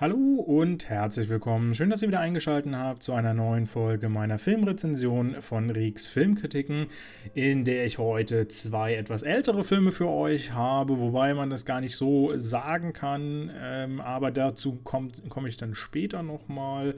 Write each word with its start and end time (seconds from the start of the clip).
Hallo 0.00 0.16
und 0.16 0.88
herzlich 0.88 1.28
willkommen. 1.28 1.74
Schön, 1.74 1.90
dass 1.90 2.02
ihr 2.02 2.08
wieder 2.08 2.20
eingeschaltet 2.20 2.72
habt 2.72 3.02
zu 3.02 3.14
einer 3.14 3.34
neuen 3.34 3.66
Folge 3.66 4.08
meiner 4.08 4.38
Filmrezension 4.38 5.42
von 5.42 5.70
Rieks 5.70 6.06
Filmkritiken, 6.06 6.86
in 7.34 7.64
der 7.64 7.84
ich 7.84 7.98
heute 7.98 8.46
zwei 8.46 8.94
etwas 8.94 9.24
ältere 9.24 9.64
Filme 9.64 9.90
für 9.90 10.06
euch 10.06 10.52
habe, 10.52 11.00
wobei 11.00 11.34
man 11.34 11.50
das 11.50 11.64
gar 11.64 11.80
nicht 11.80 11.96
so 11.96 12.32
sagen 12.38 12.92
kann, 12.92 13.50
ähm, 13.60 14.00
aber 14.00 14.30
dazu 14.30 14.78
komme 14.84 15.48
ich 15.48 15.56
dann 15.56 15.74
später 15.74 16.22
nochmal. 16.22 16.94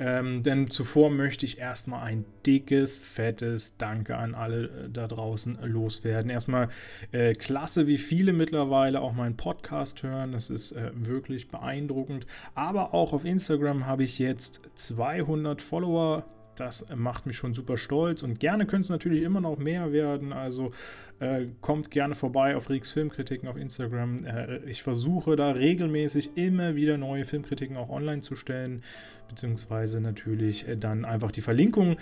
Ähm, 0.00 0.42
denn 0.42 0.70
zuvor 0.70 1.10
möchte 1.10 1.44
ich 1.44 1.58
erstmal 1.58 2.02
ein 2.04 2.24
dickes, 2.46 2.96
fettes 2.96 3.76
Danke 3.76 4.16
an 4.16 4.34
alle 4.34 4.64
äh, 4.64 4.90
da 4.90 5.06
draußen 5.06 5.58
loswerden. 5.62 6.30
Erstmal 6.30 6.70
äh, 7.12 7.34
klasse, 7.34 7.86
wie 7.86 7.98
viele 7.98 8.32
mittlerweile 8.32 9.02
auch 9.02 9.12
meinen 9.12 9.36
Podcast 9.36 10.02
hören. 10.02 10.32
Das 10.32 10.48
ist 10.48 10.72
äh, 10.72 10.90
wirklich 10.94 11.48
beeindruckend. 11.48 12.26
Aber 12.54 12.94
auch 12.94 13.12
auf 13.12 13.26
Instagram 13.26 13.84
habe 13.84 14.04
ich 14.04 14.18
jetzt 14.18 14.62
200 14.74 15.60
Follower. 15.60 16.24
Das 16.56 16.86
macht 16.96 17.26
mich 17.26 17.36
schon 17.36 17.52
super 17.52 17.76
stolz 17.76 18.22
und 18.22 18.40
gerne 18.40 18.66
können 18.66 18.82
es 18.82 18.88
natürlich 18.88 19.22
immer 19.22 19.40
noch 19.42 19.58
mehr 19.58 19.92
werden. 19.92 20.32
Also 20.32 20.72
äh, 21.20 21.46
kommt 21.60 21.90
gerne 21.90 22.14
vorbei 22.14 22.56
auf 22.56 22.70
Rix 22.70 22.90
Filmkritiken 22.92 23.48
auf 23.48 23.56
Instagram. 23.56 24.24
Äh, 24.24 24.58
ich 24.64 24.82
versuche 24.82 25.36
da 25.36 25.50
regelmäßig 25.52 26.30
immer 26.34 26.74
wieder 26.74 26.96
neue 26.96 27.24
Filmkritiken 27.24 27.76
auch 27.76 27.90
online 27.90 28.20
zu 28.20 28.34
stellen, 28.34 28.82
beziehungsweise 29.28 30.00
natürlich 30.00 30.66
äh, 30.66 30.76
dann 30.76 31.04
einfach 31.04 31.30
die 31.30 31.42
Verlinkung 31.42 31.96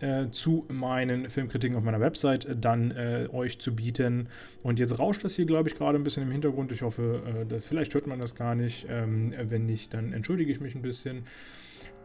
äh, 0.00 0.28
zu 0.30 0.66
meinen 0.68 1.30
Filmkritiken 1.30 1.76
auf 1.76 1.84
meiner 1.84 2.00
Website 2.00 2.46
äh, 2.46 2.56
dann 2.56 2.90
äh, 2.90 3.28
euch 3.32 3.60
zu 3.60 3.76
bieten. 3.76 4.28
Und 4.64 4.80
jetzt 4.80 4.98
rauscht 4.98 5.22
das 5.22 5.36
hier, 5.36 5.46
glaube 5.46 5.68
ich, 5.68 5.76
gerade 5.76 5.96
ein 5.96 6.02
bisschen 6.02 6.24
im 6.24 6.32
Hintergrund. 6.32 6.72
Ich 6.72 6.82
hoffe, 6.82 7.46
da, 7.48 7.58
vielleicht 7.60 7.94
hört 7.94 8.08
man 8.08 8.18
das 8.18 8.34
gar 8.34 8.56
nicht. 8.56 8.86
Ähm, 8.90 9.32
wenn 9.48 9.66
nicht, 9.66 9.94
dann 9.94 10.12
entschuldige 10.12 10.50
ich 10.50 10.60
mich 10.60 10.74
ein 10.74 10.82
bisschen. 10.82 11.22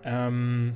Ähm, 0.04 0.74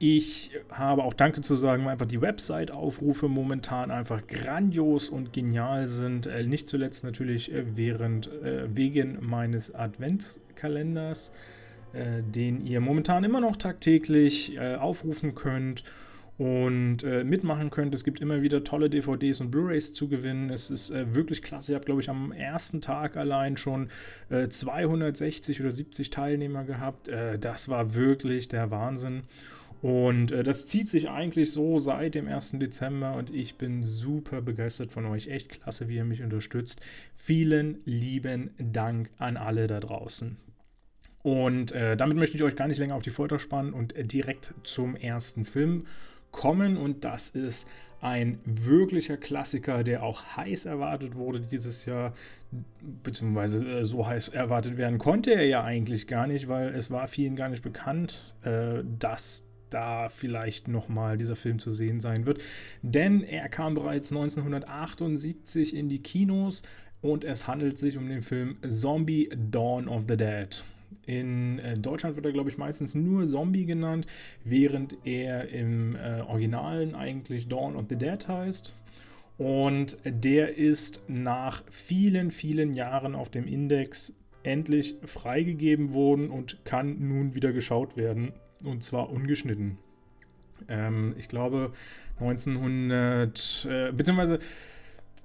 ich 0.00 0.52
habe 0.70 1.02
auch 1.02 1.12
Danke 1.12 1.40
zu 1.40 1.56
sagen, 1.56 1.84
weil 1.84 1.92
einfach 1.92 2.06
die 2.06 2.20
Website-Aufrufe 2.20 3.26
momentan 3.26 3.90
einfach 3.90 4.26
grandios 4.28 5.08
und 5.08 5.32
genial 5.32 5.88
sind. 5.88 6.28
Äh, 6.28 6.44
nicht 6.44 6.68
zuletzt 6.68 7.02
natürlich 7.02 7.52
äh, 7.52 7.64
während, 7.74 8.28
äh, 8.28 8.68
wegen 8.74 9.18
meines 9.20 9.74
Adventskalenders, 9.74 11.32
den 11.94 12.66
ihr 12.66 12.80
momentan 12.80 13.24
immer 13.24 13.40
noch 13.40 13.56
tagtäglich 13.56 14.60
aufrufen 14.60 15.34
könnt 15.34 15.84
und 16.36 16.98
mitmachen 17.24 17.70
könnt. 17.70 17.94
Es 17.94 18.04
gibt 18.04 18.20
immer 18.20 18.42
wieder 18.42 18.62
tolle 18.62 18.90
DVDs 18.90 19.40
und 19.40 19.50
Blu-rays 19.50 19.94
zu 19.94 20.06
gewinnen. 20.06 20.50
Es 20.50 20.68
ist 20.68 20.92
wirklich 20.92 21.42
klasse. 21.42 21.72
Ich 21.72 21.76
habe, 21.76 21.86
glaube 21.86 22.02
ich, 22.02 22.10
am 22.10 22.30
ersten 22.30 22.82
Tag 22.82 23.16
allein 23.16 23.56
schon 23.56 23.88
äh, 24.28 24.48
260 24.48 25.62
oder 25.62 25.72
70 25.72 26.10
Teilnehmer 26.10 26.64
gehabt. 26.64 27.10
das 27.40 27.70
war 27.70 27.94
wirklich 27.94 28.48
der 28.48 28.70
Wahnsinn. 28.70 29.22
Und 29.80 30.32
äh, 30.32 30.42
das 30.42 30.66
zieht 30.66 30.88
sich 30.88 31.08
eigentlich 31.08 31.52
so 31.52 31.78
seit 31.78 32.14
dem 32.14 32.26
1. 32.26 32.52
Dezember 32.58 33.14
und 33.14 33.32
ich 33.32 33.56
bin 33.56 33.82
super 33.82 34.40
begeistert 34.40 34.90
von 34.90 35.06
euch. 35.06 35.28
Echt 35.28 35.50
klasse, 35.50 35.88
wie 35.88 35.96
ihr 35.96 36.04
mich 36.04 36.22
unterstützt. 36.22 36.80
Vielen 37.14 37.78
lieben 37.84 38.50
Dank 38.58 39.10
an 39.18 39.36
alle 39.36 39.66
da 39.66 39.80
draußen. 39.80 40.36
Und 41.22 41.72
äh, 41.72 41.96
damit 41.96 42.16
möchte 42.16 42.36
ich 42.36 42.42
euch 42.42 42.56
gar 42.56 42.68
nicht 42.68 42.78
länger 42.78 42.94
auf 42.94 43.02
die 43.02 43.10
Folter 43.10 43.38
spannen 43.38 43.72
und 43.72 43.94
äh, 43.94 44.04
direkt 44.04 44.54
zum 44.62 44.96
ersten 44.96 45.44
Film 45.44 45.86
kommen. 46.32 46.76
Und 46.76 47.04
das 47.04 47.30
ist 47.30 47.66
ein 48.00 48.38
wirklicher 48.44 49.16
Klassiker, 49.16 49.82
der 49.82 50.02
auch 50.02 50.36
heiß 50.36 50.66
erwartet 50.66 51.16
wurde 51.16 51.40
dieses 51.40 51.84
Jahr, 51.86 52.14
beziehungsweise 53.02 53.64
äh, 53.64 53.84
so 53.84 54.06
heiß 54.06 54.30
erwartet 54.30 54.76
werden 54.76 54.98
konnte 54.98 55.32
er 55.32 55.46
ja 55.46 55.64
eigentlich 55.64 56.06
gar 56.06 56.26
nicht, 56.26 56.48
weil 56.48 56.74
es 56.74 56.90
war 56.90 57.08
vielen 57.08 57.34
gar 57.34 57.48
nicht 57.48 57.62
bekannt, 57.62 58.34
äh, 58.42 58.84
dass 58.98 59.47
da 59.70 60.08
vielleicht 60.08 60.68
nochmal 60.68 61.16
dieser 61.18 61.36
Film 61.36 61.58
zu 61.58 61.70
sehen 61.70 62.00
sein 62.00 62.26
wird. 62.26 62.40
Denn 62.82 63.22
er 63.22 63.48
kam 63.48 63.74
bereits 63.74 64.12
1978 64.12 65.74
in 65.76 65.88
die 65.88 66.02
Kinos 66.02 66.62
und 67.00 67.24
es 67.24 67.46
handelt 67.46 67.78
sich 67.78 67.96
um 67.96 68.08
den 68.08 68.22
Film 68.22 68.56
Zombie 68.66 69.28
Dawn 69.50 69.88
of 69.88 70.04
the 70.08 70.16
Dead. 70.16 70.62
In 71.06 71.58
äh, 71.58 71.78
Deutschland 71.78 72.16
wird 72.16 72.26
er, 72.26 72.32
glaube 72.32 72.50
ich, 72.50 72.58
meistens 72.58 72.94
nur 72.94 73.28
Zombie 73.28 73.66
genannt, 73.66 74.06
während 74.44 74.96
er 75.04 75.48
im 75.48 75.96
äh, 75.96 76.20
Originalen 76.20 76.94
eigentlich 76.94 77.48
Dawn 77.48 77.76
of 77.76 77.86
the 77.88 77.96
Dead 77.96 78.26
heißt. 78.26 78.76
Und 79.38 79.98
der 80.04 80.56
ist 80.56 81.04
nach 81.08 81.62
vielen, 81.70 82.30
vielen 82.30 82.74
Jahren 82.74 83.14
auf 83.14 83.30
dem 83.30 83.46
Index 83.46 84.18
endlich 84.42 84.96
freigegeben 85.04 85.94
worden 85.94 86.30
und 86.30 86.64
kann 86.64 87.08
nun 87.08 87.34
wieder 87.34 87.52
geschaut 87.52 87.96
werden. 87.96 88.32
Und 88.64 88.82
zwar 88.82 89.10
ungeschnitten. 89.10 89.78
Ähm, 90.68 91.14
ich 91.18 91.28
glaube 91.28 91.72
1900, 92.20 93.68
äh, 93.70 93.92
beziehungsweise 93.92 94.40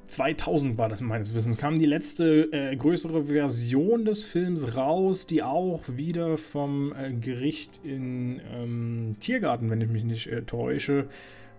2000 0.08 0.78
war 0.78 0.90
das 0.90 1.02
meines 1.02 1.34
Wissens, 1.34 1.58
kam 1.58 1.80
die 1.80 1.86
letzte 1.86 2.52
äh, 2.52 2.76
größere 2.76 3.26
Version 3.26 4.06
des 4.06 4.26
Films 4.26 4.76
raus, 4.76 5.26
die 5.28 5.42
auch 5.42 5.82
wieder 5.88 6.38
vom 6.38 6.94
äh, 6.94 7.14
Gericht 7.14 7.80
in 7.84 8.42
ähm, 8.54 9.16
Tiergarten, 9.20 9.70
wenn 9.70 9.82
ich 9.82 9.90
mich 9.90 10.04
nicht 10.04 10.28
äh, 10.28 10.44
täusche, 10.44 11.08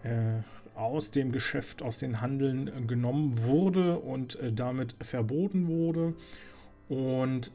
äh, 0.02 0.42
aus 0.78 1.10
dem 1.10 1.32
Geschäft, 1.32 1.82
aus 1.82 1.98
den 1.98 2.20
Handeln 2.20 2.68
äh, 2.68 2.86
genommen 2.86 3.42
wurde 3.42 3.98
und 3.98 4.38
äh, 4.40 4.52
damit 4.52 4.94
verboten 5.00 5.68
wurde. 5.68 6.14
Und 6.88 7.50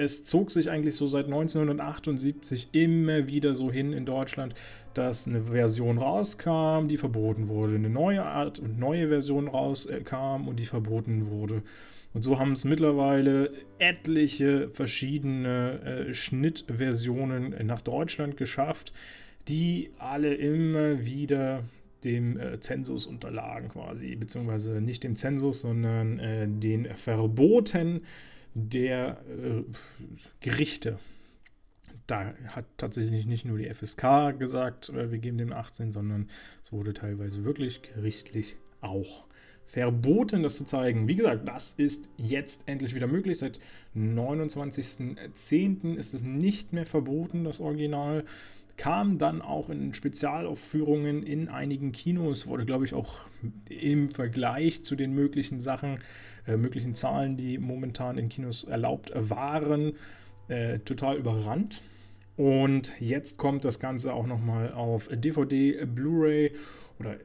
es 0.00 0.24
zog 0.24 0.50
sich 0.50 0.70
eigentlich 0.70 0.94
so 0.94 1.06
seit 1.06 1.26
1978 1.26 2.68
immer 2.72 3.28
wieder 3.28 3.54
so 3.54 3.70
hin 3.70 3.92
in 3.92 4.06
Deutschland, 4.06 4.54
dass 4.94 5.28
eine 5.28 5.42
Version 5.44 5.98
rauskam, 5.98 6.88
die 6.88 6.96
verboten 6.96 7.48
wurde, 7.48 7.74
eine 7.74 7.90
neue 7.90 8.24
Art 8.24 8.58
und 8.58 8.78
neue 8.78 9.08
Version 9.08 9.46
rauskam 9.46 10.48
und 10.48 10.58
die 10.58 10.64
verboten 10.64 11.26
wurde. 11.26 11.62
Und 12.14 12.22
so 12.22 12.38
haben 12.38 12.52
es 12.52 12.64
mittlerweile 12.64 13.52
etliche 13.78 14.70
verschiedene 14.70 15.80
äh, 16.08 16.14
Schnittversionen 16.14 17.54
nach 17.66 17.82
Deutschland 17.82 18.38
geschafft, 18.38 18.94
die 19.48 19.90
alle 19.98 20.32
immer 20.32 21.04
wieder 21.04 21.62
dem 22.04 22.40
äh, 22.40 22.58
Zensus 22.58 23.06
unterlagen 23.06 23.68
quasi, 23.68 24.16
beziehungsweise 24.16 24.80
nicht 24.80 25.04
dem 25.04 25.14
Zensus, 25.14 25.60
sondern 25.60 26.18
äh, 26.18 26.48
den 26.48 26.86
Verboten 26.86 28.00
der 28.54 29.22
äh, 29.28 29.64
Gerichte. 30.40 30.98
Da 32.06 32.34
hat 32.48 32.64
tatsächlich 32.76 33.26
nicht 33.26 33.44
nur 33.44 33.58
die 33.58 33.72
FSK 33.72 34.38
gesagt, 34.38 34.90
äh, 34.90 35.10
wir 35.10 35.18
geben 35.18 35.38
dem 35.38 35.52
18, 35.52 35.92
sondern 35.92 36.28
es 36.62 36.72
wurde 36.72 36.92
teilweise 36.92 37.44
wirklich 37.44 37.82
gerichtlich 37.82 38.56
auch 38.80 39.26
verboten, 39.66 40.42
das 40.42 40.56
zu 40.56 40.64
zeigen. 40.64 41.06
Wie 41.06 41.14
gesagt, 41.14 41.46
das 41.46 41.72
ist 41.72 42.08
jetzt 42.16 42.64
endlich 42.66 42.96
wieder 42.96 43.06
möglich. 43.06 43.38
Seit 43.38 43.60
29.10. 43.94 45.94
ist 45.94 46.12
es 46.12 46.24
nicht 46.24 46.72
mehr 46.72 46.86
verboten, 46.86 47.44
das 47.44 47.60
Original 47.60 48.24
kam 48.80 49.18
dann 49.18 49.42
auch 49.42 49.68
in 49.68 49.92
Spezialaufführungen 49.92 51.22
in 51.22 51.50
einigen 51.50 51.92
Kinos, 51.92 52.46
wurde, 52.46 52.64
glaube 52.64 52.86
ich, 52.86 52.94
auch 52.94 53.28
im 53.68 54.08
Vergleich 54.08 54.82
zu 54.84 54.96
den 54.96 55.14
möglichen 55.14 55.60
Sachen, 55.60 55.98
äh, 56.46 56.56
möglichen 56.56 56.94
Zahlen, 56.94 57.36
die 57.36 57.58
momentan 57.58 58.16
in 58.16 58.30
Kinos 58.30 58.64
erlaubt 58.64 59.12
waren, 59.14 59.92
äh, 60.48 60.78
total 60.78 61.18
überrannt. 61.18 61.82
Und 62.38 62.94
jetzt 63.00 63.36
kommt 63.36 63.66
das 63.66 63.80
Ganze 63.80 64.14
auch 64.14 64.26
nochmal 64.26 64.72
auf 64.72 65.10
DVD, 65.12 65.84
Blu-ray 65.84 66.52
oder 66.98 67.16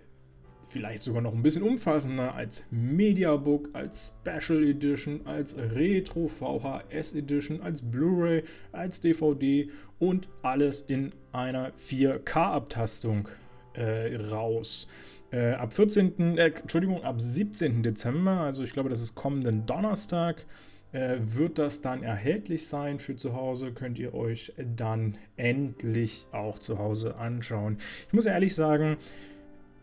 vielleicht 0.76 1.04
sogar 1.04 1.22
noch 1.22 1.34
ein 1.34 1.42
bisschen 1.42 1.64
umfassender 1.64 2.36
als 2.36 2.66
Mediabook, 2.70 3.70
als 3.72 4.14
Special 4.20 4.62
Edition, 4.62 5.22
als 5.24 5.56
Retro 5.58 6.28
VHS 6.28 7.16
Edition, 7.16 7.62
als 7.62 7.82
Blu-ray, 7.82 8.44
als 8.74 9.00
DVD 9.00 9.70
und 10.00 10.28
alles 10.42 10.82
in 10.82 11.14
einer 11.32 11.72
4K-Abtastung 11.78 13.30
äh, 13.72 14.18
raus. 14.18 14.90
Äh, 15.32 15.54
ab 15.54 15.72
14. 15.72 16.38
Äh, 16.38 16.48
Entschuldigung, 16.48 17.02
ab 17.06 17.22
17. 17.22 17.82
Dezember, 17.82 18.42
also 18.42 18.62
ich 18.62 18.74
glaube, 18.74 18.90
das 18.90 19.02
ist 19.02 19.16
kommenden 19.16 19.66
Donnerstag, 19.66 20.46
äh, 20.92 21.20
wird 21.22 21.58
das 21.58 21.80
dann 21.80 22.04
erhältlich 22.04 22.68
sein 22.68 23.00
für 23.00 23.16
zu 23.16 23.34
Hause. 23.34 23.72
Könnt 23.72 23.98
ihr 23.98 24.14
euch 24.14 24.52
dann 24.76 25.18
endlich 25.38 26.26
auch 26.34 26.60
zu 26.60 26.80
Hause 26.80 27.16
anschauen. 27.16 27.78
Ich 28.08 28.14
muss 28.14 28.26
ehrlich 28.26 28.54
sagen, 28.54 28.98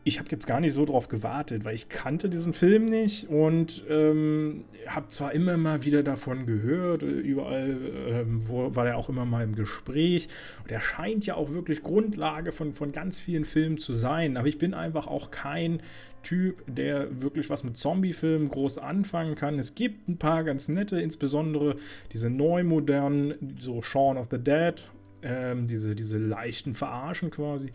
ich 0.04 0.19
habe 0.19 0.28
jetzt 0.31 0.46
gar 0.46 0.58
nicht 0.60 0.75
so 0.75 0.84
drauf 0.84 1.08
gewartet, 1.08 1.64
weil 1.64 1.76
ich 1.76 1.88
kannte 1.88 2.28
diesen 2.28 2.52
Film 2.52 2.87
nicht 2.87 3.28
und 3.28 3.84
ähm, 3.88 4.64
habe 4.87 5.08
zwar 5.10 5.32
immer 5.32 5.56
mal 5.56 5.84
wieder 5.84 6.02
davon 6.02 6.44
gehört, 6.44 7.02
überall 7.02 7.76
ähm, 8.08 8.49
wo, 8.49 8.75
war 8.75 8.88
er 8.88 8.96
auch 8.96 9.08
immer 9.08 9.25
mal 9.25 9.44
im 9.44 9.54
Gespräch. 9.54 10.28
Und 10.64 10.72
er 10.72 10.81
scheint 10.81 11.25
ja 11.25 11.37
auch 11.37 11.52
wirklich 11.52 11.82
Grundlage 11.82 12.50
von, 12.50 12.72
von 12.72 12.90
ganz 12.90 13.20
vielen 13.20 13.44
Filmen 13.44 13.78
zu 13.78 13.94
sein, 13.94 14.37
aber 14.37 14.49
ich 14.49 14.58
bin 14.58 14.75
einfach 14.75 15.06
auch 15.06 15.31
kein 15.31 15.81
Typ, 16.25 16.64
der 16.66 17.22
wirklich 17.22 17.48
was 17.48 17.62
mit 17.62 17.76
Zombie-Filmen 17.76 18.48
groß 18.48 18.78
anfangen 18.78 19.37
kann. 19.37 19.58
Es 19.58 19.75
gibt 19.75 20.08
ein 20.08 20.19
paar 20.19 20.43
ganz 20.43 20.69
nette, 20.69 21.00
insbesondere 21.00 21.76
diese 22.12 22.28
neu 22.28 22.64
modernen, 22.64 23.56
so 23.58 23.82
Shaun 23.82 24.16
of 24.16 24.28
the 24.31 24.38
Dead, 24.38 24.90
ähm, 25.22 25.69
diese, 25.69 25.94
diese 25.94 26.19
leichten 26.19 26.75
Verarschen 26.75 27.31
quasi 27.31 27.70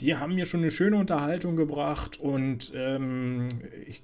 die 0.00 0.16
haben 0.16 0.34
mir 0.34 0.46
schon 0.46 0.60
eine 0.60 0.70
schöne 0.70 0.96
Unterhaltung 0.96 1.56
gebracht 1.56 2.18
und 2.20 2.72
ähm, 2.74 3.48
ich, 3.86 4.02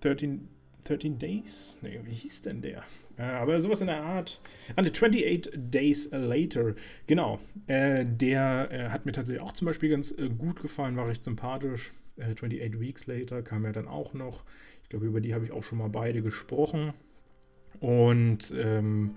13, 0.00 0.48
13 0.84 1.18
Days? 1.18 1.78
Nee, 1.82 2.00
wie 2.04 2.14
hieß 2.14 2.42
denn 2.42 2.62
der? 2.62 2.82
Äh, 3.16 3.22
aber 3.22 3.60
sowas 3.60 3.80
in 3.80 3.86
der 3.86 4.02
Art. 4.02 4.40
Ah, 4.76 4.80
28 4.80 5.50
Days 5.54 6.10
Later. 6.12 6.74
Genau. 7.06 7.38
Äh, 7.66 8.06
der 8.06 8.68
äh, 8.70 8.88
hat 8.88 9.06
mir 9.06 9.12
tatsächlich 9.12 9.42
auch 9.42 9.52
zum 9.52 9.66
Beispiel 9.66 9.90
ganz 9.90 10.12
äh, 10.12 10.28
gut 10.30 10.60
gefallen, 10.62 10.96
war 10.96 11.06
recht 11.06 11.22
sympathisch. 11.22 11.92
28 12.20 12.60
äh, 12.60 12.80
Weeks 12.80 13.06
Later 13.06 13.42
kam 13.42 13.64
ja 13.64 13.72
dann 13.72 13.88
auch 13.88 14.14
noch. 14.14 14.44
Ich 14.82 14.88
glaube, 14.88 15.06
über 15.06 15.20
die 15.20 15.34
habe 15.34 15.44
ich 15.44 15.52
auch 15.52 15.62
schon 15.62 15.78
mal 15.78 15.88
beide 15.88 16.22
gesprochen. 16.22 16.92
Und 17.78 18.52
ähm, 18.56 19.16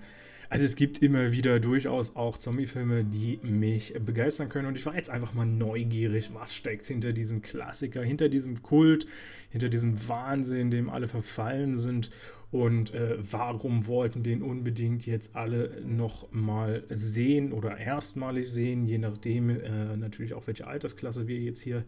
also 0.54 0.66
es 0.66 0.76
gibt 0.76 1.00
immer 1.00 1.32
wieder 1.32 1.58
durchaus 1.58 2.14
auch 2.14 2.38
Zombie-Filme, 2.38 3.02
die 3.02 3.40
mich 3.42 3.92
begeistern 3.94 4.48
können. 4.48 4.68
Und 4.68 4.78
ich 4.78 4.86
war 4.86 4.94
jetzt 4.94 5.10
einfach 5.10 5.34
mal 5.34 5.44
neugierig, 5.44 6.30
was 6.32 6.54
steckt 6.54 6.86
hinter 6.86 7.12
diesem 7.12 7.42
Klassiker, 7.42 8.04
hinter 8.04 8.28
diesem 8.28 8.62
Kult, 8.62 9.08
hinter 9.50 9.68
diesem 9.68 10.08
Wahnsinn, 10.08 10.70
dem 10.70 10.90
alle 10.90 11.08
verfallen 11.08 11.76
sind. 11.76 12.10
Und 12.52 12.94
äh, 12.94 13.16
warum 13.18 13.88
wollten 13.88 14.22
den 14.22 14.42
unbedingt 14.42 15.06
jetzt 15.06 15.34
alle 15.34 15.82
noch 15.84 16.30
mal 16.30 16.84
sehen 16.88 17.52
oder 17.52 17.76
erstmalig 17.76 18.48
sehen, 18.48 18.86
je 18.86 18.98
nachdem 18.98 19.50
äh, 19.50 19.96
natürlich 19.96 20.34
auch 20.34 20.46
welche 20.46 20.68
Altersklasse 20.68 21.26
wir 21.26 21.40
jetzt 21.40 21.62
hier 21.62 21.84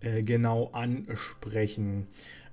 äh, 0.00 0.24
genau 0.24 0.72
ansprechen. 0.72 2.08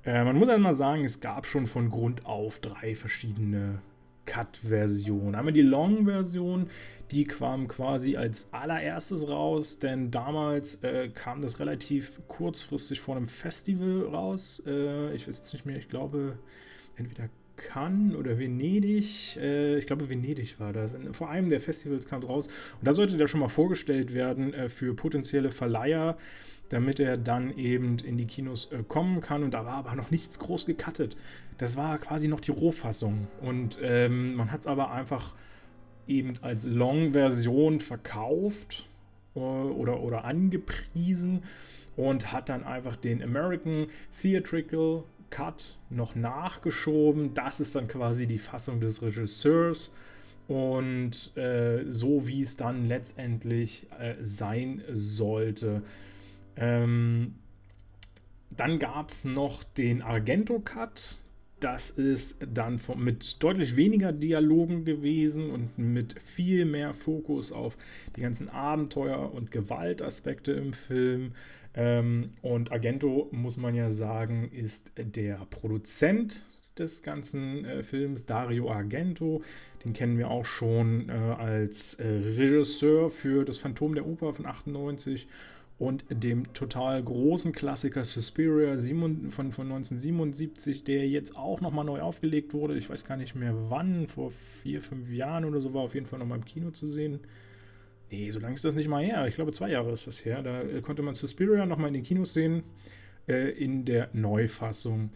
Äh, 0.05 0.25
man 0.25 0.37
muss 0.37 0.49
einmal 0.49 0.75
sagen, 0.75 1.03
es 1.03 1.21
gab 1.21 1.47
schon 1.47 1.65
von 1.65 1.89
Grund 1.89 2.27
auf 2.27 2.59
drei 2.59 2.93
verschiedene 2.93 3.79
Cut-Version. 4.25 5.35
Einmal 5.35 5.53
die 5.53 5.61
Long-Version, 5.61 6.67
die 7.11 7.25
kam 7.25 7.67
quasi 7.67 8.17
als 8.17 8.47
allererstes 8.51 9.27
raus, 9.27 9.79
denn 9.79 10.11
damals 10.11 10.83
äh, 10.83 11.09
kam 11.09 11.41
das 11.41 11.59
relativ 11.59 12.19
kurzfristig 12.27 12.99
vor 12.99 13.15
einem 13.15 13.27
Festival 13.27 14.07
raus. 14.07 14.63
Äh, 14.65 15.13
ich 15.13 15.27
weiß 15.27 15.37
jetzt 15.37 15.53
nicht 15.53 15.65
mehr, 15.65 15.77
ich 15.77 15.87
glaube, 15.87 16.37
entweder 16.95 17.29
Cannes 17.57 18.15
oder 18.15 18.37
Venedig. 18.37 19.37
Äh, 19.37 19.77
ich 19.77 19.85
glaube, 19.85 20.09
Venedig 20.09 20.59
war 20.59 20.73
das. 20.73 20.95
Vor 21.11 21.29
einem 21.29 21.49
der 21.49 21.61
Festivals 21.61 22.07
kam 22.07 22.23
raus. 22.23 22.47
Und 22.47 22.85
da 22.87 22.93
sollte 22.93 23.17
der 23.17 23.27
schon 23.27 23.39
mal 23.39 23.49
vorgestellt 23.49 24.13
werden 24.13 24.53
äh, 24.53 24.69
für 24.69 24.93
potenzielle 24.93 25.51
Verleiher 25.51 26.17
damit 26.69 26.99
er 26.99 27.17
dann 27.17 27.55
eben 27.57 27.97
in 27.99 28.17
die 28.17 28.25
Kinos 28.25 28.71
äh, 28.71 28.83
kommen 28.87 29.21
kann. 29.21 29.43
Und 29.43 29.53
da 29.53 29.65
war 29.65 29.75
aber 29.75 29.95
noch 29.95 30.11
nichts 30.11 30.39
groß 30.39 30.65
gecuttet. 30.65 31.15
Das 31.57 31.77
war 31.77 31.97
quasi 31.97 32.27
noch 32.27 32.39
die 32.39 32.51
Rohfassung. 32.51 33.27
Und 33.41 33.79
ähm, 33.81 34.35
man 34.35 34.51
hat 34.51 34.61
es 34.61 34.67
aber 34.67 34.91
einfach 34.91 35.35
eben 36.07 36.37
als 36.41 36.65
Long-Version 36.65 37.79
verkauft 37.79 38.85
äh, 39.35 39.39
oder, 39.39 40.01
oder 40.01 40.25
angepriesen 40.25 41.43
und 41.95 42.31
hat 42.31 42.49
dann 42.49 42.63
einfach 42.63 42.95
den 42.95 43.23
American 43.23 43.87
Theatrical 44.21 45.03
Cut 45.29 45.77
noch 45.89 46.15
nachgeschoben. 46.15 47.33
Das 47.33 47.59
ist 47.59 47.75
dann 47.75 47.87
quasi 47.87 48.27
die 48.27 48.39
Fassung 48.39 48.79
des 48.79 49.01
Regisseurs. 49.01 49.91
Und 50.47 51.35
äh, 51.35 51.85
so 51.89 52.27
wie 52.27 52.43
es 52.43 52.55
dann 52.55 52.85
letztendlich 52.85 53.87
äh, 53.99 54.13
sein 54.21 54.83
sollte. 54.91 55.81
Ähm, 56.57 57.35
dann 58.51 58.79
gab 58.79 59.09
es 59.09 59.25
noch 59.25 59.63
den 59.63 60.01
Argento-Cut. 60.01 61.19
Das 61.59 61.89
ist 61.89 62.37
dann 62.53 62.79
von, 62.79 63.03
mit 63.03 63.41
deutlich 63.41 63.75
weniger 63.75 64.11
Dialogen 64.11 64.85
gewesen 64.85 65.49
und 65.49 65.77
mit 65.77 66.21
viel 66.21 66.65
mehr 66.65 66.93
Fokus 66.93 67.51
auf 67.51 67.77
die 68.15 68.21
ganzen 68.21 68.49
Abenteuer- 68.49 69.33
und 69.33 69.51
Gewaltaspekte 69.51 70.51
im 70.51 70.73
Film. 70.73 71.31
Ähm, 71.73 72.31
und 72.41 72.71
Argento, 72.71 73.29
muss 73.31 73.57
man 73.57 73.75
ja 73.75 73.91
sagen, 73.91 74.49
ist 74.51 74.91
der 74.97 75.45
Produzent 75.49 76.45
des 76.77 77.03
ganzen 77.03 77.65
äh, 77.65 77.83
Films, 77.83 78.25
Dario 78.25 78.69
Argento. 78.71 79.41
Den 79.83 79.93
kennen 79.93 80.17
wir 80.17 80.29
auch 80.29 80.45
schon 80.45 81.09
äh, 81.09 81.13
als 81.13 81.95
äh, 81.95 82.07
Regisseur 82.07 83.09
für 83.09 83.45
Das 83.45 83.57
Phantom 83.57 83.95
der 83.95 84.05
Oper 84.05 84.33
von 84.33 84.45
98 84.45 85.27
und 85.77 86.05
dem 86.09 86.53
total 86.53 87.03
großen 87.03 87.51
Klassiker 87.51 88.03
Suspiria 88.03 88.77
von, 88.77 89.51
von 89.51 89.71
1977, 89.71 90.85
der 90.85 91.07
jetzt 91.07 91.35
auch 91.35 91.59
nochmal 91.59 91.83
neu 91.83 92.01
aufgelegt 92.01 92.53
wurde. 92.53 92.77
Ich 92.77 92.89
weiß 92.89 93.03
gar 93.03 93.17
nicht 93.17 93.35
mehr 93.35 93.53
wann, 93.69 94.07
vor 94.07 94.31
vier, 94.61 94.81
fünf 94.81 95.11
Jahren 95.11 95.43
oder 95.43 95.59
so 95.59 95.73
war 95.73 95.81
auf 95.81 95.93
jeden 95.93 96.05
Fall 96.05 96.19
nochmal 96.19 96.37
im 96.37 96.45
Kino 96.45 96.71
zu 96.71 96.87
sehen. 96.87 97.19
Nee, 98.09 98.29
so 98.29 98.39
lange 98.39 98.53
ist 98.53 98.63
das 98.63 98.75
nicht 98.75 98.87
mal 98.87 99.03
her. 99.03 99.27
Ich 99.27 99.35
glaube, 99.35 99.51
zwei 99.51 99.69
Jahre 99.69 99.91
ist 99.91 100.07
das 100.07 100.23
her. 100.23 100.41
Da 100.43 100.61
äh, 100.61 100.81
konnte 100.81 101.01
man 101.01 101.15
Suspiria 101.15 101.65
nochmal 101.65 101.89
in 101.89 101.95
den 101.95 102.03
Kinos 102.03 102.33
sehen, 102.33 102.63
äh, 103.27 103.49
in 103.51 103.83
der 103.83 104.09
Neufassung. 104.13 105.09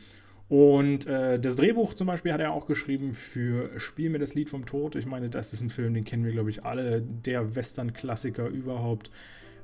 Und 0.49 1.05
äh, 1.05 1.39
das 1.39 1.55
Drehbuch 1.55 1.93
zum 1.93 2.07
Beispiel 2.07 2.33
hat 2.33 2.41
er 2.41 2.51
auch 2.51 2.65
geschrieben 2.65 3.13
für 3.13 3.79
Spiel 3.79 4.09
mir 4.09 4.17
das 4.17 4.33
Lied 4.33 4.49
vom 4.49 4.65
Tod. 4.65 4.95
Ich 4.95 5.05
meine, 5.05 5.29
das 5.29 5.53
ist 5.53 5.61
ein 5.61 5.69
Film, 5.69 5.93
den 5.93 6.03
kennen 6.03 6.25
wir, 6.25 6.31
glaube 6.31 6.49
ich, 6.49 6.65
alle. 6.65 7.01
Der 7.01 7.55
Western-Klassiker 7.55 8.47
überhaupt. 8.47 9.11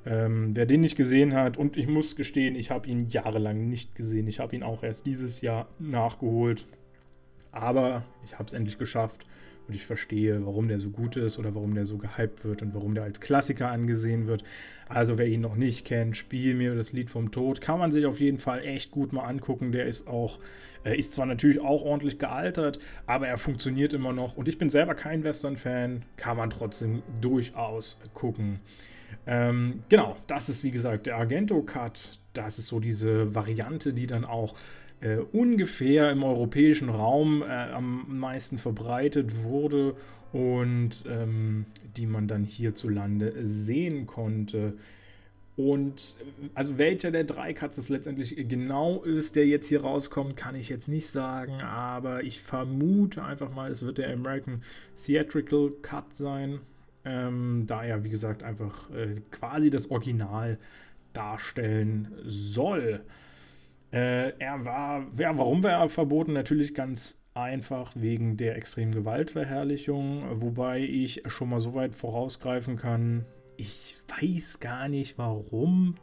Ähm, 0.06 0.56
wer 0.56 0.66
den 0.66 0.82
nicht 0.82 0.96
gesehen 0.96 1.34
hat, 1.34 1.58
und 1.58 1.78
ich 1.78 1.88
muss 1.88 2.16
gestehen, 2.16 2.56
ich 2.56 2.72
habe 2.72 2.88
ihn 2.88 3.10
jahrelang 3.10 3.70
nicht 3.70 3.96
gesehen. 3.96 4.28
Ich 4.28 4.40
habe 4.40 4.56
ihn 4.56 4.64
auch 4.64 4.84
erst 4.84 5.06
dieses 5.06 5.42
Jahr 5.42 5.68
nachgeholt. 5.80 6.68
Aber 7.52 8.04
ich 8.24 8.34
habe 8.34 8.46
es 8.46 8.54
endlich 8.54 8.78
geschafft 8.78 9.26
und 9.68 9.74
ich 9.74 9.86
verstehe, 9.86 10.46
warum 10.46 10.68
der 10.68 10.80
so 10.80 10.90
gut 10.90 11.16
ist 11.16 11.40
oder 11.40 11.56
warum 11.56 11.74
der 11.74 11.86
so 11.86 11.98
gehypt 11.98 12.44
wird 12.44 12.62
und 12.62 12.76
warum 12.76 12.94
der 12.94 13.04
als 13.04 13.20
Klassiker 13.20 13.72
angesehen 13.72 14.28
wird. 14.28 14.44
Also 14.88 15.18
wer 15.18 15.26
ihn 15.26 15.42
noch 15.42 15.56
nicht 15.56 15.86
kennt, 15.86 16.18
spiel 16.18 16.54
mir 16.54 16.76
das 16.76 16.92
Lied 16.94 17.10
vom 17.10 17.32
Tod. 17.32 17.62
Kann 17.62 17.80
man 17.80 17.92
sich 17.92 18.06
auf 18.06 18.20
jeden 18.20 18.38
Fall 18.38 18.64
echt 18.64 18.92
gut 18.92 19.14
mal 19.14 19.24
angucken. 19.24 19.72
Der 19.72 19.86
ist 19.88 20.08
auch, 20.08 20.40
äh, 20.84 20.98
ist 20.98 21.14
zwar 21.14 21.26
natürlich 21.26 21.62
auch 21.62 21.82
ordentlich 21.82 22.20
gealtert, 22.20 22.80
aber 23.08 23.28
er 23.28 23.38
funktioniert 23.38 23.94
immer 23.94 24.14
noch. 24.14 24.38
Und 24.38 24.48
ich 24.48 24.58
bin 24.58 24.70
selber 24.70 24.94
kein 24.94 25.24
Western-Fan, 25.24 26.04
kann 26.18 26.38
man 26.38 26.52
trotzdem 26.52 27.02
durchaus 27.22 27.98
gucken. 28.14 28.60
Ähm, 29.28 29.80
genau, 29.90 30.18
das 30.28 30.50
ist 30.50 30.64
wie 30.64 30.72
gesagt 30.72 31.08
der 31.08 31.18
Argento-Cut. 31.18 32.20
Das 32.34 32.60
ist 32.60 32.68
so 32.68 32.80
diese 32.80 33.34
Variante, 33.34 33.94
die 33.94 34.08
dann 34.08 34.26
auch 34.26 34.56
äh, 35.02 35.18
ungefähr 35.18 36.12
im 36.12 36.24
europäischen 36.24 36.90
Raum 36.90 37.42
äh, 37.42 37.46
am 37.46 38.20
meisten 38.20 38.58
verbreitet 38.58 39.44
wurde 39.44 39.96
und 40.32 41.04
ähm, 41.08 41.66
die 41.96 42.08
man 42.08 42.28
dann 42.28 42.44
hierzulande 42.44 43.34
sehen 43.42 44.06
konnte. 44.06 44.74
Und 45.56 46.18
also 46.54 46.78
welcher 46.78 47.12
der 47.12 47.24
drei 47.24 47.54
Cuts 47.54 47.78
es 47.78 47.88
letztendlich 47.88 48.36
genau 48.50 49.04
ist, 49.04 49.38
der 49.38 49.48
jetzt 49.48 49.68
hier 49.68 49.82
rauskommt, 49.82 50.36
kann 50.36 50.56
ich 50.56 50.68
jetzt 50.68 50.90
nicht 50.90 51.08
sagen, 51.08 51.62
aber 51.62 52.24
ich 52.24 52.42
vermute 52.42 53.24
einfach 53.24 53.54
mal, 53.54 53.72
es 53.72 53.84
wird 53.84 53.98
der 53.98 54.12
American 54.12 54.62
Theatrical 55.06 55.72
Cut 55.82 56.14
sein 56.14 56.60
ähm, 57.06 57.64
da 57.68 57.84
er, 57.84 58.04
wie 58.04 58.10
gesagt, 58.10 58.44
einfach 58.44 58.90
äh, 58.92 59.16
quasi 59.32 59.70
das 59.70 59.92
Original 59.92 60.58
darstellen 61.14 62.12
soll. 62.26 63.06
Äh, 63.92 64.38
er 64.40 64.66
war, 64.66 65.08
ja, 65.18 65.38
warum 65.38 65.64
war 65.64 65.72
er 65.72 65.90
verboten? 65.90 66.34
Natürlich 66.34 66.74
ganz 66.74 67.22
einfach 67.34 67.92
wegen 67.96 68.38
der 68.38 68.56
extremen 68.56 68.94
Gewaltverherrlichung, 68.94 70.42
wobei 70.42 70.80
ich 70.80 71.22
schon 71.28 71.50
mal 71.50 71.60
so 71.60 71.74
weit 71.74 71.96
vorausgreifen 71.96 72.78
kann, 72.78 73.26
ich 73.58 73.96
weiß 74.08 74.60
gar 74.60 74.88
nicht, 74.90 75.18
warum 75.18 75.96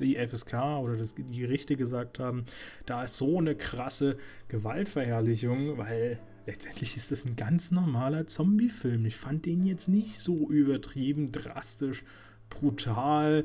die 0.00 0.16
FSK 0.16 0.54
oder 0.80 0.96
das, 0.96 1.14
die 1.14 1.40
Gerichte 1.40 1.76
gesagt 1.76 2.18
haben, 2.18 2.44
da 2.84 3.04
ist 3.04 3.16
so 3.16 3.38
eine 3.38 3.54
krasse 3.54 4.16
Gewaltverherrlichung, 4.48 5.78
weil 5.78 6.18
letztendlich 6.46 6.96
ist 6.96 7.10
das 7.10 7.24
ein 7.24 7.36
ganz 7.36 7.70
normaler 7.70 8.26
Zombie-Film. 8.26 9.04
Ich 9.06 9.16
fand 9.16 9.46
den 9.46 9.64
jetzt 9.64 9.88
nicht 9.88 10.18
so 10.18 10.48
übertrieben, 10.50 11.32
drastisch, 11.32 12.04
brutal 12.48 13.44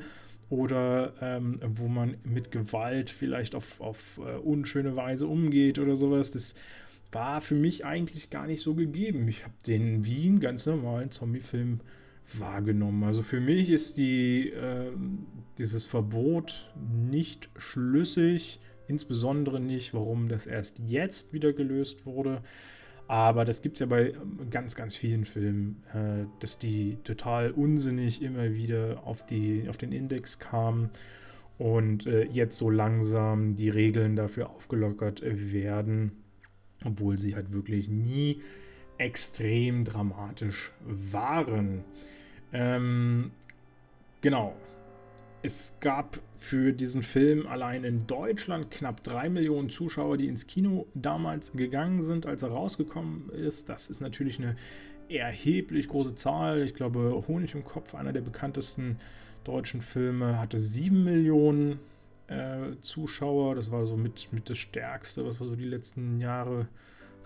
oder 0.49 1.13
ähm, 1.21 1.59
wo 1.65 1.87
man 1.87 2.15
mit 2.23 2.51
Gewalt 2.51 3.09
vielleicht 3.09 3.55
auf, 3.55 3.81
auf 3.81 4.19
äh, 4.19 4.37
unschöne 4.37 4.95
Weise 4.95 5.27
umgeht 5.27 5.79
oder 5.79 5.95
sowas. 5.95 6.31
Das 6.31 6.55
war 7.11 7.41
für 7.41 7.55
mich 7.55 7.85
eigentlich 7.85 8.29
gar 8.29 8.47
nicht 8.47 8.61
so 8.61 8.75
gegeben. 8.75 9.27
Ich 9.27 9.43
habe 9.43 9.53
den 9.65 10.05
wie 10.05 10.27
einen 10.27 10.39
ganz 10.39 10.65
normalen 10.65 11.09
Zombie-Film 11.09 11.79
wahrgenommen. 12.37 13.03
Also 13.03 13.23
für 13.23 13.39
mich 13.39 13.69
ist 13.69 13.97
die, 13.97 14.49
äh, 14.49 14.91
dieses 15.57 15.85
Verbot 15.85 16.71
nicht 17.09 17.49
schlüssig, 17.57 18.59
insbesondere 18.87 19.59
nicht, 19.59 19.93
warum 19.93 20.29
das 20.29 20.45
erst 20.45 20.79
jetzt 20.87 21.33
wieder 21.33 21.53
gelöst 21.53 22.05
wurde. 22.05 22.41
Aber 23.11 23.43
das 23.43 23.61
gibt 23.61 23.75
es 23.75 23.81
ja 23.81 23.87
bei 23.87 24.13
ganz, 24.51 24.73
ganz 24.73 24.95
vielen 24.95 25.25
Filmen, 25.25 25.83
äh, 25.93 26.25
dass 26.39 26.59
die 26.59 26.97
total 27.03 27.51
unsinnig 27.51 28.21
immer 28.21 28.55
wieder 28.55 29.01
auf, 29.03 29.25
die, 29.25 29.65
auf 29.67 29.75
den 29.75 29.91
Index 29.91 30.39
kamen 30.39 30.89
und 31.57 32.07
äh, 32.07 32.23
jetzt 32.23 32.57
so 32.57 32.69
langsam 32.69 33.57
die 33.57 33.67
Regeln 33.67 34.15
dafür 34.15 34.49
aufgelockert 34.51 35.23
werden, 35.25 36.13
obwohl 36.85 37.19
sie 37.19 37.35
halt 37.35 37.51
wirklich 37.51 37.89
nie 37.89 38.41
extrem 38.97 39.83
dramatisch 39.83 40.71
waren. 40.79 41.83
Ähm, 42.53 43.31
genau. 44.21 44.55
Es 45.43 45.77
gab 45.79 46.19
für 46.37 46.71
diesen 46.71 47.01
Film 47.01 47.47
allein 47.47 47.83
in 47.83 48.05
Deutschland 48.05 48.69
knapp 48.69 49.01
drei 49.01 49.27
Millionen 49.27 49.69
Zuschauer, 49.69 50.17
die 50.17 50.27
ins 50.27 50.45
Kino 50.45 50.85
damals 50.93 51.53
gegangen 51.53 52.03
sind, 52.03 52.27
als 52.27 52.43
er 52.43 52.49
rausgekommen 52.49 53.29
ist. 53.29 53.67
Das 53.67 53.89
ist 53.89 54.01
natürlich 54.01 54.37
eine 54.37 54.55
erheblich 55.09 55.87
große 55.87 56.13
Zahl. 56.13 56.61
Ich 56.61 56.75
glaube, 56.75 57.23
Honig 57.27 57.55
im 57.55 57.63
Kopf, 57.63 57.95
einer 57.95 58.13
der 58.13 58.21
bekanntesten 58.21 58.97
deutschen 59.43 59.81
Filme, 59.81 60.39
hatte 60.39 60.59
sieben 60.59 61.03
Millionen 61.03 61.79
äh, 62.27 62.79
Zuschauer. 62.79 63.55
Das 63.55 63.71
war 63.71 63.87
so 63.87 63.97
mit, 63.97 64.31
mit 64.31 64.47
das 64.47 64.59
Stärkste, 64.59 65.25
was 65.25 65.39
wir 65.39 65.47
so 65.47 65.55
die 65.55 65.65
letzten 65.65 66.19
Jahre 66.19 66.67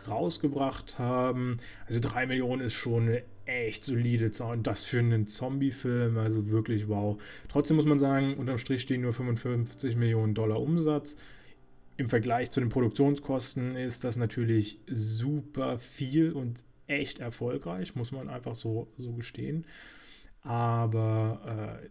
rausgebracht 0.08 1.00
haben. 1.00 1.58
Also 1.86 2.00
drei 2.00 2.28
Millionen 2.28 2.62
ist 2.62 2.76
schon 2.76 3.04
eine 3.04 3.24
echt 3.46 3.84
solide. 3.84 4.32
Und 4.44 4.68
das 4.68 4.86
für 4.86 5.00
einen 5.00 5.28
Zombie-Film, 5.28 6.18
also 6.18 6.50
wirklich 6.50 6.88
wow. 6.88 7.22
Trotzdem 7.48 7.76
muss 7.78 7.86
man 7.86 8.00
sagen, 8.00 8.36
unterm 8.36 8.58
Strich 8.58 8.82
stehen 8.82 9.02
nur 9.02 9.14
55 9.14 9.96
Millionen 9.96 10.34
Dollar 10.34 10.62
Umsatz. 10.62 11.18
Im 11.98 12.10
Vergleich 12.10 12.52
zu 12.52 12.60
den 12.60 12.70
Produktionskosten 12.70 13.76
ist 13.76 14.04
das 14.04 14.18
natürlich 14.18 14.80
super 14.88 15.80
viel 15.80 16.34
und 16.34 16.64
echt 16.88 17.20
erfolgreich, 17.20 17.96
muss 17.96 18.12
man 18.12 18.30
einfach 18.30 18.56
so, 18.56 18.88
so 18.98 19.14
gestehen. 19.14 19.66
Aber 20.42 21.80
äh, 21.82 21.90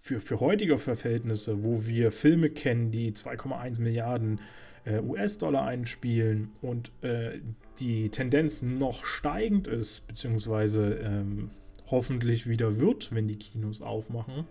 für, 0.00 0.20
für 0.20 0.40
heutige 0.40 0.78
Verhältnisse, 0.78 1.62
wo 1.62 1.86
wir 1.86 2.12
Filme 2.12 2.50
kennen, 2.50 2.90
die 2.90 3.12
2,1 3.12 3.80
Milliarden 3.80 4.40
äh, 4.86 5.00
US-Dollar 5.00 5.66
einspielen 5.66 6.52
und 6.62 6.90
äh, 7.02 7.40
die 7.78 8.08
Tendenz 8.08 8.62
noch 8.62 9.04
steigend 9.04 9.68
ist, 9.68 10.06
beziehungsweise 10.08 10.94
ähm, 11.02 11.50
hoffentlich 11.88 12.48
wieder 12.48 12.80
wird, 12.80 13.14
wenn 13.14 13.28
die 13.28 13.36
Kinos 13.36 13.82
aufmachen, 13.82 14.46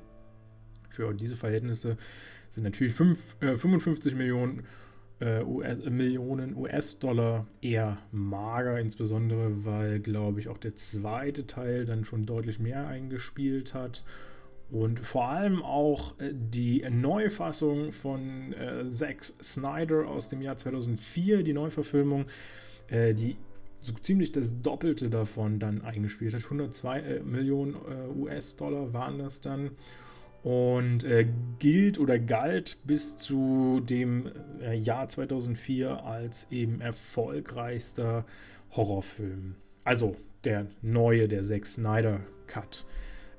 für 0.89 1.13
diese 1.13 1.36
Verhältnisse 1.36 1.98
sind 2.50 2.63
natürlich 2.63 2.94
5, 2.94 3.20
äh, 3.42 3.58
55 3.58 4.15
Millionen 4.15 4.63
äh, 5.20 5.42
US, 5.44 5.77
Millionen 5.89 6.56
US-Dollar 6.56 7.48
eher 7.62 7.98
mager, 8.12 8.80
insbesondere 8.80 9.65
weil, 9.65 10.00
glaube 10.00 10.39
ich, 10.39 10.48
auch 10.48 10.58
der 10.58 10.75
zweite 10.75 11.48
Teil 11.48 11.86
dann 11.86 12.06
schon 12.06 12.25
deutlich 12.25 12.60
mehr 12.60 12.88
eingespielt 12.88 13.74
hat. 13.74 14.04
Und 14.72 15.00
vor 15.00 15.29
allem 15.29 15.62
auch 15.62 16.19
äh, 16.19 16.31
die 16.34 16.84
Neufassung 16.89 17.91
von 17.91 18.53
äh, 18.53 18.88
Zack 18.88 19.24
Snyder 19.24 20.07
aus 20.07 20.29
dem 20.29 20.41
Jahr 20.41 20.57
2004, 20.57 21.43
die 21.43 21.53
Neuverfilmung, 21.53 22.25
äh, 22.88 23.13
die 23.13 23.38
so 23.81 23.93
ziemlich 23.93 24.31
das 24.31 24.62
Doppelte 24.62 25.10
davon 25.10 25.60
dann 25.60 25.81
eingespielt 25.81 26.34
hat. 26.34 26.43
102 26.43 27.00
äh, 27.00 27.19
Millionen 27.22 27.75
äh, 27.75 28.19
US-Dollar 28.19 28.93
waren 28.93 29.19
das 29.19 29.41
dann. 29.41 29.72
Und 30.41 31.03
äh, 31.03 31.27
gilt 31.60 32.00
oder 32.00 32.19
galt 32.19 32.77
bis 32.86 33.17
zu 33.17 33.81
dem 33.84 34.31
Jahr 34.74 35.07
2004 35.07 36.03
als 36.03 36.48
eben 36.51 36.81
erfolgreichster 36.81 38.25
Horrorfilm. 38.72 39.55
Also 39.84 40.15
der 40.43 40.67
neue, 40.81 41.27
der 41.27 41.43
Zack 41.43 41.65
Snyder 41.65 42.19
Cut. 42.45 42.86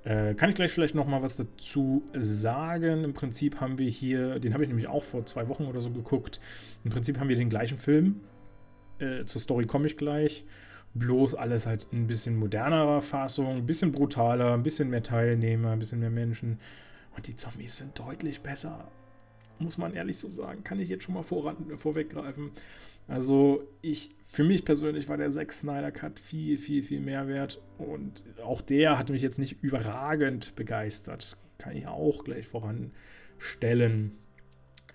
Äh, 0.06 0.34
kann 0.34 0.50
ich 0.50 0.54
gleich 0.54 0.70
vielleicht 0.70 0.94
noch 0.94 1.08
mal 1.08 1.20
was 1.20 1.34
dazu 1.34 2.04
sagen. 2.14 3.02
Im 3.02 3.12
Prinzip 3.12 3.60
haben 3.60 3.76
wir 3.76 3.90
hier, 3.90 4.38
den 4.38 4.54
habe 4.54 4.62
ich 4.62 4.68
nämlich 4.68 4.86
auch 4.86 5.02
vor 5.02 5.26
zwei 5.26 5.48
Wochen 5.48 5.64
oder 5.64 5.80
so 5.80 5.90
geguckt. 5.90 6.40
Im 6.84 6.92
Prinzip 6.92 7.18
haben 7.18 7.28
wir 7.28 7.34
den 7.34 7.50
gleichen 7.50 7.76
Film. 7.76 8.20
Äh, 9.00 9.24
zur 9.24 9.40
Story 9.40 9.66
komme 9.66 9.88
ich 9.88 9.96
gleich. 9.96 10.44
Bloß 10.94 11.34
alles 11.34 11.66
halt 11.66 11.88
ein 11.92 12.06
bisschen 12.06 12.36
modernerer 12.36 13.00
Fassung, 13.00 13.56
ein 13.56 13.66
bisschen 13.66 13.90
brutaler, 13.90 14.54
ein 14.54 14.62
bisschen 14.62 14.90
mehr 14.90 15.02
Teilnehmer, 15.02 15.72
ein 15.72 15.80
bisschen 15.80 15.98
mehr 15.98 16.10
Menschen. 16.10 16.60
Und 17.16 17.26
die 17.26 17.34
Zombies 17.34 17.78
sind 17.78 17.98
deutlich 17.98 18.42
besser. 18.42 18.86
Muss 19.58 19.78
man 19.78 19.94
ehrlich 19.94 20.18
so 20.18 20.28
sagen. 20.28 20.64
Kann 20.64 20.80
ich 20.80 20.88
jetzt 20.88 21.04
schon 21.04 21.14
mal 21.14 21.22
voran, 21.22 21.56
vorweggreifen. 21.76 22.50
Also 23.08 23.62
ich, 23.82 24.14
für 24.24 24.44
mich 24.44 24.64
persönlich 24.64 25.08
war 25.08 25.16
der 25.16 25.30
Zack 25.30 25.52
Snyder 25.52 25.92
Cut 25.92 26.18
viel, 26.18 26.56
viel, 26.56 26.82
viel 26.82 27.00
mehr 27.00 27.28
wert. 27.28 27.62
Und 27.78 28.22
auch 28.42 28.60
der 28.60 28.98
hat 28.98 29.10
mich 29.10 29.22
jetzt 29.22 29.38
nicht 29.38 29.62
überragend 29.62 30.54
begeistert. 30.56 31.36
Kann 31.58 31.76
ich 31.76 31.86
auch 31.86 32.24
gleich 32.24 32.46
voranstellen. 32.46 34.12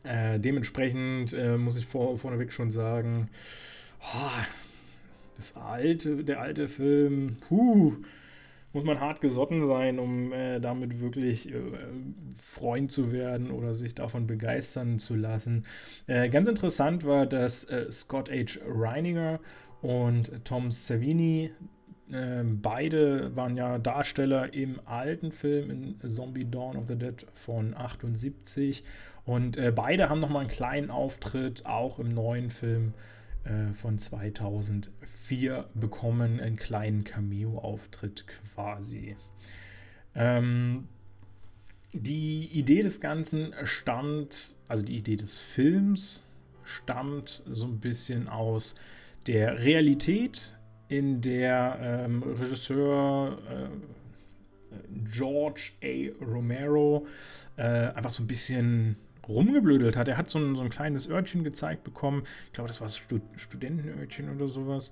Äh, 0.04 0.40
dementsprechend 0.40 1.34
äh, 1.34 1.58
muss 1.58 1.78
ich 1.78 1.86
vor, 1.86 2.18
vorneweg 2.18 2.52
schon 2.52 2.72
sagen, 2.72 3.30
oh, 4.02 4.44
das 5.36 5.56
alte, 5.56 6.24
der 6.24 6.42
alte 6.42 6.68
Film, 6.68 7.38
puh, 7.48 7.98
muss 8.74 8.84
man 8.84 9.00
hart 9.00 9.22
gesotten 9.22 9.66
sein, 9.68 10.00
um 10.00 10.32
äh, 10.32 10.60
damit 10.60 11.02
wirklich 11.02 11.52
äh, 11.52 11.60
Freund 12.36 12.92
zu 12.92 13.12
werden 13.12 13.52
oder 13.52 13.74
sich 13.74 13.96
davon 13.96 14.28
begeistern 14.28 15.00
zu 15.00 15.16
lassen. 15.16 15.66
Äh, 16.08 16.30
ganz 16.30 16.48
interessant 16.48 17.06
war, 17.06 17.26
dass 17.26 17.66
äh, 17.66 17.92
Scott 17.92 18.30
H. 18.30 18.60
Reininger 18.66 19.40
und 19.82 20.46
Tom 20.46 20.72
Savini 20.72 21.52
ähm, 22.14 22.62
beide 22.62 23.36
waren 23.36 23.56
ja 23.56 23.78
Darsteller 23.78 24.54
im 24.54 24.80
alten 24.86 25.32
Film 25.32 25.70
in 25.70 26.10
Zombie 26.10 26.46
Dawn 26.46 26.76
of 26.76 26.86
the 26.88 26.98
Dead 26.98 27.26
von 27.34 27.74
78 27.74 28.84
und 29.26 29.58
äh, 29.58 29.72
beide 29.74 30.10
haben 30.10 30.20
nochmal 30.20 30.42
einen 30.42 30.50
kleinen 30.50 30.92
Auftritt 30.92 31.66
auch 31.66 32.00
im 32.00 32.14
neuen 32.14 32.50
Film 32.50 32.94
äh, 33.44 33.74
von 33.74 33.98
2004 33.98 35.70
bekommen, 35.74 36.40
einen 36.40 36.58
kleinen 36.58 37.04
Cameo-Auftritt 37.04 38.26
quasi. 38.28 39.16
Ähm, 40.16 40.88
die 41.94 42.46
Idee 42.54 42.84
des 42.84 43.02
Ganzen 43.02 43.54
stammt, 43.64 44.56
also 44.68 44.84
die 44.84 44.98
Idee 44.98 45.18
des 45.18 45.40
Films 45.40 46.26
stammt 46.64 47.44
so 47.50 47.66
ein 47.66 47.80
bisschen 47.80 48.30
aus 48.30 48.76
der 49.28 49.60
Realität, 49.60 50.56
in 50.92 51.22
der 51.22 51.80
ähm, 51.82 52.22
Regisseur 52.22 53.38
äh, 53.50 54.76
George 55.10 55.72
A. 55.82 56.26
Romero 56.26 57.08
äh, 57.56 57.64
einfach 57.64 58.12
so 58.12 58.24
ein 58.24 58.28
bisschen 58.28 58.98
rumgeblödelt 59.32 59.96
hat. 59.96 60.08
Er 60.08 60.18
hat 60.18 60.30
so 60.30 60.40
ein, 60.40 60.56
so 60.56 60.62
ein 60.62 60.70
kleines 60.70 61.10
Örtchen 61.10 61.44
gezeigt 61.44 61.84
bekommen. 61.84 62.24
Ich 62.48 62.54
glaube, 62.54 62.68
das 62.68 62.82
war 62.82 62.90
Stud 62.90 63.22
Studentenörtchen 63.36 64.34
oder 64.34 64.48
sowas. 64.48 64.92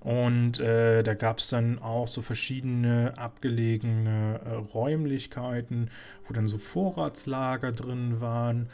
Und 0.00 0.60
äh, 0.60 1.02
da 1.02 1.14
gab 1.14 1.38
es 1.38 1.48
dann 1.48 1.78
auch 1.78 2.08
so 2.08 2.22
verschiedene 2.22 3.12
abgelegene 3.18 4.40
äh, 4.44 4.54
Räumlichkeiten, 4.54 5.90
wo 6.26 6.32
dann 6.32 6.46
so 6.46 6.56
Vorratslager 6.56 7.72
drin 7.72 8.20
waren. 8.20 8.68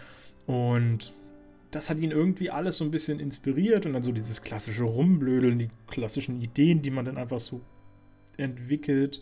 Und 0.46 1.12
das 1.72 1.90
hat 1.90 1.98
ihn 1.98 2.12
irgendwie 2.12 2.50
alles 2.50 2.76
so 2.76 2.84
ein 2.84 2.92
bisschen 2.92 3.18
inspiriert 3.18 3.86
und 3.86 3.94
dann 3.94 4.02
so 4.02 4.12
dieses 4.12 4.42
klassische 4.42 4.84
Rumblödeln, 4.84 5.58
die 5.58 5.70
klassischen 5.88 6.40
Ideen, 6.40 6.80
die 6.80 6.90
man 6.90 7.04
dann 7.04 7.18
einfach 7.18 7.40
so 7.40 7.60
entwickelt, 8.36 9.20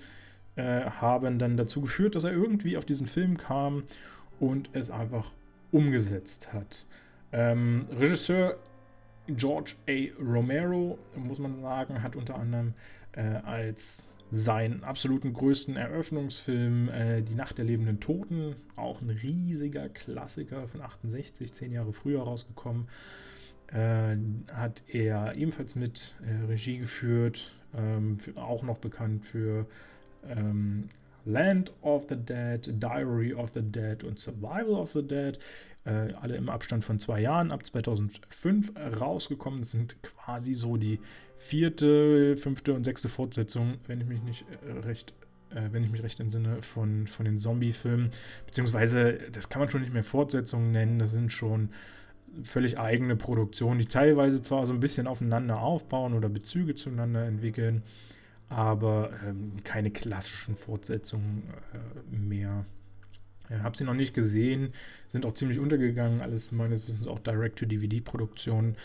äh, 0.56 0.82
haben 0.82 1.38
dann 1.38 1.56
dazu 1.56 1.80
geführt, 1.80 2.14
dass 2.14 2.24
er 2.24 2.32
irgendwie 2.32 2.76
auf 2.76 2.84
diesen 2.84 3.06
Film 3.06 3.38
kam 3.38 3.84
und 4.40 4.68
es 4.72 4.90
einfach 4.90 5.32
umgesetzt 5.74 6.52
hat. 6.52 6.86
Ähm, 7.32 7.86
Regisseur 7.98 8.56
George 9.26 9.74
A. 9.88 10.22
Romero, 10.22 10.98
muss 11.16 11.40
man 11.40 11.60
sagen, 11.60 12.02
hat 12.02 12.14
unter 12.14 12.36
anderem 12.36 12.74
äh, 13.12 13.22
als 13.22 14.14
seinen 14.30 14.84
absoluten 14.84 15.32
größten 15.32 15.76
Eröffnungsfilm 15.76 16.88
äh, 16.88 17.22
Die 17.22 17.34
Nacht 17.34 17.58
der 17.58 17.64
lebenden 17.64 17.98
Toten, 17.98 18.54
auch 18.76 19.00
ein 19.00 19.10
riesiger 19.10 19.88
Klassiker 19.88 20.68
von 20.68 20.80
68, 20.80 21.52
zehn 21.52 21.72
Jahre 21.72 21.92
früher 21.92 22.22
rausgekommen, 22.22 22.86
äh, 23.72 24.16
hat 24.52 24.84
er 24.86 25.34
ebenfalls 25.34 25.74
mit 25.74 26.14
äh, 26.24 26.46
Regie 26.46 26.78
geführt, 26.78 27.52
ähm, 27.76 28.18
auch 28.36 28.62
noch 28.62 28.78
bekannt 28.78 29.24
für 29.24 29.66
ähm, 30.28 30.88
Land 31.24 31.72
of 31.82 32.06
the 32.08 32.16
Dead, 32.16 32.68
Diary 32.80 33.32
of 33.32 33.50
the 33.54 33.62
Dead 33.62 34.04
und 34.04 34.18
Survival 34.18 34.74
of 34.74 34.90
the 34.90 35.06
Dead. 35.06 35.38
Äh, 35.84 36.14
alle 36.20 36.36
im 36.36 36.48
Abstand 36.48 36.82
von 36.84 36.98
zwei 36.98 37.20
Jahren, 37.20 37.50
ab 37.50 37.64
2005 37.64 38.72
rausgekommen. 39.00 39.60
Das 39.60 39.72
sind 39.72 40.02
quasi 40.02 40.54
so 40.54 40.76
die 40.76 40.98
vierte, 41.36 42.36
fünfte 42.36 42.72
und 42.72 42.84
sechste 42.84 43.08
Fortsetzung, 43.08 43.74
wenn 43.86 44.00
ich 44.00 44.06
mich 44.06 44.22
nicht 44.22 44.46
äh, 44.66 44.80
recht 44.80 45.12
äh, 45.50 45.72
wenn 45.72 45.84
ich 45.84 45.90
mich 45.90 46.02
recht 46.02 46.20
entsinne, 46.20 46.62
von, 46.62 47.06
von 47.06 47.24
den 47.24 47.38
Zombie-Filmen. 47.38 48.10
Beziehungsweise, 48.46 49.18
das 49.32 49.48
kann 49.48 49.60
man 49.60 49.68
schon 49.68 49.82
nicht 49.82 49.92
mehr 49.92 50.04
Fortsetzungen 50.04 50.72
nennen, 50.72 50.98
das 50.98 51.12
sind 51.12 51.32
schon 51.32 51.70
völlig 52.42 52.78
eigene 52.78 53.16
Produktionen, 53.16 53.78
die 53.78 53.86
teilweise 53.86 54.42
zwar 54.42 54.66
so 54.66 54.72
ein 54.72 54.80
bisschen 54.80 55.06
aufeinander 55.06 55.60
aufbauen 55.60 56.14
oder 56.14 56.28
Bezüge 56.28 56.74
zueinander 56.74 57.24
entwickeln, 57.26 57.82
aber 58.48 59.10
ähm, 59.26 59.52
keine 59.64 59.90
klassischen 59.90 60.56
Fortsetzungen 60.56 61.42
äh, 61.72 62.16
mehr. 62.16 62.64
Ja, 63.50 63.62
habe 63.62 63.76
sie 63.76 63.84
noch 63.84 63.94
nicht 63.94 64.14
gesehen, 64.14 64.72
sind 65.08 65.26
auch 65.26 65.32
ziemlich 65.32 65.58
untergegangen, 65.58 66.22
alles 66.22 66.50
meines 66.50 66.88
Wissens 66.88 67.06
auch 67.06 67.18
Direct-to-DVD-Produktionen, 67.18 68.76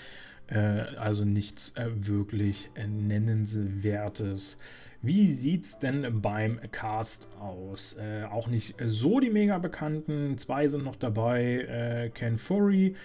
äh, 0.48 0.58
also 0.58 1.24
nichts 1.24 1.75
äh, 1.78 1.88
wirklich 1.96 2.70
äh, 2.75 2.88
Nennenswertes. 2.88 4.58
Wie 5.01 5.32
sieht's 5.32 5.80
denn 5.80 6.22
beim 6.22 6.60
Cast 6.72 7.30
aus? 7.39 7.96
Äh, 7.98 8.24
auch 8.25 8.48
nicht 8.48 8.75
so 8.84 9.22
die 9.22 9.30
mega 9.30 9.58
bekannten, 9.58 10.38
zwei 10.38 10.68
sind 10.68 10.84
noch 10.84 10.98
dabei, 10.98 11.62
äh, 11.62 12.10
Ken 12.10 12.38
Furry, 12.38 12.96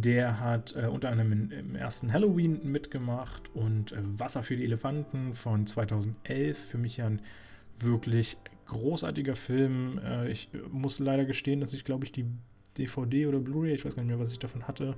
der 0.00 0.40
hat 0.40 0.74
äh, 0.76 0.86
unter 0.86 1.10
anderem 1.10 1.50
im 1.50 1.74
ersten 1.74 2.12
Halloween 2.12 2.60
mitgemacht 2.70 3.54
und 3.54 3.92
äh, 3.92 3.96
Wasser 4.18 4.42
für 4.42 4.56
die 4.56 4.64
Elefanten 4.64 5.34
von 5.34 5.66
2011. 5.66 6.58
Für 6.58 6.78
mich 6.78 6.98
ja 6.98 7.06
ein 7.06 7.22
wirklich 7.78 8.36
großartiger 8.66 9.36
Film. 9.36 9.98
Äh, 10.04 10.30
ich 10.30 10.50
muss 10.70 10.98
leider 10.98 11.24
gestehen, 11.24 11.60
dass 11.60 11.72
ich, 11.72 11.84
glaube 11.84 12.04
ich, 12.04 12.12
die 12.12 12.26
DVD 12.76 13.26
oder 13.26 13.38
Blu-ray, 13.38 13.74
ich 13.74 13.84
weiß 13.84 13.96
gar 13.96 14.02
nicht 14.02 14.10
mehr, 14.10 14.20
was 14.20 14.32
ich 14.32 14.38
davon 14.38 14.68
hatte, 14.68 14.96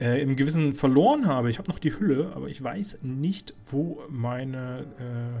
äh, 0.00 0.20
im 0.20 0.36
Gewissen 0.36 0.74
verloren 0.74 1.26
habe. 1.26 1.50
Ich 1.50 1.58
habe 1.58 1.70
noch 1.70 1.78
die 1.78 1.98
Hülle, 1.98 2.32
aber 2.34 2.48
ich 2.48 2.62
weiß 2.62 2.98
nicht, 3.02 3.56
wo 3.70 4.02
meine 4.10 4.80
äh, 4.98 5.40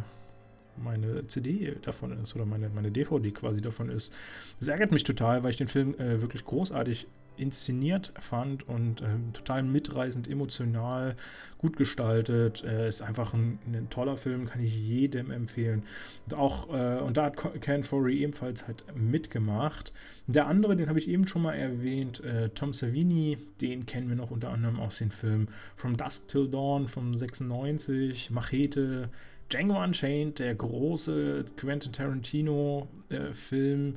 meine 0.82 1.24
CD 1.24 1.74
davon 1.82 2.12
ist 2.22 2.36
oder 2.36 2.46
meine, 2.46 2.68
meine 2.68 2.92
DVD 2.92 3.32
quasi 3.32 3.60
davon 3.60 3.88
ist. 3.88 4.12
Das 4.60 4.68
ärgert 4.68 4.92
mich 4.92 5.02
total, 5.02 5.42
weil 5.42 5.50
ich 5.50 5.56
den 5.56 5.66
Film 5.66 5.94
äh, 5.98 6.22
wirklich 6.22 6.44
großartig 6.44 7.08
inszeniert 7.38 8.12
fand 8.18 8.68
und 8.68 9.00
äh, 9.00 9.06
total 9.32 9.62
mitreißend, 9.62 10.28
emotional, 10.28 11.16
gut 11.58 11.76
gestaltet. 11.76 12.64
Äh, 12.64 12.88
ist 12.88 13.02
einfach 13.02 13.34
ein, 13.34 13.58
ein, 13.66 13.88
toller 13.90 14.16
Film, 14.16 14.46
kann 14.46 14.62
ich 14.62 14.74
jedem 14.74 15.30
empfehlen. 15.30 15.82
Und 16.26 16.34
auch, 16.34 16.72
äh, 16.72 17.00
und 17.00 17.16
da 17.16 17.26
hat 17.26 17.36
Ken 17.60 17.84
Forey 17.84 18.22
ebenfalls 18.22 18.66
halt 18.66 18.84
mitgemacht. 18.96 19.92
Der 20.26 20.46
andere, 20.46 20.76
den 20.76 20.88
habe 20.88 20.98
ich 20.98 21.08
eben 21.08 21.26
schon 21.26 21.42
mal 21.42 21.54
erwähnt, 21.54 22.22
äh, 22.24 22.48
Tom 22.50 22.72
Savini, 22.72 23.38
den 23.60 23.86
kennen 23.86 24.08
wir 24.08 24.16
noch 24.16 24.30
unter 24.30 24.50
anderem 24.50 24.78
aus 24.78 24.98
den 24.98 25.10
Filmen 25.10 25.48
From 25.74 25.96
Dusk 25.96 26.28
Till 26.28 26.48
Dawn 26.48 26.88
vom 26.88 27.14
96, 27.14 28.30
Machete, 28.30 29.08
Django 29.48 29.82
Unchained, 29.82 30.38
der 30.38 30.54
große 30.54 31.46
Quentin 31.56 31.92
Tarantino-Film. 31.92 33.96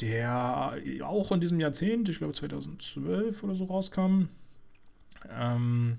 Äh, 0.00 0.06
der 0.06 0.80
auch 1.02 1.32
in 1.32 1.40
diesem 1.40 1.60
Jahrzehnt, 1.60 2.08
ich 2.08 2.18
glaube 2.18 2.34
2012 2.34 3.42
oder 3.42 3.54
so 3.54 3.64
rauskam. 3.64 4.28
Ähm, 5.30 5.98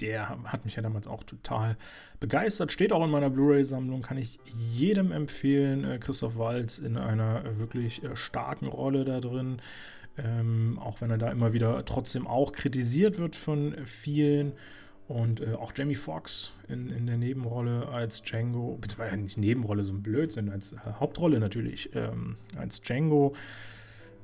der 0.00 0.42
hat 0.44 0.64
mich 0.64 0.76
ja 0.76 0.82
damals 0.82 1.06
auch 1.06 1.24
total 1.24 1.76
begeistert. 2.20 2.72
Steht 2.72 2.92
auch 2.92 3.04
in 3.04 3.10
meiner 3.10 3.30
Blu-ray-Sammlung, 3.30 4.02
kann 4.02 4.16
ich 4.16 4.38
jedem 4.46 5.12
empfehlen. 5.12 5.84
Äh, 5.84 5.98
Christoph 5.98 6.38
Waltz 6.38 6.78
in 6.78 6.96
einer 6.96 7.58
wirklich 7.58 8.02
äh, 8.02 8.16
starken 8.16 8.66
Rolle 8.66 9.04
da 9.04 9.20
drin. 9.20 9.60
Ähm, 10.18 10.78
auch 10.78 11.00
wenn 11.00 11.10
er 11.10 11.18
da 11.18 11.30
immer 11.30 11.52
wieder 11.52 11.84
trotzdem 11.84 12.26
auch 12.26 12.52
kritisiert 12.52 13.18
wird 13.18 13.36
von 13.36 13.74
vielen. 13.86 14.52
Und 15.10 15.40
äh, 15.40 15.54
auch 15.54 15.72
Jamie 15.74 15.96
Foxx 15.96 16.56
in, 16.68 16.88
in 16.88 17.04
der 17.04 17.16
Nebenrolle 17.16 17.88
als 17.88 18.22
Django, 18.22 18.78
beziehungsweise 18.80 19.16
nicht 19.16 19.38
Nebenrolle, 19.38 19.82
so 19.82 19.92
ein 19.92 20.04
Blödsinn, 20.04 20.50
als 20.50 20.72
äh, 20.72 20.76
Hauptrolle 21.00 21.40
natürlich, 21.40 21.90
ähm, 21.96 22.36
als 22.56 22.80
Django. 22.80 23.34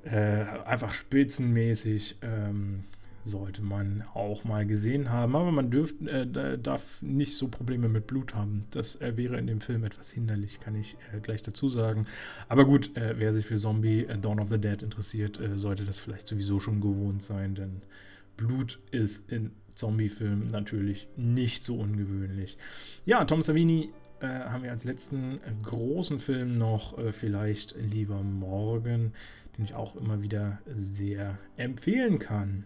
Äh, 0.05 0.45
einfach 0.65 0.93
spitzenmäßig 0.93 2.19
ähm, 2.23 2.85
sollte 3.25 3.63
man 3.63 4.05
auch 4.15 4.45
mal 4.45 4.65
gesehen 4.65 5.11
haben. 5.11 5.35
Aber 5.35 5.51
man 5.51 5.73
dürft, 5.73 6.07
äh, 6.07 6.57
darf 6.57 7.03
nicht 7.03 7.35
so 7.35 7.49
Probleme 7.49 7.89
mit 7.89 8.07
Blut 8.07 8.37
haben. 8.37 8.65
Das 8.71 8.95
äh, 9.01 9.17
wäre 9.17 9.39
in 9.39 9.49
dem 9.49 9.61
Film 9.61 9.83
etwas 9.83 10.13
hinderlich, 10.13 10.61
kann 10.61 10.77
ich 10.77 10.97
äh, 11.13 11.19
gleich 11.19 11.43
dazu 11.43 11.69
sagen. 11.69 12.07
Aber 12.49 12.65
gut, 12.65 12.93
wer 12.95 13.33
sich 13.33 13.45
für 13.45 13.57
Zombie 13.57 14.07
Dawn 14.23 14.39
of 14.39 14.51
the 14.51 14.59
Dead 14.59 14.81
interessiert, 14.81 15.41
sollte 15.57 15.83
das 15.83 15.99
vielleicht 15.99 16.29
sowieso 16.29 16.61
schon 16.61 16.81
gewohnt 16.81 17.23
sein, 17.23 17.57
denn 17.57 17.83
Blut 18.37 18.79
ist 18.93 19.29
in 19.33 19.51
Zombie-Film 19.77 20.49
natürlich 20.49 21.09
nicht 21.17 21.65
so 21.65 21.77
ungewöhnlich. 21.77 22.59
Ja, 23.05 23.25
Tom 23.25 23.43
Savini 23.43 23.91
äh, 24.21 24.27
haben 24.27 24.65
wir 24.65 24.73
als 24.73 24.85
letzten 24.85 25.41
großen 25.63 26.19
Film 26.19 26.59
noch 26.59 26.99
äh, 26.99 27.13
vielleicht 27.13 27.77
Lieber 27.77 28.23
Morgen, 28.23 29.13
den 29.57 29.65
ich 29.65 29.75
auch 29.75 29.95
immer 29.97 30.23
wieder 30.23 30.59
sehr 30.67 31.39
empfehlen 31.57 32.19
kann. 32.19 32.65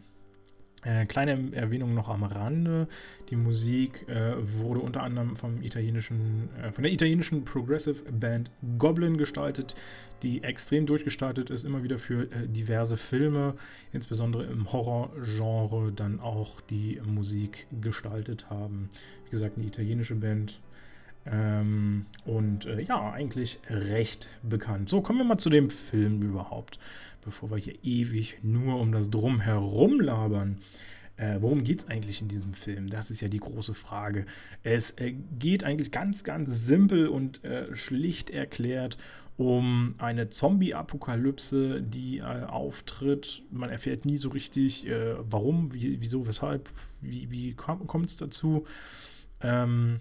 Äh, 0.82 1.04
kleine 1.04 1.52
Erwähnung 1.52 1.94
noch 1.94 2.08
am 2.08 2.22
Rande. 2.22 2.88
Die 3.28 3.36
Musik 3.36 4.08
äh, 4.08 4.32
wurde 4.60 4.80
unter 4.80 5.02
anderem 5.02 5.36
vom 5.36 5.62
italienischen, 5.62 6.48
äh, 6.58 6.72
von 6.72 6.84
der 6.84 6.92
italienischen 6.92 7.44
Progressive 7.44 8.10
Band 8.10 8.50
Goblin 8.78 9.18
gestaltet, 9.18 9.74
die 10.22 10.42
extrem 10.42 10.86
durchgestaltet 10.86 11.50
ist, 11.50 11.64
immer 11.64 11.82
wieder 11.82 11.98
für 11.98 12.22
äh, 12.32 12.48
diverse 12.48 12.96
Filme, 12.96 13.56
insbesondere 13.92 14.44
im 14.44 14.72
Horrorgenre, 14.72 15.92
dann 15.92 16.18
auch 16.18 16.62
die 16.62 16.98
Musik 17.04 17.66
gestaltet 17.82 18.48
haben. 18.48 18.88
Wie 19.26 19.30
gesagt, 19.30 19.58
eine 19.58 19.66
italienische 19.66 20.14
Band. 20.14 20.60
Ähm, 21.26 22.06
und 22.24 22.66
äh, 22.66 22.80
ja, 22.82 23.12
eigentlich 23.12 23.60
recht 23.68 24.28
bekannt. 24.42 24.88
So, 24.88 25.02
kommen 25.02 25.18
wir 25.18 25.24
mal 25.24 25.38
zu 25.38 25.50
dem 25.50 25.70
Film 25.70 26.22
überhaupt 26.22 26.78
bevor 27.22 27.50
wir 27.50 27.58
hier 27.58 27.76
ewig 27.82 28.38
nur 28.42 28.80
um 28.80 28.92
das 28.92 29.10
Drumherum 29.10 30.00
labern. 30.00 30.58
Äh, 31.16 31.36
worum 31.40 31.64
geht 31.64 31.80
es 31.80 31.88
eigentlich 31.88 32.22
in 32.22 32.28
diesem 32.28 32.54
Film? 32.54 32.88
Das 32.88 33.10
ist 33.10 33.20
ja 33.20 33.28
die 33.28 33.40
große 33.40 33.74
Frage. 33.74 34.24
Es 34.62 34.92
äh, 34.92 35.12
geht 35.38 35.64
eigentlich 35.64 35.90
ganz, 35.90 36.24
ganz 36.24 36.64
simpel 36.64 37.08
und 37.08 37.44
äh, 37.44 37.74
schlicht 37.76 38.30
erklärt 38.30 38.96
um 39.36 39.94
eine 39.96 40.28
Zombie-Apokalypse, 40.28 41.80
die 41.82 42.18
äh, 42.18 42.22
auftritt. 42.22 43.42
Man 43.50 43.70
erfährt 43.70 44.04
nie 44.04 44.18
so 44.18 44.28
richtig, 44.30 44.86
äh, 44.86 45.14
warum, 45.18 45.72
wie, 45.72 46.00
wieso, 46.00 46.26
weshalb, 46.26 46.68
wie, 47.00 47.30
wie 47.30 47.54
kommt 47.54 48.10
es 48.10 48.18
dazu. 48.18 48.66
Ähm, 49.40 50.00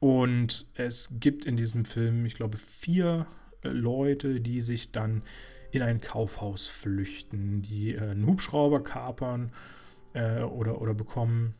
und 0.00 0.66
es 0.74 1.14
gibt 1.20 1.46
in 1.46 1.56
diesem 1.56 1.84
Film, 1.84 2.26
ich 2.26 2.34
glaube, 2.34 2.58
vier 2.58 3.26
äh, 3.62 3.68
Leute, 3.68 4.40
die 4.40 4.60
sich 4.60 4.92
dann 4.92 5.22
in 5.70 5.82
ein 5.82 6.00
Kaufhaus 6.00 6.66
flüchten, 6.66 7.62
die 7.62 7.94
äh, 7.94 8.00
einen 8.00 8.26
Hubschrauber 8.26 8.82
kapern 8.82 9.50
äh, 10.12 10.42
oder, 10.42 10.80
oder 10.80 10.94
bekommen 10.94 11.54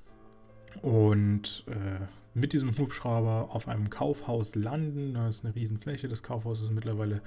und 0.83 1.65
äh, 1.69 2.05
mit 2.35 2.53
diesem 2.53 2.77
Hubschrauber 2.77 3.49
auf 3.51 3.67
einem 3.67 3.91
Kaufhaus 3.91 4.55
landen. 4.55 5.15
Da 5.15 5.29
ist 5.29 5.45
eine 5.45 5.55
Riesenfläche 5.55 6.09
des 6.09 6.23
Kaufhauses 6.23 6.71
mittlerweile 6.71 7.23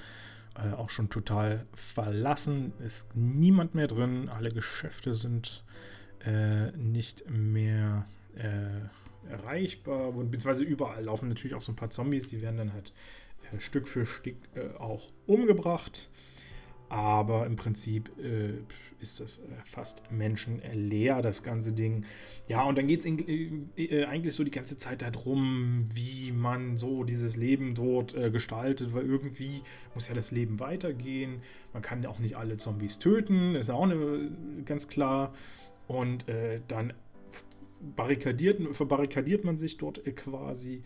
äh, 0.56 0.74
auch 0.74 0.90
schon 0.90 1.10
total 1.10 1.66
verlassen. 1.74 2.74
Ist 2.80 3.16
niemand 3.16 3.76
mehr 3.76 3.88
drin. 3.88 4.30
Alle 4.30 4.52
Geschäfte 4.52 5.14
sind 5.14 5.64
nicht 6.76 7.30
mehr 7.30 8.06
äh, 9.28 9.32
erreichbar. 9.34 10.12
Beziehungsweise 10.12 10.64
überall 10.64 11.04
laufen 11.04 11.30
natürlich 11.30 11.56
auch 11.56 11.62
so 11.62 11.72
ein 11.72 11.76
paar 11.76 11.90
Zombies. 11.90 12.28
Die 12.28 12.42
werden 12.42 12.58
dann 12.58 12.74
halt 12.74 12.94
Stück 13.60 13.88
für 13.88 14.06
Stück 14.06 14.36
auch 14.78 15.10
umgebracht. 15.26 16.10
Aber 16.90 17.46
im 17.46 17.58
Prinzip 17.58 18.10
äh, 18.18 18.54
ist 19.02 19.20
das 19.20 19.40
äh, 19.40 19.44
fast 19.66 20.10
menschenleer, 20.10 21.22
das 21.22 21.44
ganze 21.44 21.74
Ding. 21.74 22.06
Ja, 22.48 22.64
und 22.64 22.78
dann 22.78 22.88
geht 22.88 23.02
es 23.02 23.06
äh, 23.06 23.52
äh, 23.76 24.06
eigentlich 24.06 24.34
so 24.34 24.46
die 24.46 24.52
ganze 24.52 24.78
Zeit 24.78 25.02
darum, 25.02 25.90
wie 25.94 26.32
man 26.32 26.78
so 26.78 27.04
dieses 27.04 27.36
Leben 27.36 27.76
dort 27.76 28.16
äh, 28.16 28.32
gestaltet, 28.32 28.94
weil 28.94 29.06
irgendwie 29.06 29.62
muss 29.96 30.08
ja 30.08 30.16
das 30.16 30.32
Leben 30.32 30.62
weitergehen. 30.62 31.42
Man 31.74 31.82
kann 31.82 32.04
ja 32.04 32.10
auch 32.10 32.20
nicht 32.20 32.38
alle 32.38 32.56
Zombies 32.56 33.00
töten, 33.00 33.56
ist 33.56 33.70
auch 33.70 33.84
eine, 33.84 34.32
ganz 34.64 34.88
klar. 34.88 35.34
Und 35.88 36.30
äh, 36.30 36.62
dann 36.70 36.94
barrikadiert, 37.96 38.76
verbarrikadiert 38.76 39.44
man 39.46 39.58
sich 39.58 39.78
dort 39.78 40.04
quasi. 40.16 40.84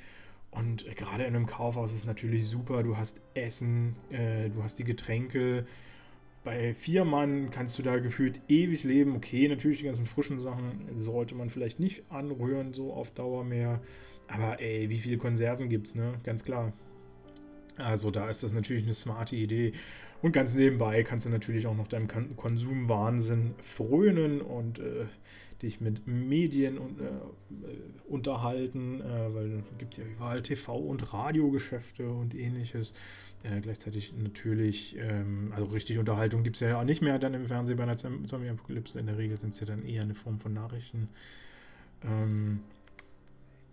Und 0.51 0.85
gerade 0.95 1.23
in 1.23 1.35
einem 1.35 1.45
Kaufhaus 1.45 1.93
ist 1.93 2.05
natürlich 2.05 2.45
super. 2.45 2.83
Du 2.83 2.97
hast 2.97 3.21
Essen, 3.33 3.95
du 4.09 4.63
hast 4.63 4.79
die 4.79 4.83
Getränke, 4.83 5.65
bei 6.43 6.73
vier 6.73 7.05
Mann 7.05 7.51
kannst 7.51 7.77
du 7.77 7.83
da 7.83 7.99
gefühlt 7.99 8.41
ewig 8.47 8.83
leben. 8.83 9.15
Okay, 9.15 9.47
natürlich 9.47 9.77
die 9.77 9.85
ganzen 9.85 10.07
frischen 10.07 10.39
Sachen 10.41 10.87
sollte 10.93 11.35
man 11.35 11.49
vielleicht 11.49 11.79
nicht 11.79 12.03
anrühren, 12.09 12.73
so 12.73 12.93
auf 12.93 13.11
Dauer 13.11 13.43
mehr. 13.43 13.79
Aber 14.27 14.59
ey, 14.59 14.89
wie 14.89 14.97
viele 14.97 15.17
Konserven 15.17 15.69
gibt's, 15.69 15.93
ne? 15.93 16.15
Ganz 16.23 16.43
klar. 16.43 16.73
Also 17.81 18.11
da 18.11 18.29
ist 18.29 18.43
das 18.43 18.53
natürlich 18.53 18.83
eine 18.83 18.93
smarte 18.93 19.35
Idee. 19.35 19.73
Und 20.21 20.33
ganz 20.33 20.53
nebenbei 20.53 21.03
kannst 21.03 21.25
du 21.25 21.29
natürlich 21.29 21.65
auch 21.67 21.75
noch 21.75 21.87
deinem 21.87 22.07
Konsumwahnsinn 22.07 23.55
frönen 23.61 24.41
und 24.41 24.79
äh, 24.79 25.05
dich 25.61 25.81
mit 25.81 26.07
Medien 26.07 26.77
und, 26.77 26.99
äh, 27.01 27.05
unterhalten, 28.07 29.01
äh, 29.01 29.33
weil 29.33 29.51
es 29.59 29.77
gibt 29.77 29.97
ja 29.97 30.03
überall 30.03 30.39
TV- 30.41 30.87
und 30.87 31.13
Radiogeschäfte 31.13 32.09
und 32.09 32.35
ähnliches. 32.35 32.93
Äh, 33.43 33.61
gleichzeitig 33.61 34.13
natürlich, 34.17 34.95
ähm, 34.99 35.51
also 35.55 35.67
richtig 35.67 35.97
Unterhaltung 35.97 36.43
gibt 36.43 36.57
es 36.57 36.59
ja 36.59 36.79
auch 36.79 36.83
nicht 36.83 37.01
mehr 37.01 37.17
dann 37.17 37.33
im 37.33 37.47
Fernsehen 37.47 37.77
bei 37.77 37.83
einer 37.83 37.97
Zombie-Apokalypse. 37.97 38.99
In 38.99 39.07
der 39.07 39.17
Regel 39.17 39.39
sind 39.39 39.53
es 39.53 39.59
ja 39.59 39.65
dann 39.65 39.83
eher 39.83 40.03
eine 40.03 40.13
Form 40.13 40.39
von 40.39 40.53
Nachrichten. 40.53 41.09
Ähm, 42.03 42.59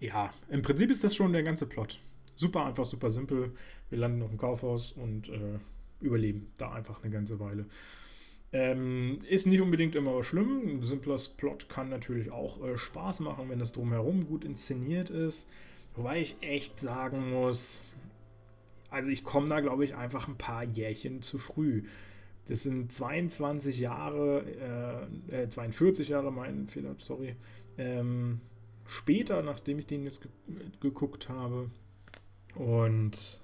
ja, 0.01 0.33
im 0.49 0.63
Prinzip 0.63 0.91
ist 0.91 1.05
das 1.05 1.15
schon 1.15 1.33
der 1.33 1.43
ganze 1.43 1.67
Plot. 1.67 1.99
Super 2.39 2.67
einfach, 2.67 2.85
super 2.85 3.11
simpel. 3.11 3.51
Wir 3.91 3.99
landen 3.99 4.23
auf 4.23 4.29
dem 4.29 4.39
Kaufhaus 4.39 4.93
und 4.93 5.29
äh, 5.29 5.59
überleben 6.01 6.53
da 6.57 6.71
einfach 6.71 7.03
eine 7.03 7.13
ganze 7.13 7.41
Weile. 7.41 7.67
Ähm, 8.53 9.19
ist 9.29 9.47
nicht 9.47 9.61
unbedingt 9.61 9.97
immer 9.97 10.23
schlimm. 10.23 10.69
Ein 10.69 10.83
simpler 10.85 11.17
Plot 11.37 11.69
kann 11.69 11.89
natürlich 11.89 12.31
auch 12.31 12.65
äh, 12.65 12.79
Spaß 12.79 13.19
machen, 13.21 13.51
wenn 13.51 13.59
das 13.59 13.73
drumherum 13.73 14.29
gut 14.29 14.45
inszeniert 14.45 15.11
ist. 15.11 15.49
Wobei 15.97 16.21
ich 16.21 16.37
echt 16.41 16.79
sagen 16.79 17.33
muss, 17.33 17.85
also 18.89 19.11
ich 19.11 19.25
komme 19.25 19.49
da, 19.49 19.59
glaube 19.59 19.85
ich, 19.85 19.97
einfach 19.97 20.29
ein 20.29 20.39
paar 20.39 20.63
Jährchen 20.63 21.23
zu 21.23 21.39
früh. 21.39 21.83
Das 22.47 22.63
sind 22.63 22.93
22 22.93 23.81
Jahre, 23.81 25.09
äh, 25.29 25.49
42 25.49 26.09
äh, 26.09 26.13
Jahre, 26.13 26.31
mein 26.31 26.69
Fehler, 26.69 26.95
sorry. 26.99 27.35
Ähm, 27.79 28.41
später, 28.87 29.43
nachdem 29.43 29.81
ich 29.81 29.87
den 29.87 30.05
jetzt 30.05 30.23
ge 30.23 30.31
geguckt 30.79 31.29
habe. 31.29 31.69
Und 32.55 33.41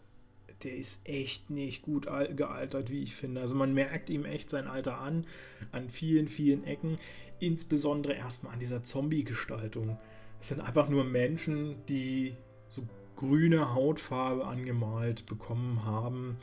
der 0.63 0.75
ist 0.75 1.01
echt 1.05 1.51
nicht 1.51 1.83
gut 1.83 2.07
gealtert, 2.37 2.91
wie 2.91 3.03
ich 3.03 3.15
finde. 3.15 3.41
Also 3.41 3.55
man 3.55 3.75
merkt 3.75 4.09
ihm 4.11 4.25
echt 4.25 4.51
sein 4.51 4.67
Alter 4.67 4.99
an, 4.99 5.27
an 5.73 5.91
vielen, 5.91 6.29
vielen 6.29 6.65
Ecken. 6.65 6.99
Insbesondere 7.39 8.15
erstmal 8.15 8.55
an 8.55 8.61
dieser 8.61 8.83
Zombie-Gestaltung. 8.83 9.99
Es 10.41 10.49
sind 10.49 10.61
einfach 10.61 10.89
nur 10.89 11.05
Menschen, 11.05 11.77
die 11.89 12.35
so 12.69 12.83
grüne 13.17 13.75
Hautfarbe 13.75 14.47
angemalt 14.47 15.27
bekommen 15.27 15.85
haben 15.85 16.37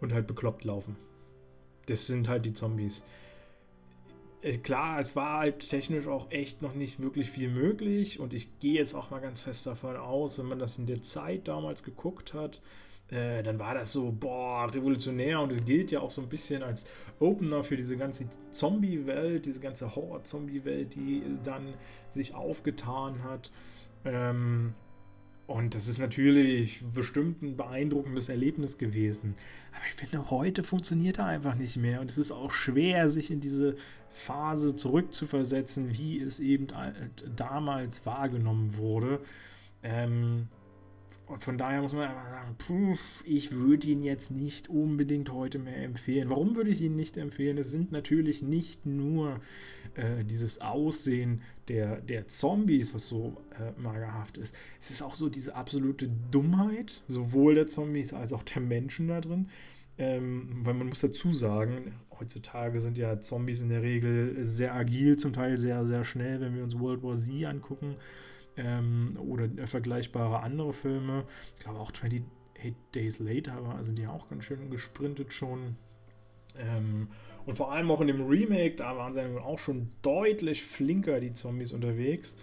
und 0.00 0.12
halt 0.12 0.26
bekloppt 0.26 0.64
laufen. 0.64 0.96
Das 1.86 2.06
sind 2.06 2.28
halt 2.28 2.44
die 2.44 2.54
Zombies. 2.54 3.04
Äh, 4.42 4.58
klar, 4.58 4.98
es 4.98 5.16
war 5.16 5.40
halt 5.40 5.68
technisch 5.68 6.06
auch 6.06 6.30
echt 6.30 6.62
noch 6.62 6.74
nicht 6.74 7.00
wirklich 7.02 7.30
viel 7.30 7.48
möglich 7.48 8.20
und 8.20 8.32
ich 8.32 8.58
gehe 8.58 8.74
jetzt 8.74 8.94
auch 8.94 9.10
mal 9.10 9.20
ganz 9.20 9.42
fest 9.42 9.66
davon 9.66 9.96
aus, 9.96 10.38
wenn 10.38 10.46
man 10.46 10.58
das 10.58 10.78
in 10.78 10.86
der 10.86 11.02
Zeit 11.02 11.48
damals 11.48 11.82
geguckt 11.82 12.32
hat, 12.32 12.60
äh, 13.10 13.42
dann 13.42 13.58
war 13.58 13.74
das 13.74 13.92
so, 13.92 14.12
boah, 14.12 14.72
revolutionär 14.72 15.40
und 15.40 15.52
es 15.52 15.64
gilt 15.64 15.90
ja 15.90 16.00
auch 16.00 16.10
so 16.10 16.22
ein 16.22 16.28
bisschen 16.28 16.62
als 16.62 16.86
Opener 17.18 17.64
für 17.64 17.76
diese 17.76 17.96
ganze 17.96 18.26
Zombie-Welt, 18.50 19.46
diese 19.46 19.60
ganze 19.60 19.94
Horror-Zombie-Welt, 19.94 20.94
die 20.94 21.22
dann 21.42 21.74
sich 22.08 22.34
aufgetan 22.34 23.22
hat. 23.24 23.50
Ähm, 24.04 24.74
und 25.50 25.74
das 25.74 25.88
ist 25.88 25.98
natürlich 25.98 26.80
bestimmt 26.94 27.42
ein 27.42 27.56
beeindruckendes 27.56 28.28
Erlebnis 28.28 28.78
gewesen. 28.78 29.34
Aber 29.72 29.82
ich 29.88 29.94
finde, 29.94 30.30
heute 30.30 30.62
funktioniert 30.62 31.18
er 31.18 31.26
einfach 31.26 31.56
nicht 31.56 31.76
mehr. 31.76 32.00
Und 32.00 32.08
es 32.08 32.18
ist 32.18 32.30
auch 32.30 32.52
schwer, 32.52 33.10
sich 33.10 33.32
in 33.32 33.40
diese 33.40 33.74
Phase 34.10 34.76
zurückzuversetzen, 34.76 35.98
wie 35.98 36.20
es 36.20 36.38
eben 36.38 36.68
damals 37.34 38.06
wahrgenommen 38.06 38.76
wurde. 38.76 39.18
Ähm, 39.82 40.46
und 41.30 41.44
von 41.44 41.58
daher 41.58 41.80
muss 41.80 41.92
man 41.92 42.08
einfach 42.08 42.28
sagen, 42.28 42.56
puh, 42.58 42.96
ich 43.24 43.52
würde 43.52 43.86
ihn 43.86 44.02
jetzt 44.02 44.32
nicht 44.32 44.68
unbedingt 44.68 45.30
heute 45.30 45.60
mehr 45.60 45.84
empfehlen. 45.84 46.28
Warum 46.28 46.56
würde 46.56 46.70
ich 46.70 46.80
ihn 46.80 46.96
nicht 46.96 47.16
empfehlen? 47.16 47.56
Es 47.56 47.70
sind 47.70 47.92
natürlich 47.92 48.42
nicht 48.42 48.84
nur 48.84 49.40
äh, 49.94 50.24
dieses 50.24 50.60
Aussehen 50.60 51.42
der, 51.68 52.00
der 52.00 52.26
Zombies, 52.26 52.94
was 52.94 53.06
so 53.06 53.36
äh, 53.60 53.80
magerhaft 53.80 54.38
ist. 54.38 54.56
Es 54.80 54.90
ist 54.90 55.02
auch 55.02 55.14
so 55.14 55.28
diese 55.28 55.54
absolute 55.54 56.10
Dummheit, 56.32 57.00
sowohl 57.06 57.54
der 57.54 57.68
Zombies 57.68 58.12
als 58.12 58.32
auch 58.32 58.42
der 58.42 58.60
Menschen 58.60 59.06
da 59.06 59.20
drin. 59.20 59.50
Ähm, 59.98 60.48
weil 60.64 60.74
man 60.74 60.88
muss 60.88 61.00
dazu 61.00 61.32
sagen, 61.32 61.94
heutzutage 62.18 62.80
sind 62.80 62.98
ja 62.98 63.20
Zombies 63.20 63.60
in 63.60 63.68
der 63.68 63.82
Regel 63.82 64.44
sehr 64.44 64.74
agil, 64.74 65.16
zum 65.16 65.32
Teil 65.32 65.58
sehr, 65.58 65.86
sehr 65.86 66.02
schnell, 66.02 66.40
wenn 66.40 66.56
wir 66.56 66.64
uns 66.64 66.76
World 66.76 67.04
War 67.04 67.14
Z 67.14 67.44
angucken 67.44 67.94
ähm, 68.60 69.12
oder 69.18 69.48
vergleichbare 69.66 70.40
andere 70.40 70.72
Filme. 70.72 71.24
Ich 71.56 71.64
glaube 71.64 71.78
auch 71.78 71.90
28 71.90 72.22
Days 72.94 73.18
Later 73.18 73.78
sind 73.82 73.98
die 73.98 74.06
auch 74.06 74.28
ganz 74.28 74.44
schön 74.44 74.70
gesprintet 74.70 75.32
schon. 75.32 75.76
Ähm, 76.58 77.08
und 77.46 77.56
vor 77.56 77.72
allem 77.72 77.90
auch 77.90 78.00
in 78.00 78.08
dem 78.08 78.26
Remake, 78.26 78.76
da 78.76 78.96
waren 78.96 79.14
sie 79.14 79.22
auch 79.40 79.58
schon 79.58 79.88
deutlich 80.02 80.62
flinker, 80.62 81.20
die 81.20 81.32
Zombies 81.32 81.72
unterwegs. 81.72 82.36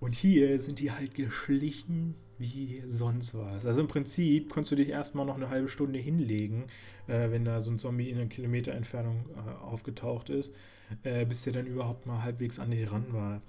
Und 0.00 0.14
hier 0.14 0.60
sind 0.60 0.78
die 0.80 0.92
halt 0.92 1.14
geschlichen 1.14 2.16
wie 2.38 2.82
sonst 2.86 3.34
was. 3.34 3.64
Also 3.64 3.80
im 3.80 3.86
Prinzip 3.86 4.50
konntest 4.50 4.72
du 4.72 4.76
dich 4.76 4.88
erstmal 4.88 5.24
noch 5.24 5.36
eine 5.36 5.50
halbe 5.50 5.68
Stunde 5.68 5.98
hinlegen, 6.00 6.64
äh, 7.06 7.30
wenn 7.30 7.44
da 7.44 7.60
so 7.60 7.70
ein 7.70 7.78
Zombie 7.78 8.10
in 8.10 8.18
einer 8.18 8.26
Kilometer 8.26 8.72
Entfernung 8.72 9.24
äh, 9.36 9.64
aufgetaucht 9.64 10.30
ist, 10.30 10.54
äh, 11.04 11.24
bis 11.24 11.42
der 11.44 11.52
dann 11.52 11.66
überhaupt 11.66 12.06
mal 12.06 12.22
halbwegs 12.22 12.58
an 12.58 12.72
dich 12.72 12.90
ran 12.90 13.06
war. 13.12 13.40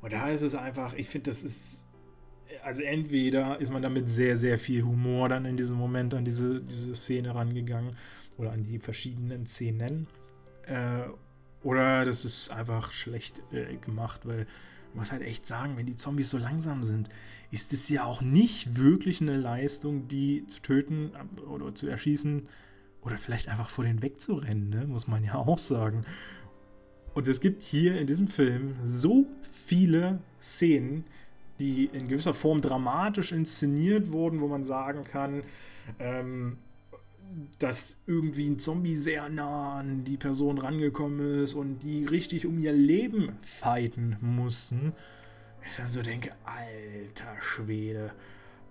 Und 0.00 0.12
da 0.12 0.28
ist 0.28 0.42
es 0.42 0.54
einfach, 0.54 0.94
ich 0.94 1.08
finde, 1.08 1.30
das 1.30 1.42
ist, 1.42 1.84
also 2.62 2.82
entweder 2.82 3.58
ist 3.60 3.70
man 3.70 3.82
damit 3.82 4.08
sehr, 4.08 4.36
sehr 4.36 4.58
viel 4.58 4.82
Humor 4.82 5.28
dann 5.28 5.44
in 5.44 5.56
diesem 5.56 5.76
Moment 5.76 6.14
an 6.14 6.24
diese, 6.24 6.62
diese 6.62 6.94
Szene 6.94 7.34
rangegangen 7.34 7.96
oder 8.36 8.52
an 8.52 8.62
die 8.62 8.78
verschiedenen 8.78 9.46
Szenen. 9.46 10.06
Äh, 10.66 11.08
oder 11.62 12.04
das 12.04 12.24
ist 12.24 12.50
einfach 12.50 12.92
schlecht 12.92 13.42
äh, 13.52 13.76
gemacht, 13.76 14.20
weil 14.24 14.46
man 14.92 15.02
muss 15.02 15.12
halt 15.12 15.22
echt 15.22 15.46
sagen, 15.46 15.76
wenn 15.76 15.86
die 15.86 15.96
Zombies 15.96 16.30
so 16.30 16.38
langsam 16.38 16.82
sind, 16.84 17.08
ist 17.50 17.72
es 17.72 17.88
ja 17.88 18.04
auch 18.04 18.22
nicht 18.22 18.78
wirklich 18.78 19.20
eine 19.20 19.36
Leistung, 19.36 20.08
die 20.08 20.46
zu 20.46 20.60
töten 20.60 21.12
oder 21.46 21.74
zu 21.74 21.88
erschießen 21.88 22.48
oder 23.02 23.18
vielleicht 23.18 23.48
einfach 23.48 23.68
vor 23.68 23.84
denen 23.84 24.02
wegzurennen, 24.02 24.70
ne? 24.70 24.86
muss 24.86 25.06
man 25.06 25.22
ja 25.22 25.34
auch 25.34 25.58
sagen. 25.58 26.04
Und 27.16 27.28
es 27.28 27.40
gibt 27.40 27.62
hier 27.62 27.98
in 27.98 28.06
diesem 28.06 28.26
Film 28.26 28.74
so 28.84 29.24
viele 29.40 30.18
Szenen, 30.38 31.04
die 31.58 31.86
in 31.86 32.08
gewisser 32.08 32.34
Form 32.34 32.60
dramatisch 32.60 33.32
inszeniert 33.32 34.10
wurden, 34.12 34.42
wo 34.42 34.48
man 34.48 34.64
sagen 34.64 35.02
kann, 35.02 35.42
ähm, 35.98 36.58
dass 37.58 37.96
irgendwie 38.06 38.46
ein 38.46 38.58
Zombie 38.58 38.96
sehr 38.96 39.30
nah 39.30 39.78
an 39.78 40.04
die 40.04 40.18
Person 40.18 40.58
rangekommen 40.58 41.42
ist 41.42 41.54
und 41.54 41.78
die 41.82 42.04
richtig 42.04 42.44
um 42.44 42.58
ihr 42.58 42.74
Leben 42.74 43.32
fighten 43.40 44.18
mussten. 44.20 44.92
Ich 45.70 45.76
dann 45.78 45.90
so 45.90 46.02
denke, 46.02 46.32
alter 46.44 47.40
Schwede. 47.40 48.12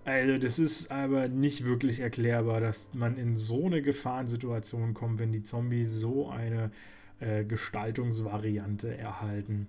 Also 0.04 0.38
das 0.38 0.60
ist 0.60 0.92
aber 0.92 1.26
nicht 1.26 1.64
wirklich 1.64 1.98
erklärbar, 1.98 2.60
dass 2.60 2.94
man 2.94 3.16
in 3.16 3.34
so 3.34 3.66
eine 3.66 3.82
Gefahrensituation 3.82 4.94
kommt, 4.94 5.18
wenn 5.18 5.32
die 5.32 5.42
Zombies 5.42 5.92
so 5.98 6.28
eine 6.28 6.70
äh, 7.20 7.44
Gestaltungsvariante 7.44 8.96
erhalten. 8.96 9.68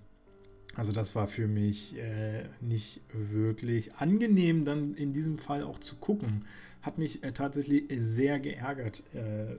Also 0.75 0.91
das 0.91 1.15
war 1.15 1.27
für 1.27 1.47
mich 1.47 1.97
äh, 1.97 2.45
nicht 2.61 3.01
wirklich 3.11 3.95
angenehm, 3.95 4.63
dann 4.63 4.93
in 4.93 5.13
diesem 5.13 5.37
Fall 5.39 5.63
auch 5.63 5.79
zu 5.79 5.95
gucken. 5.95 6.45
Hat 6.81 6.97
mich 6.97 7.23
äh, 7.23 7.31
tatsächlich 7.31 7.85
sehr 7.95 8.39
geärgert. 8.39 9.03
Äh, 9.13 9.55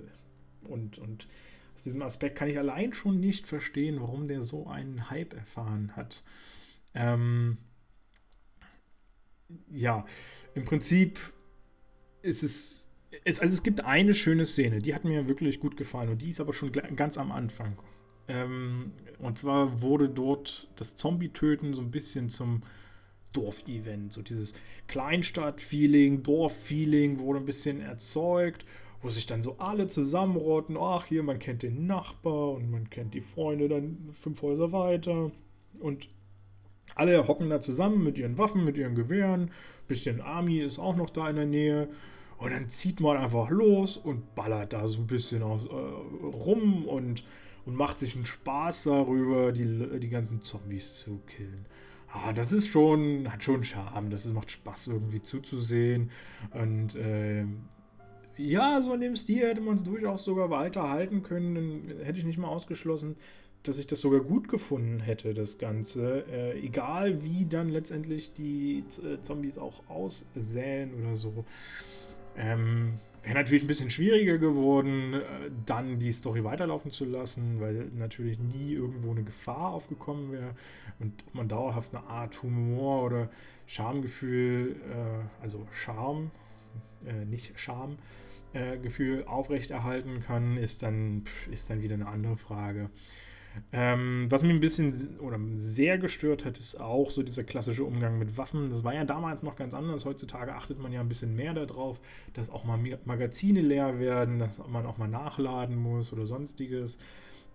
und, 0.69 0.99
und 0.99 1.27
aus 1.75 1.83
diesem 1.83 2.03
Aspekt 2.03 2.37
kann 2.37 2.49
ich 2.49 2.59
allein 2.59 2.93
schon 2.93 3.21
nicht 3.21 3.47
verstehen, 3.47 4.01
warum 4.01 4.29
der 4.29 4.43
so 4.43 4.67
einen 4.67 5.11
Hype 5.11 5.35
erfahren 5.35 5.97
hat. 5.97 6.23
Ähm, 6.95 7.59
ja, 9.71 10.07
im 10.55 10.65
Prinzip 10.65 11.19
ist 12.23 12.43
es 12.43 12.88
es, 13.25 13.41
also 13.41 13.53
es 13.53 13.63
gibt 13.63 13.85
eine 13.85 14.15
schöne 14.15 14.45
Szene, 14.45 14.81
die 14.81 14.95
hat 14.95 15.05
mir 15.05 15.29
wirklich 15.29 15.61
gut 15.61 15.77
gefallen 15.77 16.11
und 16.11 16.23
die 16.23 16.31
ist 16.31 16.41
aber 16.41 16.53
schon 16.53 16.73
ganz 16.73 17.19
am 17.19 17.33
Anfang. 17.33 17.77
Ähm, 18.29 18.93
und 19.19 19.39
zwar 19.39 19.81
wurde 19.81 20.09
dort 20.09 20.69
das 20.77 20.97
Zombie-Töten 20.97 21.73
so 21.73 21.83
ein 21.83 21.91
bisschen 21.91 22.29
zum 22.29 22.63
Dorfevent. 23.33 24.13
So 24.13 24.23
dieses 24.23 24.55
Kleinstadt-Feeling, 24.87 26.23
Dorf-Feeling 26.23 27.19
wurde 27.21 27.41
ein 27.41 27.45
bisschen 27.45 27.81
erzeugt, 27.81 28.65
wo 29.01 29.09
sich 29.09 29.27
dann 29.27 29.43
so 29.43 29.57
alle 29.59 29.87
zusammenrotten. 29.87 30.77
Ach, 30.79 31.07
hier, 31.07 31.23
man 31.23 31.39
kennt 31.39 31.63
den 31.63 31.87
Nachbar 31.87 32.53
und 32.53 32.71
man 32.71 32.91
kennt 32.91 33.15
die 33.15 33.21
Freunde 33.21 33.69
dann 33.69 34.11
fünf 34.13 34.43
Häuser 34.43 34.73
weiter. 34.73 35.31
Und 35.79 36.09
alle 36.95 37.29
hocken 37.29 37.49
da 37.49 37.61
zusammen 37.61 38.03
mit 38.03 38.19
ihren 38.19 38.39
Waffen, 38.39 38.65
mit 38.65 38.77
ihren 38.77 38.95
Gewehren. 38.95 39.51
Bisschen 39.87 40.21
Army 40.21 40.59
ist 40.59 40.79
auch 40.79 40.97
noch 40.97 41.11
da 41.11 41.31
in 41.31 41.37
der 41.37 41.47
Nähe. 41.47 41.89
Und 42.39 42.53
dann 42.53 42.69
zieht 42.69 43.01
man 43.01 43.17
einfach 43.17 43.51
los 43.51 43.97
und 43.97 44.35
ballert 44.35 44.73
da 44.73 44.87
so 44.87 45.01
ein 45.01 45.07
bisschen 45.07 45.43
auf, 45.43 45.67
äh, 45.67 46.27
rum 46.27 46.87
und, 46.87 47.25
und 47.67 47.75
macht 47.75 47.99
sich 47.99 48.15
einen 48.15 48.25
Spaß 48.25 48.85
darüber, 48.85 49.53
die, 49.53 49.99
die 49.99 50.09
ganzen 50.09 50.41
Zombies 50.41 50.99
zu 50.99 51.21
killen. 51.27 51.67
Ah, 52.11 52.33
das 52.33 52.53
ist 52.53 52.69
schon, 52.69 53.31
hat 53.31 53.43
schon 53.43 53.65
Charme. 53.65 54.11
Das 54.11 54.25
ist, 54.25 54.33
macht 54.33 54.51
Spaß 54.51 54.89
irgendwie 54.89 55.21
zuzusehen. 55.21 56.11
Und 56.53 56.95
äh, 56.95 57.45
ja, 58.37 58.81
so 58.81 58.95
in 58.95 59.01
dem 59.01 59.17
Stil 59.17 59.47
hätte 59.47 59.61
man 59.61 59.75
es 59.75 59.85
durchaus 59.85 60.25
sogar 60.25 60.49
weiterhalten 60.49 61.23
können. 61.23 61.55
Dann 61.89 62.05
hätte 62.05 62.19
ich 62.19 62.25
nicht 62.25 62.39
mal 62.39 62.49
ausgeschlossen, 62.49 63.17
dass 63.65 63.79
ich 63.79 63.89
das 63.89 64.01
sogar 64.01 64.21
gut 64.21 64.49
gefunden 64.49 65.01
hätte, 65.01 65.35
das 65.35 65.59
Ganze. 65.59 66.25
Äh, 66.31 66.61
egal 66.61 67.23
wie 67.23 67.45
dann 67.47 67.69
letztendlich 67.69 68.33
die 68.33 68.85
äh, 69.05 69.21
Zombies 69.21 69.59
auch 69.59 69.83
aussähen 69.89 70.95
oder 70.95 71.17
so. 71.17 71.45
Ähm, 72.39 73.01
Wäre 73.25 73.35
natürlich 73.35 73.65
ein 73.65 73.67
bisschen 73.67 73.91
schwieriger 73.91 74.39
geworden, 74.39 75.15
äh, 75.15 75.21
dann 75.67 75.99
die 75.99 76.13
Story 76.13 76.45
weiterlaufen 76.45 76.91
zu 76.91 77.05
lassen, 77.05 77.61
weil 77.61 77.91
natürlich 77.95 78.39
nie 78.39 78.73
irgendwo 78.73 79.11
eine 79.11 79.25
Gefahr 79.25 79.73
aufgekommen 79.73 80.33
wäre 80.33 80.55
und 81.01 81.35
man 81.35 81.49
dauerhaft 81.49 81.95
eine 81.95 82.07
Art 82.07 82.43
Humor 82.43 83.05
oder 83.05 83.29
Schamgefühl, 83.67 84.77
äh, 84.91 85.43
also 85.43 85.67
Charme, 85.73 86.31
äh, 87.05 87.25
nicht 87.25 87.53
Schamgefühl 87.59 89.25
aufrechterhalten 89.27 90.21
kann, 90.21 90.57
ist 90.57 90.83
dann, 90.83 91.25
ist 91.51 91.69
dann 91.71 91.83
wieder 91.83 91.95
eine 91.95 92.07
andere 92.07 92.37
Frage. 92.37 92.89
Ähm, 93.73 94.27
was 94.31 94.43
mich 94.43 94.53
ein 94.53 94.61
bisschen 94.61 95.19
oder 95.21 95.39
sehr 95.57 95.99
gestört 95.99 96.45
hat, 96.45 96.59
ist 96.59 96.81
auch 96.81 97.11
so 97.11 97.23
dieser 97.23 97.45
klassische 97.45 97.85
Umgang 97.85 98.19
mit 98.19 98.37
Waffen. 98.37 98.71
Das 98.71 98.85
war 98.85 98.95
ja 98.95 99.05
damals 99.05 99.43
noch 99.43 99.57
ganz 99.57 99.75
anders. 99.75 100.05
Heutzutage 100.05 100.55
achtet 100.55 100.79
man 100.79 100.93
ja 100.93 101.01
ein 101.01 101.09
bisschen 101.09 101.35
mehr 101.35 101.55
darauf, 101.55 102.01
dass 102.35 102.51
auch 102.51 102.65
mal 102.65 102.79
Magazine 103.05 103.61
leer 103.61 103.99
werden, 103.99 104.39
dass 104.39 104.61
man 104.69 104.87
auch 104.87 104.99
mal 104.99 105.09
nachladen 105.09 105.77
muss 105.77 106.13
oder 106.13 106.27
sonstiges. 106.27 106.99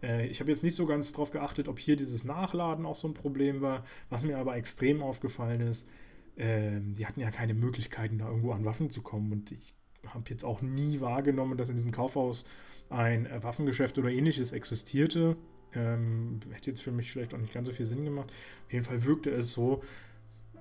Äh, 0.03 0.27
ich 0.27 0.39
habe 0.39 0.51
jetzt 0.51 0.63
nicht 0.63 0.75
so 0.75 0.85
ganz 0.85 1.11
darauf 1.11 1.31
geachtet, 1.31 1.67
ob 1.67 1.79
hier 1.79 1.95
dieses 1.95 2.25
Nachladen 2.25 2.85
auch 2.85 2.95
so 2.95 3.07
ein 3.07 3.13
Problem 3.13 3.61
war. 3.61 3.83
Was 4.09 4.23
mir 4.23 4.37
aber 4.37 4.55
extrem 4.55 5.01
aufgefallen 5.01 5.61
ist, 5.61 5.87
äh, 6.35 6.79
die 6.79 7.05
hatten 7.05 7.21
ja 7.21 7.31
keine 7.31 7.53
Möglichkeiten, 7.53 8.17
da 8.17 8.27
irgendwo 8.27 8.51
an 8.51 8.65
Waffen 8.65 8.89
zu 8.89 9.01
kommen. 9.01 9.31
Und 9.31 9.51
ich 9.51 9.73
habe 10.07 10.29
jetzt 10.29 10.43
auch 10.43 10.61
nie 10.61 10.99
wahrgenommen, 11.01 11.57
dass 11.57 11.69
in 11.69 11.75
diesem 11.75 11.91
Kaufhaus 11.91 12.45
ein 12.89 13.25
äh, 13.25 13.41
Waffengeschäft 13.41 13.97
oder 13.97 14.09
ähnliches 14.09 14.51
existierte. 14.51 15.37
Ähm, 15.75 16.39
hätte 16.51 16.71
jetzt 16.71 16.81
für 16.81 16.91
mich 16.91 17.12
vielleicht 17.12 17.33
auch 17.33 17.39
nicht 17.39 17.53
ganz 17.53 17.67
so 17.67 17.73
viel 17.73 17.86
Sinn 17.86 18.05
gemacht. 18.05 18.31
Auf 18.65 18.73
jeden 18.73 18.86
Fall 18.86 19.03
wirkte 19.03 19.31
es 19.31 19.51
so, 19.51 19.83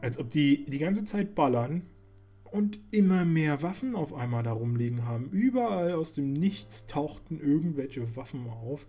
als 0.01 0.19
ob 0.19 0.31
die 0.31 0.65
die 0.67 0.79
ganze 0.79 1.05
Zeit 1.05 1.35
ballern 1.35 1.83
und 2.53 2.79
immer 2.93 3.25
mehr 3.25 3.63
Waffen 3.63 3.97
auf 3.97 4.13
einmal 4.13 4.43
da 4.43 4.53
rumliegen 4.53 5.07
haben. 5.07 5.31
Überall 5.31 5.93
aus 5.93 6.13
dem 6.13 6.33
Nichts 6.33 6.87
tauchten 6.87 7.41
irgendwelche 7.41 8.15
Waffen 8.15 8.47
auf, 8.49 8.87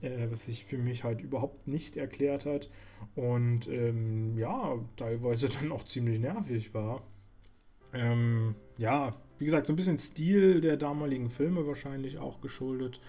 äh, 0.00 0.28
was 0.30 0.46
sich 0.46 0.64
für 0.64 0.78
mich 0.78 1.04
halt 1.04 1.20
überhaupt 1.20 1.68
nicht 1.68 1.96
erklärt 1.96 2.46
hat. 2.46 2.70
Und 3.14 3.68
ähm, 3.68 4.36
ja, 4.38 4.78
teilweise 4.96 5.48
dann 5.60 5.72
auch 5.72 5.84
ziemlich 5.84 6.18
nervig 6.20 6.72
war. 6.72 7.02
Ähm, 7.92 8.54
ja, 8.78 9.10
wie 9.38 9.44
gesagt, 9.44 9.66
so 9.66 9.72
ein 9.72 9.76
bisschen 9.76 9.98
Stil 9.98 10.60
der 10.60 10.78
damaligen 10.78 11.30
Filme 11.30 11.66
wahrscheinlich 11.66 12.18
auch 12.18 12.40
geschuldet. 12.40 13.00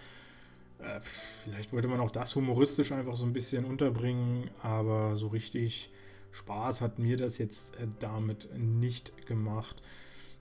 Äh, 0.83 0.99
vielleicht 1.43 1.73
wollte 1.73 1.87
man 1.87 1.99
auch 1.99 2.11
das 2.11 2.35
humoristisch 2.35 2.91
einfach 2.91 3.15
so 3.15 3.25
ein 3.25 3.33
bisschen 3.33 3.65
unterbringen, 3.65 4.49
aber 4.61 5.15
so 5.15 5.27
richtig 5.27 5.91
Spaß 6.31 6.81
hat 6.81 6.99
mir 6.99 7.17
das 7.17 7.37
jetzt 7.37 7.75
äh, 7.75 7.87
damit 7.99 8.49
nicht 8.57 9.27
gemacht. 9.27 9.81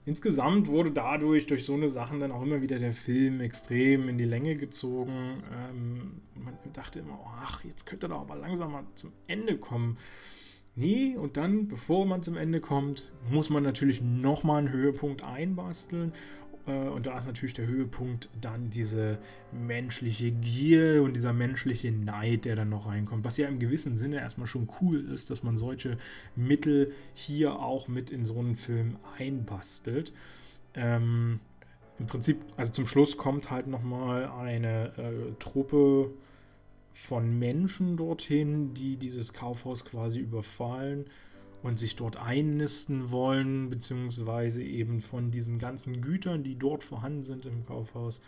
Insgesamt 0.05 0.67
wurde 0.67 0.91
dadurch 0.91 1.45
durch 1.45 1.63
so 1.63 1.75
eine 1.75 1.87
Sachen 1.87 2.19
dann 2.19 2.33
auch 2.33 2.41
immer 2.41 2.61
wieder 2.61 2.77
der 2.77 2.91
Film 2.91 3.39
extrem 3.39 4.09
in 4.09 4.17
die 4.17 4.25
Länge 4.25 4.55
gezogen. 4.55 5.43
Ähm, 5.53 6.21
man 6.35 6.57
dachte 6.73 6.99
immer, 6.99 7.19
oh, 7.23 7.29
ach, 7.41 7.63
jetzt 7.63 7.85
könnte 7.85 8.07
er 8.07 8.09
doch 8.09 8.21
aber 8.21 8.35
langsam 8.35 8.73
mal 8.73 8.83
zum 8.95 9.13
Ende 9.27 9.57
kommen. 9.57 9.97
Nee, 10.75 11.15
und 11.15 11.37
dann, 11.37 11.67
bevor 11.67 12.05
man 12.05 12.23
zum 12.23 12.35
Ende 12.35 12.59
kommt, 12.59 13.13
muss 13.29 13.49
man 13.49 13.63
natürlich 13.63 14.01
nochmal 14.01 14.59
einen 14.59 14.71
Höhepunkt 14.71 15.23
einbasteln. 15.23 16.11
Äh, 16.67 16.71
und 16.71 17.05
da 17.05 17.17
ist 17.17 17.25
natürlich 17.25 17.53
der 17.53 17.67
Höhepunkt 17.67 18.29
dann 18.39 18.69
diese 18.69 19.17
menschliche 19.51 20.31
Gier 20.31 21.03
und 21.03 21.15
dieser 21.15 21.33
menschliche 21.33 21.91
Neid, 21.91 22.45
der 22.45 22.55
dann 22.55 22.69
noch 22.69 22.87
reinkommt. 22.87 23.25
Was 23.25 23.37
ja 23.37 23.47
im 23.47 23.59
gewissen 23.59 23.97
Sinne 23.97 24.17
erstmal 24.17 24.47
schon 24.47 24.69
cool 24.81 25.09
ist, 25.11 25.29
dass 25.29 25.43
man 25.43 25.57
solche 25.57 25.97
Mittel 26.35 26.91
hier 27.13 27.59
auch 27.59 27.87
mit 27.87 28.11
in 28.11 28.25
so 28.25 28.39
einen 28.39 28.55
Film 28.55 28.97
einbastelt. 29.17 30.13
Ähm, 30.75 31.39
Im 31.99 32.07
Prinzip, 32.07 32.37
also 32.57 32.71
zum 32.71 32.87
Schluss 32.87 33.17
kommt 33.17 33.51
halt 33.51 33.67
nochmal 33.67 34.25
eine 34.25 34.97
äh, 34.97 35.33
Truppe 35.39 36.11
von 36.93 37.39
Menschen 37.39 37.97
dorthin, 37.97 38.73
die 38.73 38.97
dieses 38.97 39.33
Kaufhaus 39.33 39.83
quasi 39.83 40.19
überfallen 40.19 41.05
und 41.63 41.79
sich 41.79 41.95
dort 41.95 42.17
einnisten 42.17 43.09
wollen, 43.09 43.69
beziehungsweise 43.69 44.61
eben 44.61 45.01
von 45.01 45.31
diesen 45.31 45.59
ganzen 45.59 46.01
Gütern, 46.01 46.43
die 46.43 46.59
dort 46.59 46.83
vorhanden 46.83 47.23
sind 47.23 47.45
im 47.45 47.65
Kaufhaus, 47.65 48.21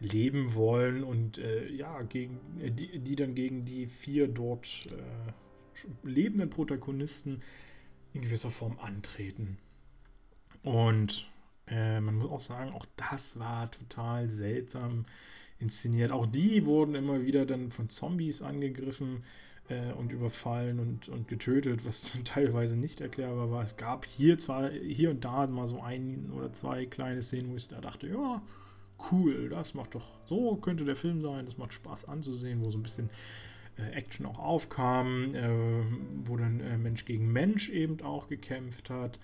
leben 0.00 0.54
wollen 0.54 1.04
und 1.04 1.38
äh, 1.38 1.68
ja, 1.68 2.02
gegen, 2.02 2.40
äh, 2.60 2.70
die, 2.70 2.98
die, 2.98 3.16
dann 3.16 3.34
gegen 3.34 3.64
die 3.64 3.86
vier 3.86 4.26
dort 4.26 4.86
äh, 4.90 6.08
lebenden 6.08 6.50
Protagonisten 6.50 7.42
in 8.14 8.22
gewisser 8.22 8.50
Form 8.50 8.78
antreten. 8.78 9.58
Und 10.62 11.30
äh, 11.66 12.00
man 12.00 12.14
muss 12.14 12.30
auch 12.30 12.40
sagen, 12.40 12.72
auch 12.72 12.86
das 12.96 13.38
war 13.38 13.70
total 13.70 14.30
seltsam 14.30 15.04
inszeniert. 15.58 16.12
Auch 16.12 16.26
die 16.26 16.64
wurden 16.64 16.94
immer 16.94 17.22
wieder 17.22 17.44
dann 17.44 17.70
von 17.70 17.88
Zombies 17.88 18.40
angegriffen 18.40 19.24
äh, 19.68 19.92
und 19.92 20.12
überfallen 20.12 20.80
und, 20.80 21.08
und 21.08 21.28
getötet, 21.28 21.86
was 21.86 22.12
teilweise 22.24 22.76
nicht 22.76 23.00
erklärbar 23.00 23.50
war. 23.50 23.62
Es 23.62 23.76
gab 23.76 24.06
hier 24.06 24.38
zwar 24.38 24.70
hier 24.70 25.10
und 25.10 25.24
da 25.24 25.46
mal 25.46 25.66
so 25.66 25.80
ein 25.80 26.30
oder 26.34 26.52
zwei 26.52 26.86
kleine 26.86 27.22
Szenen, 27.22 27.52
wo 27.52 27.56
ich 27.56 27.68
da 27.68 27.80
dachte, 27.80 28.08
ja, 28.08 28.42
cool, 29.10 29.48
das 29.48 29.74
macht 29.74 29.94
doch, 29.94 30.06
so 30.26 30.56
könnte 30.56 30.84
der 30.84 30.96
Film 30.96 31.22
sein, 31.22 31.46
das 31.46 31.58
macht 31.58 31.72
Spaß 31.72 32.06
anzusehen, 32.06 32.62
wo 32.62 32.70
so 32.70 32.78
ein 32.78 32.82
bisschen 32.82 33.10
äh, 33.76 33.90
Action 33.92 34.26
auch 34.26 34.38
aufkam, 34.38 35.34
äh, 35.34 35.48
wo 36.24 36.36
dann 36.36 36.60
äh, 36.60 36.78
Mensch 36.78 37.04
gegen 37.04 37.32
Mensch 37.32 37.68
eben 37.70 38.00
auch 38.02 38.28
gekämpft 38.28 38.90
hat. 38.90 39.18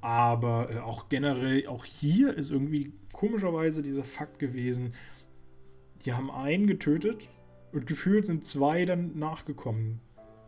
Aber 0.00 0.70
äh, 0.70 0.78
auch 0.78 1.08
generell, 1.08 1.66
auch 1.68 1.84
hier 1.84 2.34
ist 2.34 2.50
irgendwie 2.50 2.92
komischerweise 3.12 3.82
dieser 3.82 4.04
Fakt 4.04 4.38
gewesen, 4.38 4.94
die 6.04 6.12
haben 6.12 6.30
einen 6.30 6.66
getötet 6.66 7.28
und 7.76 7.86
gefühlt 7.86 8.24
sind 8.24 8.42
zwei 8.42 8.86
dann 8.86 9.18
nachgekommen. 9.18 10.00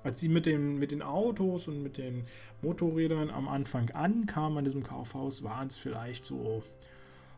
Als 0.02 0.18
sie 0.18 0.30
mit 0.30 0.46
den, 0.46 0.78
mit 0.78 0.92
den 0.92 1.02
Autos 1.02 1.68
und 1.68 1.82
mit 1.82 1.98
den 1.98 2.24
Motorrädern 2.62 3.28
am 3.28 3.48
Anfang 3.48 3.90
ankamen 3.90 4.56
an 4.56 4.64
diesem 4.64 4.82
Kaufhaus, 4.82 5.42
waren 5.42 5.66
es 5.66 5.76
vielleicht 5.76 6.24
so, 6.24 6.62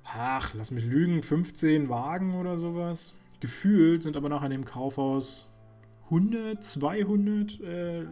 ach, 0.05 0.55
lass 0.55 0.71
mich 0.71 0.85
lügen, 0.85 1.25
15 1.25 1.89
Wagen 1.89 2.37
oder 2.37 2.57
sowas. 2.57 3.15
Gefühlt 3.41 4.05
sind 4.05 4.17
aber 4.17 4.29
nach 4.29 4.49
dem 4.49 4.65
Kaufhaus 4.65 5.53
100, 6.05 6.63
200 6.63 7.61
äh, 7.61 8.05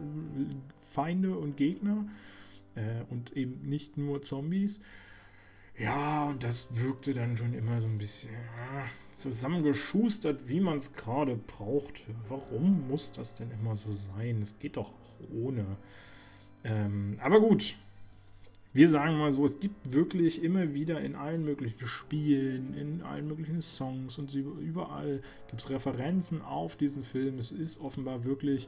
Feinde 0.91 1.37
und 1.37 1.55
Gegner 1.55 2.03
äh, 2.75 3.05
und 3.09 3.37
eben 3.37 3.69
nicht 3.69 3.97
nur 3.97 4.21
Zombies. 4.21 4.81
Ja, 5.79 6.25
und 6.25 6.43
das 6.43 6.75
wirkte 6.75 7.13
dann 7.13 7.37
schon 7.37 7.53
immer 7.53 7.79
so 7.79 7.87
ein 7.87 7.97
bisschen 7.97 8.33
ja, 8.33 8.83
zusammengeschustert, 9.11 10.49
wie 10.49 10.59
man 10.59 10.77
es 10.77 10.91
gerade 10.93 11.37
braucht. 11.37 12.03
Warum 12.27 12.87
muss 12.89 13.13
das 13.13 13.33
denn 13.33 13.49
immer 13.51 13.77
so 13.77 13.93
sein? 13.93 14.41
Es 14.41 14.59
geht 14.59 14.75
doch 14.75 14.89
auch 14.89 15.33
ohne. 15.33 15.65
Ähm, 16.65 17.17
aber 17.21 17.39
gut, 17.39 17.77
wir 18.73 18.89
sagen 18.89 19.17
mal 19.17 19.31
so, 19.31 19.45
es 19.45 19.61
gibt 19.61 19.93
wirklich 19.93 20.43
immer 20.43 20.73
wieder 20.73 20.99
in 20.99 21.15
allen 21.15 21.45
möglichen 21.45 21.87
Spielen, 21.87 22.73
in 22.73 23.01
allen 23.01 23.29
möglichen 23.29 23.61
Songs 23.61 24.17
und 24.17 24.33
überall 24.33 25.21
gibt 25.47 25.61
es 25.61 25.69
Referenzen 25.69 26.41
auf 26.41 26.75
diesen 26.75 27.03
Film. 27.03 27.39
Es 27.39 27.51
ist 27.51 27.79
offenbar 27.79 28.25
wirklich 28.25 28.67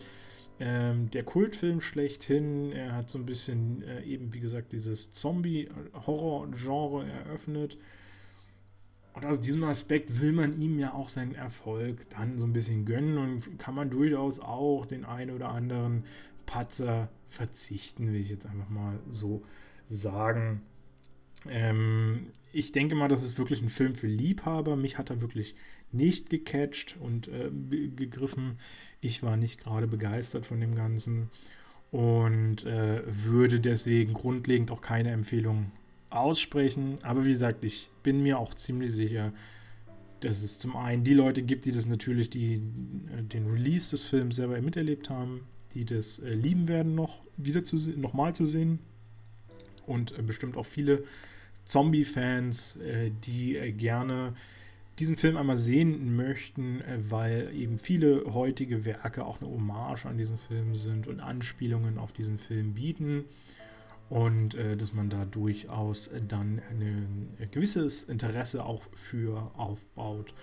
ähm, 0.59 1.09
der 1.11 1.23
Kultfilm 1.23 1.81
schlechthin, 1.81 2.71
er 2.71 2.95
hat 2.95 3.09
so 3.09 3.17
ein 3.17 3.25
bisschen 3.25 3.83
äh, 3.83 4.03
eben, 4.03 4.33
wie 4.33 4.39
gesagt, 4.39 4.73
dieses 4.73 5.11
Zombie-Horror-Genre 5.11 7.07
eröffnet. 7.07 7.77
Und 9.13 9.25
aus 9.25 9.41
diesem 9.41 9.63
Aspekt 9.63 10.21
will 10.21 10.31
man 10.31 10.61
ihm 10.61 10.79
ja 10.79 10.93
auch 10.93 11.09
seinen 11.09 11.35
Erfolg 11.35 12.09
dann 12.11 12.37
so 12.37 12.45
ein 12.45 12.53
bisschen 12.53 12.85
gönnen 12.85 13.17
und 13.17 13.59
kann 13.59 13.75
man 13.75 13.89
durchaus 13.89 14.39
auch 14.39 14.85
den 14.85 15.03
einen 15.03 15.31
oder 15.31 15.49
anderen 15.49 16.05
Patzer 16.45 17.09
verzichten, 17.27 18.07
will 18.13 18.21
ich 18.21 18.29
jetzt 18.29 18.45
einfach 18.45 18.69
mal 18.69 18.99
so 19.09 19.43
sagen. 19.87 20.61
Ähm, 21.49 22.27
ich 22.53 22.71
denke 22.71 22.95
mal, 22.95 23.07
das 23.07 23.23
ist 23.23 23.37
wirklich 23.37 23.61
ein 23.61 23.69
Film 23.69 23.95
für 23.95 24.07
Liebhaber. 24.07 24.75
Mich 24.75 24.97
hat 24.97 25.09
er 25.09 25.21
wirklich 25.21 25.55
nicht 25.91 26.29
gecatcht 26.29 26.97
und 26.99 27.27
äh, 27.27 27.49
gegriffen. 27.95 28.57
Ich 29.01 29.23
war 29.23 29.35
nicht 29.35 29.59
gerade 29.59 29.87
begeistert 29.87 30.45
von 30.45 30.59
dem 30.59 30.75
Ganzen 30.75 31.29
und 31.91 32.63
äh, 32.65 33.01
würde 33.05 33.59
deswegen 33.59 34.13
grundlegend 34.13 34.71
auch 34.71 34.81
keine 34.81 35.11
Empfehlung 35.11 35.71
aussprechen. 36.09 36.95
Aber 37.01 37.25
wie 37.25 37.31
gesagt, 37.31 37.63
ich 37.63 37.89
bin 38.03 38.21
mir 38.21 38.37
auch 38.39 38.53
ziemlich 38.53 38.93
sicher, 38.93 39.33
dass 40.21 40.43
es 40.43 40.59
zum 40.59 40.75
einen 40.75 41.03
die 41.03 41.15
Leute 41.15 41.41
gibt, 41.41 41.65
die 41.65 41.71
das 41.71 41.87
natürlich, 41.87 42.29
die 42.29 42.55
äh, 42.55 43.23
den 43.23 43.47
Release 43.51 43.89
des 43.89 44.07
Films 44.07 44.35
selber 44.37 44.61
miterlebt 44.61 45.09
haben, 45.09 45.41
die 45.73 45.83
das 45.83 46.19
äh, 46.19 46.33
lieben 46.33 46.67
werden, 46.67 46.95
noch 46.95 47.21
wieder 47.37 47.63
zu 47.63 47.75
nochmal 47.97 48.33
zu 48.35 48.45
sehen. 48.45 48.79
Und 49.85 50.17
äh, 50.17 50.21
bestimmt 50.21 50.57
auch 50.57 50.65
viele 50.65 51.03
Zombie-Fans, 51.65 52.77
äh, 52.77 53.11
die 53.25 53.57
äh, 53.57 53.71
gerne 53.71 54.33
diesen 54.99 55.15
Film 55.17 55.38
einmal 55.38 55.58
sehen 55.58 56.15
möchten, 56.15 56.82
äh, 56.82 56.97
weil 57.10 57.54
eben 57.54 57.77
viele 57.77 58.34
heutige 58.34 58.86
Werke 58.86 59.25
auch 59.25 59.41
eine 59.41 59.49
Hommage 59.49 60.06
an 60.06 60.17
diesen 60.17 60.38
Film 60.38 60.75
sind 60.75 61.08
und 61.08 61.19
Anspielungen 61.19 61.97
auf 61.97 62.12
diesen 62.12 62.38
Film 62.38 62.73
bieten 62.73 63.25
und 64.10 64.56
äh, 64.56 64.75
dass 64.75 64.93
man 64.93 65.10
da 65.10 65.23
durchaus 65.23 66.12
dann 66.27 66.62
ein 66.69 67.30
gewisses 67.51 68.04
Interesse 68.04 68.65
auch 68.65 68.84
für 68.93 69.51
aufbaut, 69.56 70.34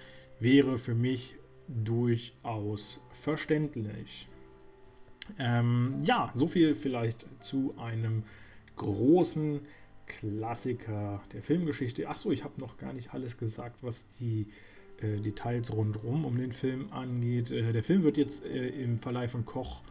wäre 0.40 0.78
für 0.78 0.94
mich 0.94 1.36
durchaus 1.68 3.02
verständlich. 3.12 4.26
Ähm, 5.38 6.00
ja, 6.02 6.30
so 6.34 6.48
viel 6.48 6.74
vielleicht 6.74 7.26
zu 7.42 7.74
einem 7.78 8.22
großen 8.76 9.60
Klassiker 10.08 11.20
der 11.32 11.42
Filmgeschichte. 11.42 12.08
Achso, 12.08 12.30
ich 12.30 12.44
habe 12.44 12.60
noch 12.60 12.78
gar 12.78 12.92
nicht 12.92 13.14
alles 13.14 13.38
gesagt, 13.38 13.82
was 13.82 14.08
die 14.18 14.46
äh, 15.00 15.20
Details 15.20 15.72
rundherum 15.72 16.24
um 16.24 16.36
den 16.36 16.52
Film 16.52 16.92
angeht. 16.92 17.50
Äh, 17.50 17.72
der 17.72 17.82
Film 17.82 18.02
wird 18.02 18.16
jetzt 18.16 18.48
äh, 18.48 18.68
im 18.68 18.98
Verleih 18.98 19.28
von 19.28 19.44
Koch 19.44 19.82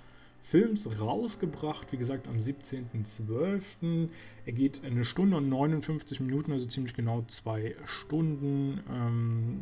Films 0.48 0.90
rausgebracht, 0.98 1.92
wie 1.92 1.98
gesagt, 1.98 2.26
am 2.26 2.38
17.12. 2.38 4.08
Er 4.46 4.54
geht 4.54 4.82
eine 4.86 5.04
Stunde 5.04 5.36
und 5.36 5.50
59 5.50 6.22
Minuten, 6.22 6.54
also 6.54 6.66
ziemlich 6.66 6.94
genau 6.94 7.26
zwei 7.28 7.76
Stunden. 7.84 8.80
Ähm, 8.90 9.60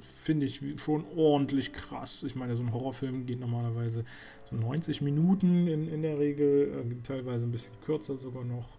Finde 0.00 0.46
ich 0.46 0.62
schon 0.76 1.04
ordentlich 1.16 1.72
krass. 1.72 2.22
Ich 2.22 2.36
meine, 2.36 2.54
so 2.54 2.62
ein 2.62 2.72
Horrorfilm 2.72 3.26
geht 3.26 3.40
normalerweise 3.40 4.04
so 4.48 4.54
90 4.54 5.02
Minuten 5.02 5.66
in, 5.66 5.88
in 5.88 6.02
der 6.02 6.20
Regel, 6.20 6.84
äh, 6.88 7.02
teilweise 7.04 7.46
ein 7.46 7.50
bisschen 7.50 7.72
kürzer 7.84 8.16
sogar 8.16 8.44
noch. 8.44 8.77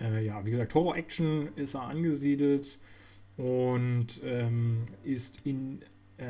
Äh, 0.00 0.24
ja, 0.24 0.44
wie 0.44 0.50
gesagt, 0.50 0.74
Horror-Action 0.74 1.48
ist 1.56 1.74
er 1.74 1.82
angesiedelt 1.82 2.78
und 3.36 4.20
ähm, 4.24 4.84
ist 5.04 5.46
in 5.46 5.82
äh, 6.18 6.24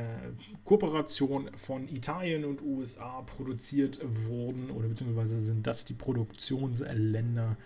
Kooperation 0.65 1.51
von 1.57 1.89
Italien 1.89 2.45
und 2.45 2.63
USA 2.63 3.23
produziert 3.23 4.01
worden 4.29 4.71
oder 4.71 4.89
beziehungsweise 4.89 5.41
sind 5.41 5.67
das 5.67 5.85
die 5.85 5.95
Produktionsländer, 5.95 7.57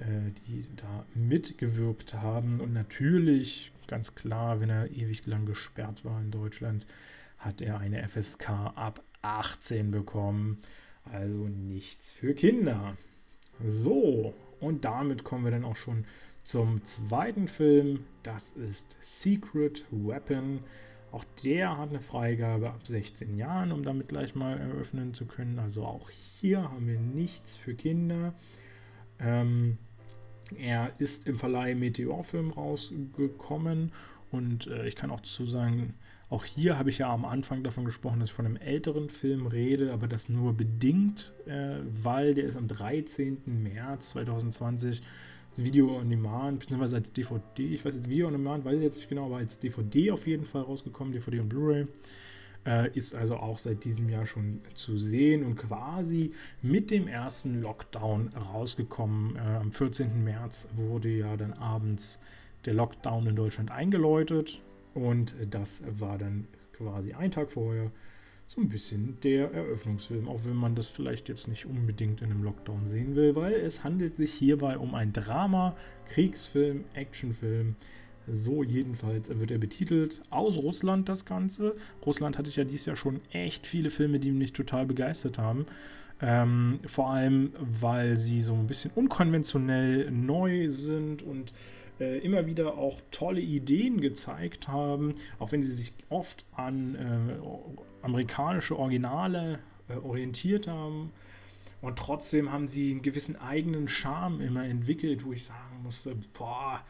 äh, 0.00 0.04
die 0.46 0.66
da 0.76 1.06
mitgewirkt 1.14 2.14
haben. 2.14 2.60
Und 2.60 2.72
natürlich, 2.72 3.72
ganz 3.86 4.14
klar, 4.14 4.60
wenn 4.60 4.70
er 4.70 4.90
ewig 4.90 5.26
lang 5.26 5.46
gesperrt 5.46 6.04
war 6.04 6.20
in 6.20 6.30
Deutschland, 6.30 6.86
hat 7.38 7.62
er 7.62 7.78
eine 7.78 8.06
FSK 8.08 8.48
ab 8.74 9.02
18 9.22 9.90
bekommen. 9.90 10.58
Also 11.04 11.48
nichts 11.48 12.12
für 12.12 12.34
Kinder. 12.34 12.96
So, 13.64 14.34
und 14.60 14.84
damit 14.84 15.24
kommen 15.24 15.44
wir 15.44 15.50
dann 15.50 15.64
auch 15.64 15.76
schon 15.76 16.04
zum 16.42 16.82
zweiten 16.84 17.48
Film. 17.48 18.04
Das 18.22 18.52
ist 18.52 18.96
Secret 19.00 19.84
Weapon. 19.90 20.60
Auch 21.12 21.24
der 21.44 21.76
hat 21.76 21.90
eine 21.90 22.00
Freigabe 22.00 22.68
ab 22.68 22.86
16 22.86 23.36
Jahren, 23.36 23.72
um 23.72 23.82
damit 23.82 24.08
gleich 24.08 24.34
mal 24.34 24.58
eröffnen 24.58 25.12
zu 25.12 25.26
können. 25.26 25.58
Also 25.58 25.84
auch 25.84 26.10
hier 26.10 26.62
haben 26.62 26.86
wir 26.86 27.00
nichts 27.00 27.56
für 27.56 27.74
Kinder. 27.74 28.34
Ähm, 29.18 29.78
er 30.56 30.92
ist 30.98 31.26
im 31.26 31.36
Verleih 31.36 31.74
Meteorfilm 31.74 32.50
rausgekommen 32.50 33.92
und 34.30 34.66
äh, 34.68 34.86
ich 34.86 34.96
kann 34.96 35.10
auch 35.10 35.20
dazu 35.20 35.46
sagen, 35.46 35.94
auch 36.30 36.44
hier 36.44 36.78
habe 36.78 36.90
ich 36.90 36.98
ja 36.98 37.12
am 37.12 37.24
Anfang 37.24 37.64
davon 37.64 37.84
gesprochen, 37.84 38.20
dass 38.20 38.28
ich 38.28 38.34
von 38.34 38.46
einem 38.46 38.56
älteren 38.56 39.10
Film 39.10 39.46
rede, 39.46 39.92
aber 39.92 40.06
das 40.06 40.28
nur 40.28 40.54
bedingt, 40.54 41.32
äh, 41.46 41.78
weil 42.02 42.34
der 42.34 42.44
ist 42.44 42.56
am 42.56 42.68
13. 42.68 43.62
März 43.62 44.10
2020 44.10 45.02
als 45.50 45.64
Video 45.64 45.98
on 45.98 46.08
Demand, 46.08 46.60
beziehungsweise 46.60 46.96
als 46.96 47.12
DVD, 47.12 47.74
ich 47.74 47.84
weiß 47.84 47.96
jetzt 47.96 48.08
Video 48.08 48.28
on 48.28 48.34
Demand, 48.34 48.64
weiß 48.64 48.76
ich 48.76 48.82
jetzt 48.82 48.96
nicht 48.96 49.08
genau, 49.08 49.26
aber 49.26 49.38
als 49.38 49.58
DVD 49.58 50.12
auf 50.12 50.24
jeden 50.28 50.46
Fall 50.46 50.62
rausgekommen, 50.62 51.12
DVD 51.12 51.40
und 51.40 51.48
Blu-ray. 51.48 51.84
Äh, 52.64 52.90
ist 52.96 53.14
also 53.14 53.36
auch 53.36 53.58
seit 53.58 53.84
diesem 53.84 54.08
Jahr 54.10 54.26
schon 54.26 54.60
zu 54.74 54.98
sehen 54.98 55.44
und 55.44 55.56
quasi 55.56 56.32
mit 56.60 56.90
dem 56.90 57.08
ersten 57.08 57.62
Lockdown 57.62 58.28
rausgekommen. 58.52 59.34
Äh, 59.34 59.40
am 59.40 59.72
14. 59.72 60.22
März 60.22 60.68
wurde 60.76 61.08
ja 61.08 61.36
dann 61.36 61.54
abends 61.54 62.20
der 62.66 62.74
Lockdown 62.74 63.26
in 63.26 63.34
Deutschland 63.34 63.70
eingeläutet. 63.70 64.60
Und 64.94 65.34
das 65.50 65.82
war 65.98 66.18
dann 66.18 66.46
quasi 66.72 67.12
ein 67.12 67.30
Tag 67.30 67.50
vorher 67.52 67.90
so 68.46 68.60
ein 68.60 68.68
bisschen 68.68 69.16
der 69.22 69.52
Eröffnungsfilm, 69.52 70.28
auch 70.28 70.40
wenn 70.44 70.56
man 70.56 70.74
das 70.74 70.88
vielleicht 70.88 71.28
jetzt 71.28 71.46
nicht 71.46 71.66
unbedingt 71.66 72.20
in 72.20 72.32
einem 72.32 72.42
Lockdown 72.42 72.84
sehen 72.84 73.14
will, 73.14 73.36
weil 73.36 73.52
es 73.52 73.84
handelt 73.84 74.16
sich 74.16 74.32
hierbei 74.32 74.76
um 74.76 74.96
ein 74.96 75.12
Drama, 75.12 75.76
Kriegsfilm, 76.08 76.84
Actionfilm. 76.94 77.76
So 78.26 78.64
jedenfalls 78.64 79.28
wird 79.28 79.52
er 79.52 79.58
betitelt. 79.58 80.22
Aus 80.30 80.56
Russland 80.56 81.08
das 81.08 81.24
Ganze. 81.24 81.76
Russland 82.04 82.38
hatte 82.38 82.50
ich 82.50 82.56
ja 82.56 82.64
dieses 82.64 82.86
Jahr 82.86 82.96
schon 82.96 83.20
echt 83.30 83.68
viele 83.68 83.90
Filme, 83.90 84.18
die 84.18 84.32
mich 84.32 84.52
total 84.52 84.84
begeistert 84.84 85.38
haben. 85.38 85.64
Ähm, 86.20 86.80
vor 86.86 87.10
allem, 87.10 87.52
weil 87.58 88.16
sie 88.16 88.40
so 88.40 88.54
ein 88.54 88.66
bisschen 88.66 88.90
unkonventionell 88.96 90.10
neu 90.10 90.70
sind 90.70 91.22
und 91.22 91.52
äh, 92.00 92.18
immer 92.18 92.46
wieder 92.46 92.78
auch 92.78 93.00
tolle 93.10 93.40
Ideen 93.40 94.00
gezeigt 94.00 94.68
haben, 94.68 95.14
auch 95.38 95.52
wenn 95.52 95.62
sie 95.62 95.72
sich 95.72 95.92
oft 96.08 96.44
an 96.52 96.94
äh, 96.94 97.38
amerikanische 98.02 98.78
Originale 98.78 99.60
äh, 99.88 99.94
orientiert 99.94 100.66
haben. 100.66 101.12
Und 101.82 101.98
trotzdem 101.98 102.52
haben 102.52 102.68
sie 102.68 102.90
einen 102.90 103.02
gewissen 103.02 103.36
eigenen 103.36 103.88
Charme 103.88 104.40
immer 104.40 104.64
entwickelt, 104.64 105.24
wo 105.24 105.32
ich 105.32 105.44
sagen 105.44 105.82
musste, 105.82 106.14
boah, 106.36 106.84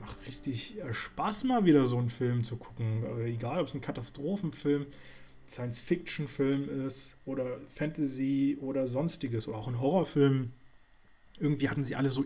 macht 0.00 0.26
richtig 0.26 0.78
äh, 0.78 0.92
Spaß 0.92 1.44
mal 1.44 1.64
wieder 1.64 1.86
so 1.86 1.98
einen 1.98 2.08
Film 2.08 2.42
zu 2.44 2.56
gucken. 2.56 3.04
Äh, 3.18 3.30
egal, 3.30 3.60
ob 3.60 3.68
es 3.68 3.74
ein 3.74 3.80
Katastrophenfilm, 3.80 4.86
Science-Fiction-Film 5.48 6.86
ist 6.86 7.16
oder 7.24 7.58
Fantasy 7.68 8.56
oder 8.60 8.86
sonstiges 8.86 9.48
oder 9.48 9.58
auch 9.58 9.68
ein 9.68 9.80
Horrorfilm. 9.80 10.52
Irgendwie 11.38 11.68
hatten 11.68 11.84
sie 11.84 11.96
alle 11.96 12.10
so 12.10 12.24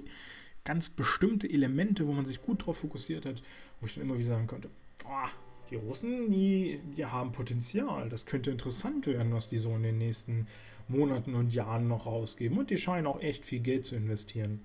ganz 0.64 0.88
bestimmte 0.88 1.48
Elemente, 1.48 2.06
wo 2.06 2.12
man 2.12 2.24
sich 2.24 2.42
gut 2.42 2.66
drauf 2.66 2.78
fokussiert 2.78 3.26
hat, 3.26 3.42
wo 3.80 3.86
ich 3.86 3.94
dann 3.94 4.04
immer 4.04 4.18
wieder 4.18 4.28
sagen 4.28 4.46
konnte, 4.46 4.68
boah, 5.02 5.30
die 5.70 5.76
Russen, 5.76 6.30
die, 6.30 6.80
die 6.96 7.06
haben 7.06 7.32
Potenzial. 7.32 8.08
Das 8.08 8.26
könnte 8.26 8.50
interessant 8.50 9.06
werden, 9.06 9.32
was 9.32 9.48
die 9.48 9.58
so 9.58 9.74
in 9.74 9.82
den 9.82 9.98
nächsten 9.98 10.46
Monaten 10.88 11.34
und 11.34 11.52
Jahren 11.52 11.88
noch 11.88 12.06
rausgeben. 12.06 12.58
Und 12.58 12.70
die 12.70 12.76
scheinen 12.76 13.06
auch 13.06 13.20
echt 13.20 13.44
viel 13.46 13.60
Geld 13.60 13.84
zu 13.84 13.96
investieren. 13.96 14.62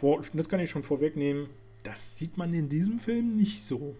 Vor, 0.00 0.22
das 0.32 0.48
kann 0.48 0.60
ich 0.60 0.70
schon 0.70 0.82
vorwegnehmen. 0.82 1.48
Das 1.82 2.18
sieht 2.18 2.36
man 2.36 2.52
in 2.52 2.68
diesem 2.68 2.98
Film 2.98 3.36
nicht 3.36 3.64
so. 3.64 3.96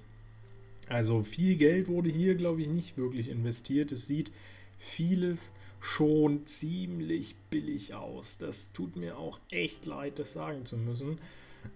Also 0.88 1.22
viel 1.22 1.56
Geld 1.56 1.88
wurde 1.88 2.10
hier, 2.10 2.34
glaube 2.34 2.62
ich, 2.62 2.68
nicht 2.68 2.96
wirklich 2.96 3.28
investiert. 3.28 3.92
Es 3.92 4.06
sieht 4.06 4.32
vieles 4.78 5.52
schon 5.80 6.46
ziemlich 6.46 7.36
billig 7.50 7.94
aus. 7.94 8.38
Das 8.38 8.72
tut 8.72 8.96
mir 8.96 9.18
auch 9.18 9.38
echt 9.50 9.86
leid, 9.86 10.18
das 10.18 10.32
sagen 10.32 10.64
zu 10.64 10.76
müssen. 10.76 11.18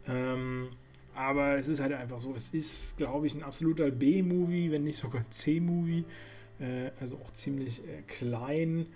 Ähm, 0.06 0.68
aber 1.14 1.58
es 1.58 1.68
ist 1.68 1.80
halt 1.80 1.92
einfach 1.92 2.18
so, 2.18 2.34
es 2.34 2.50
ist, 2.50 2.96
glaube 2.96 3.26
ich, 3.26 3.34
ein 3.34 3.42
absoluter 3.42 3.90
B-Movie, 3.90 4.70
wenn 4.70 4.84
nicht 4.84 4.96
sogar 4.96 5.28
C-Movie. 5.30 6.04
Äh, 6.60 6.90
also 7.00 7.16
auch 7.16 7.32
ziemlich 7.32 7.80
äh, 7.86 8.02
klein. 8.06 8.86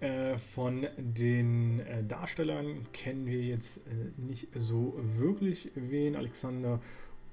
Äh, 0.00 0.38
von 0.38 0.86
den 0.96 1.80
äh, 1.80 2.04
Darstellern 2.04 2.86
kennen 2.92 3.26
wir 3.26 3.42
jetzt 3.42 3.78
äh, 3.78 3.90
nicht 4.16 4.46
so 4.54 4.94
wirklich 5.16 5.72
wen. 5.74 6.14
Alexander 6.14 6.80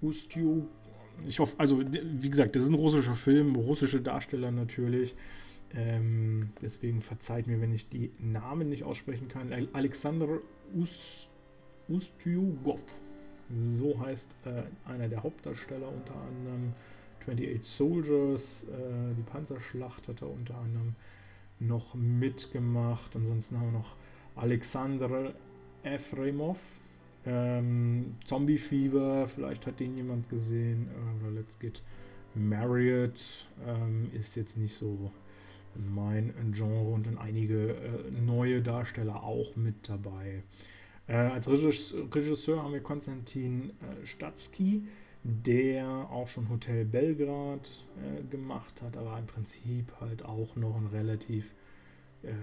Ustyu. 0.01 0.65
Ich 1.27 1.39
hoffe, 1.39 1.53
also 1.59 1.79
wie 1.79 2.29
gesagt, 2.29 2.55
das 2.55 2.63
ist 2.63 2.69
ein 2.69 2.75
russischer 2.75 3.13
Film, 3.13 3.55
russische 3.55 4.01
Darsteller 4.01 4.49
natürlich. 4.49 5.15
Ähm, 5.75 6.51
deswegen 6.61 7.01
verzeiht 7.01 7.47
mir, 7.47 7.59
wenn 7.59 7.73
ich 7.73 7.89
die 7.89 8.11
Namen 8.19 8.69
nicht 8.69 8.83
aussprechen 8.83 9.27
kann. 9.27 9.51
Alexander 9.73 10.39
Ust 10.73 11.31
Ustyugov. 11.87 12.81
So 13.61 13.99
heißt 13.99 14.35
äh, 14.45 14.63
einer 14.89 15.07
der 15.07 15.21
Hauptdarsteller 15.21 15.87
unter 15.87 16.15
anderem. 16.15 16.73
28 17.21 17.63
Soldiers, 17.63 18.65
äh, 18.69 19.15
die 19.15 19.23
Panzerschlacht 19.23 20.07
hat 20.07 20.21
er 20.21 20.29
unter 20.29 20.55
anderem 20.55 20.95
noch 21.59 21.93
mitgemacht. 21.95 23.15
Ansonsten 23.15 23.59
haben 23.59 23.71
wir 23.71 23.79
noch 23.79 23.95
Alexander 24.35 25.33
Efremov. 25.83 26.59
Ähm, 27.25 28.15
Zombie 28.23 28.57
Fieber, 28.57 29.27
vielleicht 29.27 29.65
hat 29.65 29.79
den 29.79 29.97
jemand 29.97 30.29
gesehen. 30.29 30.87
Äh, 30.87 31.23
oder 31.23 31.31
Let's 31.31 31.59
Get 31.59 31.81
Marriott 32.35 33.47
ähm, 33.65 34.11
ist 34.13 34.35
jetzt 34.35 34.57
nicht 34.57 34.75
so 34.75 35.11
mein 35.77 36.33
Genre 36.51 36.93
und 36.93 37.07
dann 37.07 37.17
einige 37.17 37.75
äh, 37.75 38.11
neue 38.11 38.61
Darsteller 38.61 39.23
auch 39.23 39.55
mit 39.55 39.89
dabei. 39.89 40.43
Äh, 41.07 41.15
als 41.15 41.47
Regisseur 41.47 42.63
haben 42.63 42.73
wir 42.73 42.81
Konstantin 42.81 43.69
äh, 43.69 44.05
Statsky, 44.05 44.87
der 45.23 45.87
auch 46.11 46.27
schon 46.27 46.49
Hotel 46.49 46.85
Belgrad 46.85 47.83
äh, 47.97 48.23
gemacht 48.29 48.81
hat, 48.81 48.97
aber 48.97 49.17
im 49.17 49.25
Prinzip 49.25 49.91
halt 49.99 50.23
auch 50.23 50.55
noch 50.55 50.75
ein 50.75 50.87
relativ, 50.87 51.53
äh, 52.23 52.33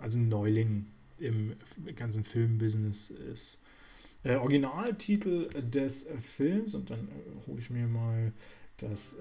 also 0.00 0.18
ein 0.18 0.28
Neuling 0.28 0.86
im 1.18 1.54
ganzen 1.94 2.24
Filmbusiness 2.24 3.10
ist. 3.10 3.62
Äh, 4.24 4.36
Originaltitel 4.36 5.48
des 5.62 6.08
Films, 6.20 6.74
und 6.74 6.90
dann 6.90 7.08
hole 7.46 7.60
ich 7.60 7.70
mir 7.70 7.86
mal 7.86 8.32
das 8.78 9.16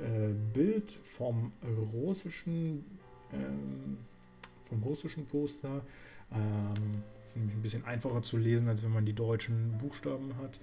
Bild 0.54 1.00
vom 1.04 1.54
russischen, 1.94 2.84
ähm, 3.36 3.98
vom 4.70 4.84
russischen 4.84 5.26
Poster. 5.26 5.82
Ähm, 6.32 7.04
ist 7.26 7.38
nämlich 7.38 7.56
ein 7.56 7.62
bisschen 7.62 7.86
einfacher 7.86 8.22
zu 8.22 8.38
lesen, 8.38 8.68
als 8.68 8.84
wenn 8.84 8.94
man 8.94 9.06
die 9.06 9.14
deutschen 9.14 9.78
Buchstaben 9.78 10.36
hat. 10.38 10.60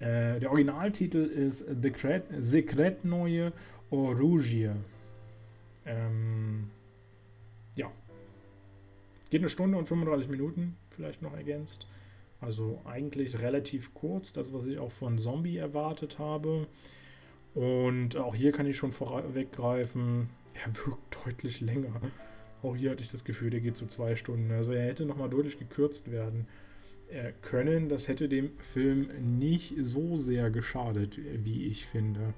Äh, 0.00 0.40
der 0.40 0.50
Originaltitel 0.50 1.24
ist 1.24 1.66
Sekretnoye 2.40 3.52
Orugie. 3.90 4.70
Ähm, 5.84 6.70
ja. 7.76 7.90
Geht 9.30 9.40
eine 9.42 9.48
Stunde 9.48 9.78
und 9.78 9.86
35 9.86 10.28
Minuten, 10.28 10.76
vielleicht 10.90 11.22
noch 11.22 11.34
ergänzt. 11.34 11.86
Also 12.40 12.80
eigentlich 12.84 13.40
relativ 13.40 13.92
kurz, 13.92 14.32
das, 14.32 14.52
was 14.52 14.66
ich 14.66 14.78
auch 14.78 14.92
von 14.92 15.18
Zombie 15.18 15.58
erwartet 15.58 16.18
habe. 16.18 16.66
Und 17.54 18.16
auch 18.16 18.34
hier 18.34 18.52
kann 18.52 18.66
ich 18.66 18.76
schon 18.76 18.92
vorweggreifen, 18.92 20.30
er 20.54 20.86
wirkt 20.86 21.16
deutlich 21.24 21.60
länger. 21.60 22.00
Auch 22.62 22.76
hier 22.76 22.90
hatte 22.90 23.02
ich 23.02 23.08
das 23.10 23.24
Gefühl, 23.24 23.50
der 23.50 23.60
geht 23.60 23.76
so 23.76 23.86
zwei 23.86 24.16
Stunden. 24.16 24.50
Also 24.52 24.72
er 24.72 24.86
hätte 24.86 25.06
nochmal 25.06 25.30
deutlich 25.30 25.58
gekürzt 25.58 26.10
werden 26.10 26.46
können. 27.42 27.88
Das 27.88 28.08
hätte 28.08 28.28
dem 28.28 28.50
Film 28.58 29.08
nicht 29.38 29.74
so 29.80 30.16
sehr 30.16 30.50
geschadet, 30.50 31.18
wie 31.44 31.66
ich 31.66 31.86
finde. 31.86 32.34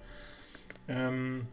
Ähm, 0.89 1.47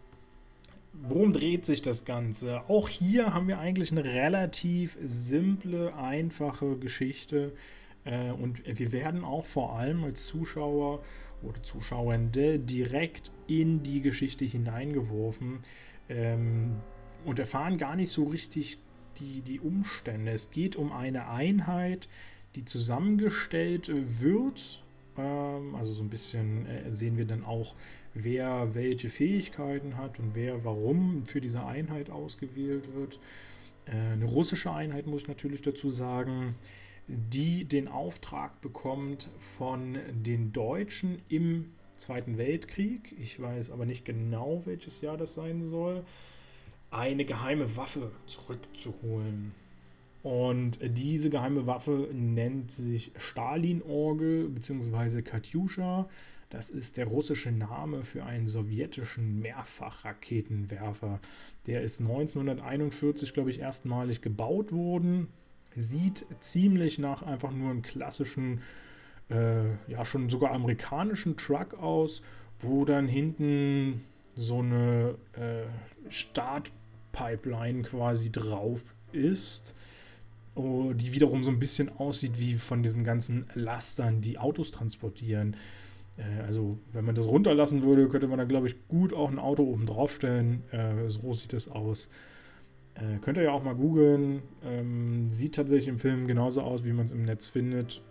worum 0.94 1.34
dreht 1.34 1.66
sich 1.66 1.82
das 1.82 2.06
Ganze? 2.06 2.62
Auch 2.70 2.90
hier 2.90 3.34
haben 3.34 3.48
wir 3.48 3.60
eigentlich 3.60 3.92
eine 3.92 4.04
relativ 4.04 4.98
simple, 5.04 5.96
einfache 5.96 6.78
Geschichte. 6.78 7.54
Äh, 8.06 8.32
und 8.32 8.62
wir 8.66 8.92
werden 8.92 9.24
auch 9.24 9.46
vor 9.46 9.78
allem 9.78 10.04
als 10.04 10.26
Zuschauer 10.26 11.04
oder 11.42 11.62
Zuschauende 11.64 12.60
direkt 12.60 13.32
in 13.48 13.84
die 13.84 14.02
Geschichte 14.02 14.46
hineingeworfen 14.46 15.60
ähm, 16.10 16.78
und 17.26 17.40
erfahren 17.40 17.78
gar 17.78 17.96
nicht 17.96 18.10
so 18.10 18.26
richtig 18.26 18.78
die, 19.18 19.42
die 19.42 19.60
Umstände. 19.60 20.32
Es 20.32 20.52
geht 20.52 20.76
um 20.76 20.92
eine 20.92 21.30
Einheit, 21.30 22.08
die 22.56 22.66
zusammengestellt 22.66 23.92
wird. 24.22 24.84
Ähm, 25.18 25.76
also 25.76 25.92
so 25.92 26.04
ein 26.04 26.10
bisschen 26.10 26.66
äh, 26.66 26.94
sehen 26.94 27.18
wir 27.18 27.26
dann 27.26 27.44
auch, 27.44 27.76
wer 28.14 28.74
welche 28.74 29.10
Fähigkeiten 29.10 29.98
hat 29.98 30.20
und 30.20 30.36
wer 30.36 30.66
warum 30.66 31.26
für 31.26 31.42
diese 31.42 31.66
Einheit 31.66 32.10
ausgewählt 32.10 32.94
wird. 32.94 33.20
Äh, 33.86 34.14
eine 34.14 34.26
russische 34.26 34.72
Einheit 34.72 35.08
muss 35.08 35.24
ich 35.24 35.28
natürlich 35.28 35.62
dazu 35.62 35.90
sagen, 35.90 36.56
die 37.08 37.66
den 37.66 37.88
Auftrag 37.88 38.62
bekommt 38.62 39.32
von 39.58 39.98
den 40.12 40.54
Deutschen 40.54 41.22
im 41.28 41.72
Zweiten 42.00 42.38
Weltkrieg. 42.38 43.16
Ich 43.20 43.40
weiß 43.40 43.72
aber 43.72 43.86
nicht 43.86 44.06
genau, 44.06 44.64
welches 44.66 45.02
Jahr 45.02 45.18
das 45.18 45.34
sein 45.34 45.64
soll. 45.64 46.04
Eine 46.92 47.26
geheime 47.26 47.76
Waffe 47.78 48.12
zurückzuholen. 48.26 49.54
Und 50.24 50.80
diese 50.82 51.30
geheime 51.30 51.66
Waffe 51.66 52.10
nennt 52.12 52.72
sich 52.72 53.12
Stalin-Orgel 53.18 54.50
bzw. 54.50 55.22
Katjuscha. 55.22 56.10
Das 56.50 56.72
ist 56.72 56.98
der 56.98 57.06
russische 57.06 57.52
Name 57.52 58.04
für 58.04 58.26
einen 58.26 58.48
sowjetischen 58.48 59.40
Mehrfachraketenwerfer. 59.40 61.20
Der 61.68 61.84
ist 61.84 62.02
1941, 62.02 63.34
glaube 63.34 63.52
ich, 63.52 63.60
erstmalig 63.60 64.22
gebaut 64.22 64.72
worden. 64.72 65.28
Sieht 65.76 66.26
ziemlich 66.40 66.98
nach 66.98 67.22
einfach 67.22 67.52
nur 67.52 67.70
einem 67.70 67.84
klassischen, 67.84 68.62
äh, 69.30 69.92
ja 69.92 70.06
schon 70.06 70.30
sogar 70.30 70.52
amerikanischen 70.52 71.38
Truck 71.38 71.76
aus, 71.76 72.22
wo 72.60 72.86
dann 72.86 73.08
hinten 73.08 74.02
so 74.36 74.60
eine 74.60 75.16
äh, 75.34 75.66
Startpipeline 76.10 77.84
quasi 77.84 78.32
drauf 78.32 78.82
ist 79.12 79.76
oh, 80.60 80.94
die 80.94 81.14
wiederum 81.14 81.44
so 81.44 81.52
ein 81.52 81.60
bisschen 81.60 81.90
aussieht 81.98 82.40
wie 82.40 82.56
von 82.56 82.84
diesen 82.84 83.04
ganzen 83.04 83.46
Lastern, 83.54 84.22
die 84.22 84.38
Autos 84.38 84.72
transportieren. 84.72 85.56
Äh, 86.18 86.44
also, 86.44 86.78
wenn 86.94 87.06
man 87.06 87.16
das 87.16 87.28
runterlassen 87.28 87.84
würde, 87.84 88.08
könnte 88.10 88.28
man 88.28 88.38
da, 88.38 88.46
glaube 88.46 88.68
ich, 88.68 88.88
gut 88.88 89.14
auch 89.14 89.30
ein 89.30 89.40
Auto 89.40 89.64
oben 89.64 89.86
drauf 89.86 90.14
stellen. 90.14 90.64
Äh, 90.72 91.10
so 91.10 91.34
sieht 91.34 91.54
das 91.54 91.70
aus. 91.70 92.10
Äh, 92.96 93.20
könnt 93.22 93.38
ihr 93.38 93.44
ja 93.46 93.52
auch 93.52 93.64
mal 93.64 93.76
googeln. 93.76 94.42
Ähm, 94.66 95.32
sieht 95.32 95.56
tatsächlich 95.56 95.88
im 95.88 96.00
Film 96.00 96.28
genauso 96.28 96.62
aus, 96.62 96.84
wie 96.84 96.94
man 96.94 97.06
es 97.06 97.12
im 97.12 97.24
Netz 97.24 97.48
findet. 97.48 98.02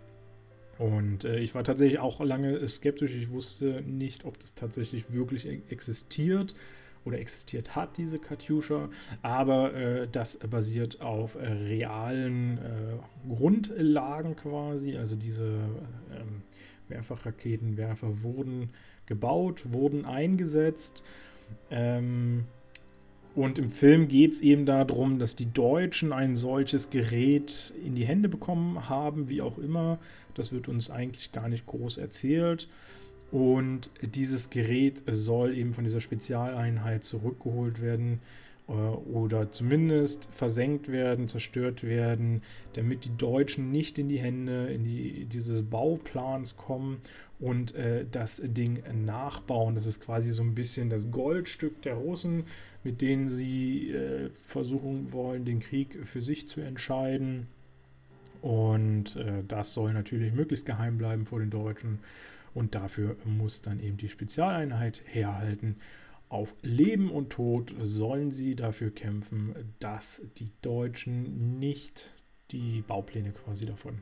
Und 0.79 1.25
äh, 1.25 1.39
ich 1.39 1.53
war 1.53 1.63
tatsächlich 1.63 1.99
auch 1.99 2.21
lange 2.21 2.65
skeptisch. 2.67 3.13
Ich 3.13 3.29
wusste 3.29 3.83
nicht, 3.85 4.25
ob 4.25 4.39
das 4.39 4.55
tatsächlich 4.55 5.11
wirklich 5.11 5.45
e-, 5.45 5.61
existiert 5.69 6.55
oder 7.03 7.19
existiert 7.19 7.75
hat, 7.75 7.97
diese 7.97 8.17
Katjuscha, 8.17 8.89
aber 9.21 9.73
äh, 9.73 10.07
das 10.09 10.37
basiert 10.37 11.01
auf 11.01 11.35
äh, 11.35 11.47
realen 11.47 12.57
äh, 12.57 13.33
Grundlagen 13.33 14.35
quasi, 14.35 14.97
also 14.97 15.15
diese 15.15 15.45
ähm, 16.11 16.43
Mehrfachraketenwerfer 16.89 18.21
wurden 18.23 18.69
gebaut, 19.05 19.63
wurden 19.71 20.05
eingesetzt. 20.05 21.03
Ähm, 21.71 22.45
und 23.39 23.57
im 23.57 23.69
Film 23.69 24.09
geht 24.09 24.33
es 24.33 24.41
eben 24.41 24.65
darum, 24.65 25.17
dass 25.17 25.33
die 25.33 25.53
Deutschen 25.53 26.11
ein 26.11 26.35
solches 26.35 26.89
Gerät 26.89 27.73
in 27.85 27.95
die 27.95 28.03
Hände 28.03 28.27
bekommen 28.27 28.89
haben, 28.89 29.29
wie 29.29 29.41
auch 29.41 29.57
immer. 29.57 29.97
Das 30.33 30.51
wird 30.51 30.67
uns 30.67 30.89
eigentlich 30.89 31.31
gar 31.31 31.47
nicht 31.47 31.65
groß 31.65 31.99
erzählt. 31.99 32.67
Und 33.31 33.91
dieses 34.01 34.49
Gerät 34.49 35.03
soll 35.09 35.55
eben 35.55 35.71
von 35.71 35.85
dieser 35.85 36.01
Spezialeinheit 36.01 37.05
zurückgeholt 37.05 37.81
werden 37.81 38.19
äh, 38.67 38.73
oder 38.73 39.49
zumindest 39.49 40.27
versenkt 40.29 40.91
werden, 40.91 41.29
zerstört 41.29 41.85
werden, 41.85 42.41
damit 42.73 43.05
die 43.05 43.15
Deutschen 43.15 43.71
nicht 43.71 43.97
in 43.97 44.09
die 44.09 44.19
Hände 44.19 44.67
in 44.67 44.83
die, 44.83 45.23
dieses 45.23 45.63
Bauplans 45.63 46.57
kommen 46.57 46.97
und 47.39 47.73
äh, 47.75 48.05
das 48.11 48.41
Ding 48.43 48.83
nachbauen. 49.05 49.75
Das 49.75 49.87
ist 49.87 50.01
quasi 50.01 50.31
so 50.33 50.43
ein 50.43 50.55
bisschen 50.55 50.89
das 50.89 51.09
Goldstück 51.09 51.81
der 51.83 51.93
Russen, 51.93 52.43
mit 52.83 53.01
denen 53.01 53.27
sie 53.27 53.91
äh, 53.91 54.29
versuchen 54.41 55.11
wollen, 55.11 55.45
den 55.45 55.59
Krieg 55.59 55.99
für 56.05 56.21
sich 56.21 56.47
zu 56.47 56.61
entscheiden. 56.61 57.47
Und 58.41 59.15
äh, 59.17 59.43
das 59.47 59.73
soll 59.73 59.93
natürlich 59.93 60.33
möglichst 60.33 60.65
geheim 60.65 60.97
bleiben 60.97 61.25
vor 61.25 61.39
den 61.39 61.49
Deutschen. 61.49 61.99
Und 62.53 62.75
dafür 62.75 63.15
muss 63.25 63.61
dann 63.61 63.79
eben 63.79 63.97
die 63.97 64.07
Spezialeinheit 64.07 65.01
herhalten. 65.05 65.75
Auf 66.29 66.55
Leben 66.61 67.11
und 67.11 67.31
Tod 67.31 67.73
sollen 67.81 68.31
sie 68.31 68.55
dafür 68.55 68.91
kämpfen, 68.91 69.53
dass 69.79 70.21
die 70.37 70.51
Deutschen 70.61 71.59
nicht 71.59 72.13
die 72.51 72.81
Baupläne 72.81 73.31
quasi 73.31 73.65
davon 73.65 74.01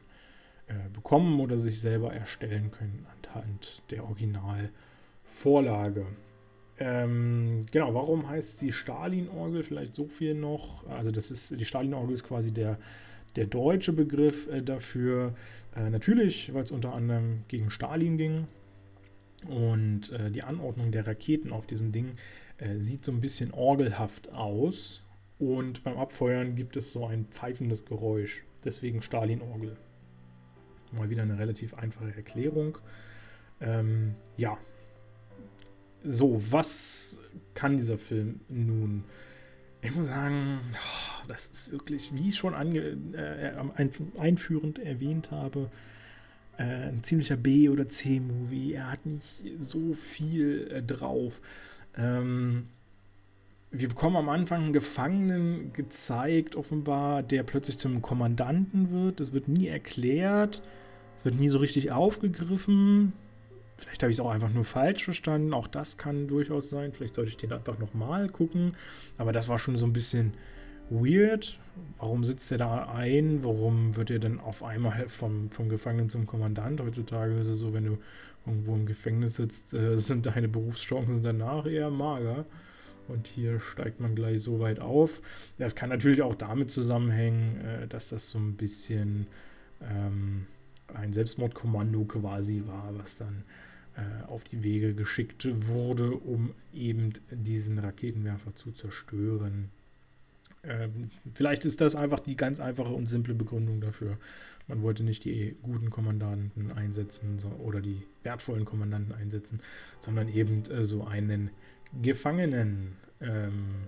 äh, 0.67 0.75
bekommen 0.93 1.39
oder 1.39 1.57
sich 1.57 1.79
selber 1.79 2.13
erstellen 2.13 2.69
können 2.71 3.05
anhand 3.23 3.81
der 3.89 4.03
Originalvorlage. 4.03 6.05
Ähm, 6.79 7.65
genau, 7.71 7.93
warum 7.93 8.29
heißt 8.29 8.59
sie 8.59 8.71
Stalin-Orgel? 8.71 9.63
Vielleicht 9.63 9.95
so 9.95 10.07
viel 10.07 10.35
noch. 10.35 10.87
Also, 10.87 11.11
das 11.11 11.31
ist 11.31 11.59
die 11.59 11.65
Stalin-Orgel 11.65 12.13
ist 12.13 12.23
quasi 12.23 12.51
der 12.51 12.77
der 13.37 13.45
deutsche 13.45 13.93
Begriff 13.93 14.47
äh, 14.49 14.61
dafür. 14.61 15.33
Äh, 15.75 15.89
natürlich, 15.89 16.53
weil 16.53 16.63
es 16.63 16.71
unter 16.71 16.93
anderem 16.93 17.43
gegen 17.47 17.69
Stalin 17.69 18.17
ging. 18.17 18.47
Und 19.47 20.11
äh, 20.11 20.31
die 20.31 20.43
Anordnung 20.43 20.91
der 20.91 21.07
Raketen 21.07 21.53
auf 21.53 21.67
diesem 21.67 21.91
Ding 21.91 22.15
äh, 22.57 22.75
sieht 22.79 23.05
so 23.05 23.11
ein 23.11 23.21
bisschen 23.21 23.53
orgelhaft 23.53 24.33
aus. 24.33 25.03
Und 25.39 25.83
beim 25.83 25.97
Abfeuern 25.97 26.55
gibt 26.55 26.75
es 26.75 26.91
so 26.91 27.05
ein 27.05 27.25
pfeifendes 27.25 27.85
Geräusch. 27.85 28.43
Deswegen 28.65 29.03
Stalin-Orgel. 29.03 29.77
Mal 30.91 31.09
wieder 31.09 31.21
eine 31.21 31.37
relativ 31.37 31.75
einfache 31.75 32.15
Erklärung. 32.15 32.79
Ähm, 33.61 34.15
ja. 34.35 34.57
So, 36.03 36.41
was 36.51 37.19
kann 37.53 37.77
dieser 37.77 37.97
Film 37.97 38.39
nun? 38.49 39.03
Ich 39.81 39.93
muss 39.93 40.07
sagen, 40.07 40.59
das 41.27 41.47
ist 41.47 41.71
wirklich, 41.71 42.13
wie 42.13 42.29
ich 42.29 42.35
schon 42.35 42.53
ange, 42.53 42.97
äh, 43.13 43.53
einführend 44.19 44.79
erwähnt 44.79 45.31
habe, 45.31 45.69
äh, 46.57 46.63
ein 46.63 47.03
ziemlicher 47.03 47.37
B- 47.37 47.69
oder 47.69 47.87
C-Movie. 47.87 48.73
Er 48.73 48.91
hat 48.91 49.05
nicht 49.05 49.43
so 49.59 49.93
viel 49.93 50.69
äh, 50.71 50.81
drauf. 50.81 51.39
Ähm, 51.95 52.67
wir 53.71 53.89
bekommen 53.89 54.15
am 54.15 54.29
Anfang 54.29 54.63
einen 54.63 54.73
Gefangenen 54.73 55.73
gezeigt, 55.73 56.55
offenbar, 56.55 57.21
der 57.21 57.43
plötzlich 57.43 57.77
zum 57.77 58.01
Kommandanten 58.01 58.91
wird. 58.91 59.19
Das 59.19 59.33
wird 59.33 59.47
nie 59.47 59.67
erklärt. 59.67 60.63
Es 61.17 61.25
wird 61.25 61.39
nie 61.39 61.49
so 61.49 61.59
richtig 61.59 61.91
aufgegriffen. 61.91 63.13
Vielleicht 63.77 64.01
habe 64.03 64.11
ich 64.11 64.17
es 64.17 64.19
auch 64.19 64.31
einfach 64.31 64.51
nur 64.51 64.63
falsch 64.63 65.03
verstanden. 65.03 65.53
Auch 65.53 65.67
das 65.67 65.97
kann 65.97 66.27
durchaus 66.27 66.69
sein. 66.69 66.93
Vielleicht 66.93 67.15
sollte 67.15 67.29
ich 67.29 67.37
den 67.37 67.53
einfach 67.53 67.77
nochmal 67.77 68.27
gucken. 68.27 68.75
Aber 69.17 69.31
das 69.31 69.47
war 69.47 69.59
schon 69.59 69.75
so 69.75 69.85
ein 69.85 69.93
bisschen 69.93 70.33
weird. 70.89 71.59
Warum 71.99 72.23
sitzt 72.23 72.51
er 72.51 72.57
da 72.57 72.89
ein? 72.93 73.43
Warum 73.43 73.95
wird 73.95 74.09
er 74.09 74.19
dann 74.19 74.39
auf 74.39 74.63
einmal 74.63 75.07
vom, 75.09 75.49
vom 75.51 75.69
Gefangenen 75.69 76.09
zum 76.09 76.25
Kommandant? 76.25 76.81
Heutzutage 76.81 77.33
ist 77.35 77.47
es 77.47 77.59
so, 77.59 77.73
wenn 77.73 77.85
du 77.85 77.97
irgendwo 78.45 78.75
im 78.75 78.85
Gefängnis 78.85 79.35
sitzt, 79.35 79.73
äh, 79.73 79.97
sind 79.97 80.25
deine 80.25 80.47
Berufschancen 80.47 81.21
danach 81.21 81.65
eher 81.65 81.89
mager. 81.89 82.45
Und 83.07 83.27
hier 83.27 83.59
steigt 83.59 83.99
man 84.01 84.15
gleich 84.15 84.41
so 84.41 84.59
weit 84.59 84.79
auf. 84.79 85.21
Das 85.57 85.75
kann 85.75 85.89
natürlich 85.89 86.21
auch 86.21 86.35
damit 86.35 86.69
zusammenhängen, 86.69 87.61
äh, 87.61 87.87
dass 87.87 88.09
das 88.09 88.29
so 88.29 88.39
ein 88.39 88.55
bisschen 88.55 89.27
ähm, 89.81 90.47
ein 90.93 91.13
Selbstmordkommando 91.13 92.05
quasi 92.05 92.63
war, 92.65 92.89
was 92.97 93.17
dann 93.17 93.43
auf 94.27 94.43
die 94.43 94.63
Wege 94.63 94.93
geschickt 94.93 95.47
wurde, 95.67 96.11
um 96.11 96.53
eben 96.73 97.13
diesen 97.31 97.79
Raketenwerfer 97.79 98.53
zu 98.53 98.71
zerstören. 98.71 99.69
Ähm, 100.63 101.09
vielleicht 101.33 101.65
ist 101.65 101.81
das 101.81 101.95
einfach 101.95 102.19
die 102.19 102.35
ganz 102.35 102.59
einfache 102.59 102.93
und 102.93 103.05
simple 103.05 103.33
Begründung 103.33 103.81
dafür. 103.81 104.17
Man 104.67 104.81
wollte 104.81 105.03
nicht 105.03 105.23
die 105.23 105.55
guten 105.61 105.89
Kommandanten 105.89 106.71
einsetzen 106.71 107.39
so, 107.39 107.47
oder 107.49 107.79
die 107.79 108.03
wertvollen 108.23 108.65
Kommandanten 108.65 109.13
einsetzen, 109.13 109.61
sondern 109.99 110.27
eben 110.27 110.63
äh, 110.69 110.83
so 110.83 111.05
einen 111.05 111.51
Gefangenen. 112.01 112.97
Ähm, 113.21 113.87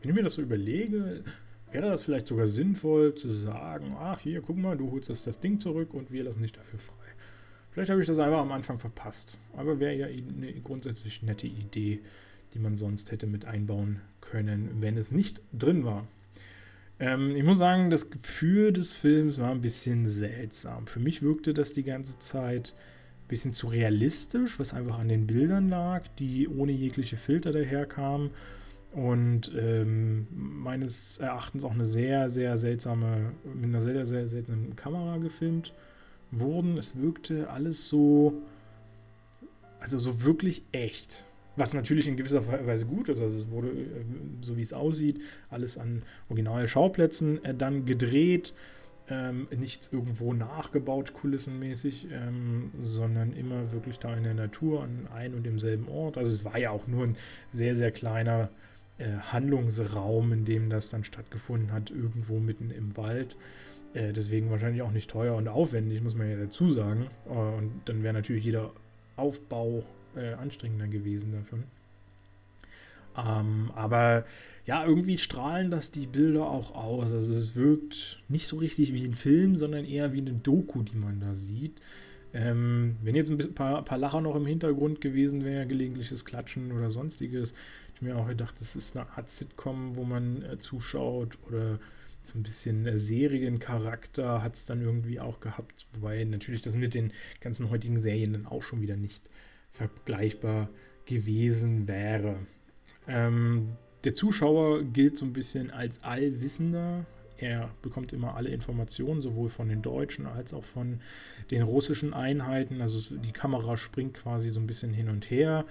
wenn 0.00 0.10
ich 0.10 0.16
mir 0.16 0.24
das 0.24 0.34
so 0.34 0.42
überlege, 0.42 1.22
wäre 1.70 1.88
das 1.88 2.02
vielleicht 2.02 2.26
sogar 2.26 2.46
sinnvoll 2.46 3.14
zu 3.14 3.28
sagen, 3.28 3.94
ach 3.98 4.18
hier, 4.20 4.40
guck 4.40 4.56
mal, 4.56 4.76
du 4.76 4.90
holst 4.90 5.08
das, 5.08 5.22
das 5.22 5.40
Ding 5.40 5.60
zurück 5.60 5.94
und 5.94 6.10
wir 6.10 6.24
lassen 6.24 6.42
dich 6.42 6.52
dafür 6.52 6.78
frei. 6.78 6.99
Vielleicht 7.70 7.90
habe 7.90 8.00
ich 8.00 8.06
das 8.06 8.18
einfach 8.18 8.40
am 8.40 8.52
Anfang 8.52 8.78
verpasst, 8.78 9.38
aber 9.56 9.78
wäre 9.78 9.94
ja 9.94 10.06
eine 10.06 10.52
grundsätzlich 10.60 11.22
nette 11.22 11.46
Idee, 11.46 12.00
die 12.52 12.58
man 12.58 12.76
sonst 12.76 13.12
hätte 13.12 13.26
mit 13.26 13.44
einbauen 13.44 14.00
können, 14.20 14.76
wenn 14.80 14.96
es 14.96 15.12
nicht 15.12 15.40
drin 15.52 15.84
war. 15.84 16.06
Ähm, 16.98 17.36
ich 17.36 17.44
muss 17.44 17.58
sagen, 17.58 17.88
das 17.88 18.10
Gefühl 18.10 18.72
des 18.72 18.92
Films 18.92 19.38
war 19.38 19.52
ein 19.52 19.60
bisschen 19.60 20.06
seltsam. 20.06 20.88
Für 20.88 20.98
mich 20.98 21.22
wirkte 21.22 21.54
das 21.54 21.72
die 21.72 21.84
ganze 21.84 22.18
Zeit 22.18 22.74
ein 23.24 23.28
bisschen 23.28 23.52
zu 23.52 23.68
realistisch, 23.68 24.58
was 24.58 24.74
einfach 24.74 24.98
an 24.98 25.08
den 25.08 25.28
Bildern 25.28 25.68
lag, 25.68 26.08
die 26.18 26.48
ohne 26.48 26.72
jegliche 26.72 27.16
Filter 27.16 27.52
daherkamen 27.52 28.30
und 28.92 29.52
ähm, 29.56 30.26
meines 30.32 31.18
Erachtens 31.18 31.62
auch 31.62 31.70
eine 31.70 31.86
sehr, 31.86 32.30
sehr 32.30 32.58
seltsame, 32.58 33.30
mit 33.54 33.66
einer 33.66 33.80
sehr, 33.80 34.04
sehr 34.06 34.28
seltsamen 34.28 34.74
Kamera 34.74 35.18
gefilmt 35.18 35.72
wurden. 36.30 36.78
Es 36.78 37.00
wirkte 37.00 37.50
alles 37.50 37.88
so, 37.88 38.34
also 39.80 39.98
so 39.98 40.22
wirklich 40.24 40.62
echt. 40.72 41.26
Was 41.56 41.74
natürlich 41.74 42.06
in 42.06 42.16
gewisser 42.16 42.46
Weise 42.66 42.86
gut 42.86 43.08
ist. 43.08 43.20
Also 43.20 43.36
es 43.36 43.50
wurde, 43.50 43.68
äh, 43.68 44.04
so 44.40 44.56
wie 44.56 44.62
es 44.62 44.72
aussieht, 44.72 45.20
alles 45.50 45.78
an 45.78 46.02
originalen 46.28 46.68
Schauplätzen 46.68 47.44
äh, 47.44 47.54
dann 47.54 47.84
gedreht. 47.84 48.54
Ähm, 49.08 49.48
nichts 49.58 49.92
irgendwo 49.92 50.32
nachgebaut, 50.32 51.14
kulissenmäßig, 51.14 52.06
ähm, 52.12 52.70
sondern 52.80 53.32
immer 53.32 53.72
wirklich 53.72 53.98
da 53.98 54.16
in 54.16 54.22
der 54.22 54.34
Natur 54.34 54.84
an 54.84 55.08
einem 55.12 55.34
und 55.34 55.42
demselben 55.44 55.88
Ort. 55.88 56.16
Also 56.16 56.30
es 56.32 56.44
war 56.44 56.56
ja 56.56 56.70
auch 56.70 56.86
nur 56.86 57.06
ein 57.06 57.16
sehr, 57.50 57.74
sehr 57.74 57.90
kleiner 57.90 58.50
äh, 58.98 59.16
Handlungsraum, 59.32 60.32
in 60.32 60.44
dem 60.44 60.70
das 60.70 60.90
dann 60.90 61.02
stattgefunden 61.02 61.72
hat, 61.72 61.90
irgendwo 61.90 62.38
mitten 62.38 62.70
im 62.70 62.96
Wald. 62.96 63.36
Äh, 63.94 64.12
deswegen 64.12 64.50
wahrscheinlich 64.50 64.82
auch 64.82 64.92
nicht 64.92 65.10
teuer 65.10 65.34
und 65.36 65.48
aufwendig, 65.48 66.02
muss 66.02 66.14
man 66.14 66.30
ja 66.30 66.36
dazu 66.36 66.72
sagen. 66.72 67.08
Äh, 67.26 67.30
und 67.30 67.72
dann 67.86 68.02
wäre 68.02 68.14
natürlich 68.14 68.44
jeder 68.44 68.72
Aufbau 69.16 69.84
äh, 70.16 70.34
anstrengender 70.34 70.88
gewesen 70.88 71.32
davon. 71.32 71.64
Ähm, 73.16 73.70
aber 73.74 74.24
ja, 74.66 74.84
irgendwie 74.84 75.18
strahlen 75.18 75.70
das 75.70 75.90
die 75.90 76.06
Bilder 76.06 76.48
auch 76.48 76.74
aus. 76.74 77.12
Also 77.12 77.34
es 77.34 77.56
wirkt 77.56 78.22
nicht 78.28 78.46
so 78.46 78.56
richtig 78.56 78.94
wie 78.94 79.04
ein 79.04 79.14
Film, 79.14 79.56
sondern 79.56 79.84
eher 79.84 80.12
wie 80.12 80.20
eine 80.20 80.32
Doku, 80.32 80.82
die 80.82 80.96
man 80.96 81.20
da 81.20 81.34
sieht. 81.34 81.80
Ähm, 82.32 82.96
wenn 83.02 83.16
jetzt 83.16 83.30
ein 83.30 83.54
paar, 83.54 83.84
paar, 83.84 83.98
Lacher 83.98 84.20
noch 84.20 84.36
im 84.36 84.46
Hintergrund 84.46 85.00
gewesen 85.00 85.44
wäre, 85.44 85.66
gelegentliches 85.66 86.24
Klatschen 86.24 86.70
oder 86.70 86.92
sonstiges, 86.92 87.54
ich 87.96 88.02
mir 88.02 88.16
auch 88.16 88.28
gedacht, 88.28 88.54
das 88.60 88.76
ist 88.76 88.96
eine 88.96 89.10
Art 89.16 89.28
Sitcom, 89.28 89.96
wo 89.96 90.04
man 90.04 90.42
äh, 90.42 90.58
zuschaut 90.58 91.38
oder 91.48 91.80
so 92.22 92.38
ein 92.38 92.42
bisschen 92.42 92.86
äh, 92.86 92.98
Seriencharakter 92.98 94.42
hat 94.42 94.54
es 94.54 94.64
dann 94.64 94.82
irgendwie 94.82 95.20
auch 95.20 95.40
gehabt, 95.40 95.86
wobei 95.94 96.22
natürlich 96.24 96.62
das 96.62 96.76
mit 96.76 96.94
den 96.94 97.12
ganzen 97.40 97.70
heutigen 97.70 98.00
Serien 98.00 98.32
dann 98.32 98.46
auch 98.46 98.62
schon 98.62 98.82
wieder 98.82 98.96
nicht 98.96 99.22
vergleichbar 99.72 100.68
gewesen 101.06 101.88
wäre. 101.88 102.36
Ähm, 103.08 103.70
der 104.04 104.14
Zuschauer 104.14 104.82
gilt 104.82 105.16
so 105.16 105.26
ein 105.26 105.32
bisschen 105.32 105.70
als 105.70 106.02
Allwissender. 106.02 107.04
Er 107.36 107.70
bekommt 107.82 108.12
immer 108.12 108.36
alle 108.36 108.50
Informationen, 108.50 109.22
sowohl 109.22 109.48
von 109.48 109.68
den 109.68 109.82
deutschen 109.82 110.26
als 110.26 110.52
auch 110.52 110.64
von 110.64 111.00
den 111.50 111.62
russischen 111.62 112.12
Einheiten. 112.12 112.80
Also 112.80 113.16
die 113.16 113.32
Kamera 113.32 113.76
springt 113.76 114.14
quasi 114.14 114.50
so 114.50 114.60
ein 114.60 114.66
bisschen 114.66 114.92
hin 114.92 115.08
und 115.08 115.30
her 115.30 115.64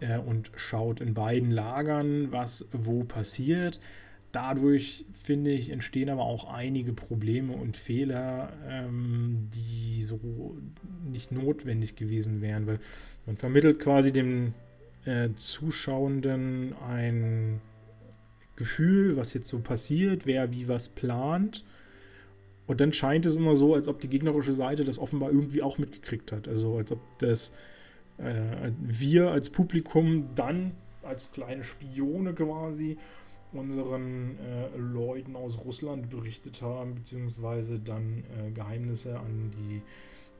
äh, 0.00 0.18
und 0.18 0.50
schaut 0.56 1.00
in 1.00 1.14
beiden 1.14 1.50
Lagern, 1.50 2.32
was 2.32 2.66
wo 2.72 3.04
passiert. 3.04 3.80
Dadurch, 4.36 5.06
finde 5.14 5.50
ich, 5.50 5.70
entstehen 5.70 6.10
aber 6.10 6.24
auch 6.24 6.52
einige 6.52 6.92
Probleme 6.92 7.54
und 7.54 7.74
Fehler, 7.74 8.52
ähm, 8.68 9.48
die 9.54 10.02
so 10.02 10.58
nicht 11.10 11.32
notwendig 11.32 11.96
gewesen 11.96 12.42
wären, 12.42 12.66
weil 12.66 12.78
man 13.24 13.38
vermittelt 13.38 13.80
quasi 13.80 14.12
dem 14.12 14.52
äh, 15.06 15.30
Zuschauenden 15.36 16.74
ein 16.86 17.62
Gefühl, 18.56 19.16
was 19.16 19.32
jetzt 19.32 19.48
so 19.48 19.60
passiert, 19.60 20.26
wer 20.26 20.52
wie 20.52 20.68
was 20.68 20.90
plant. 20.90 21.64
Und 22.66 22.82
dann 22.82 22.92
scheint 22.92 23.24
es 23.24 23.36
immer 23.36 23.56
so, 23.56 23.74
als 23.74 23.88
ob 23.88 24.02
die 24.02 24.08
gegnerische 24.08 24.52
Seite 24.52 24.84
das 24.84 24.98
offenbar 24.98 25.30
irgendwie 25.30 25.62
auch 25.62 25.78
mitgekriegt 25.78 26.30
hat. 26.30 26.46
Also 26.46 26.76
als 26.76 26.92
ob 26.92 27.00
das 27.20 27.54
äh, 28.18 28.70
wir 28.82 29.30
als 29.30 29.48
Publikum 29.48 30.28
dann 30.34 30.72
als 31.02 31.32
kleine 31.32 31.64
Spione 31.64 32.34
quasi 32.34 32.98
unseren 33.58 34.38
äh, 34.38 34.76
Leuten 34.76 35.36
aus 35.36 35.64
Russland 35.64 36.10
berichtet 36.10 36.62
haben, 36.62 36.94
beziehungsweise 36.94 37.78
dann 37.78 38.24
äh, 38.38 38.50
Geheimnisse 38.50 39.18
an 39.18 39.50
die 39.50 39.82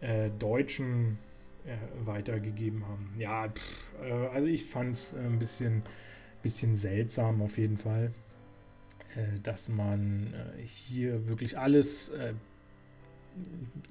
äh, 0.05 0.31
Deutschen 0.39 1.19
äh, 1.65 1.77
weitergegeben 2.07 2.87
haben. 2.87 3.11
Ja, 3.19 3.49
pff, 3.49 3.91
äh, 4.03 4.13
also 4.29 4.49
ich 4.49 4.65
fand 4.65 4.95
es 4.95 5.15
ein 5.15 5.39
bisschen, 5.39 5.83
bisschen 6.43 6.77
seltsam 6.77 7.43
auf 7.43 7.59
jeden 7.59 7.77
Fall, 7.77 8.13
dass 9.43 9.71
man 9.71 10.35
hier 10.63 11.27
wirklich 11.27 11.59
alles 11.59 12.13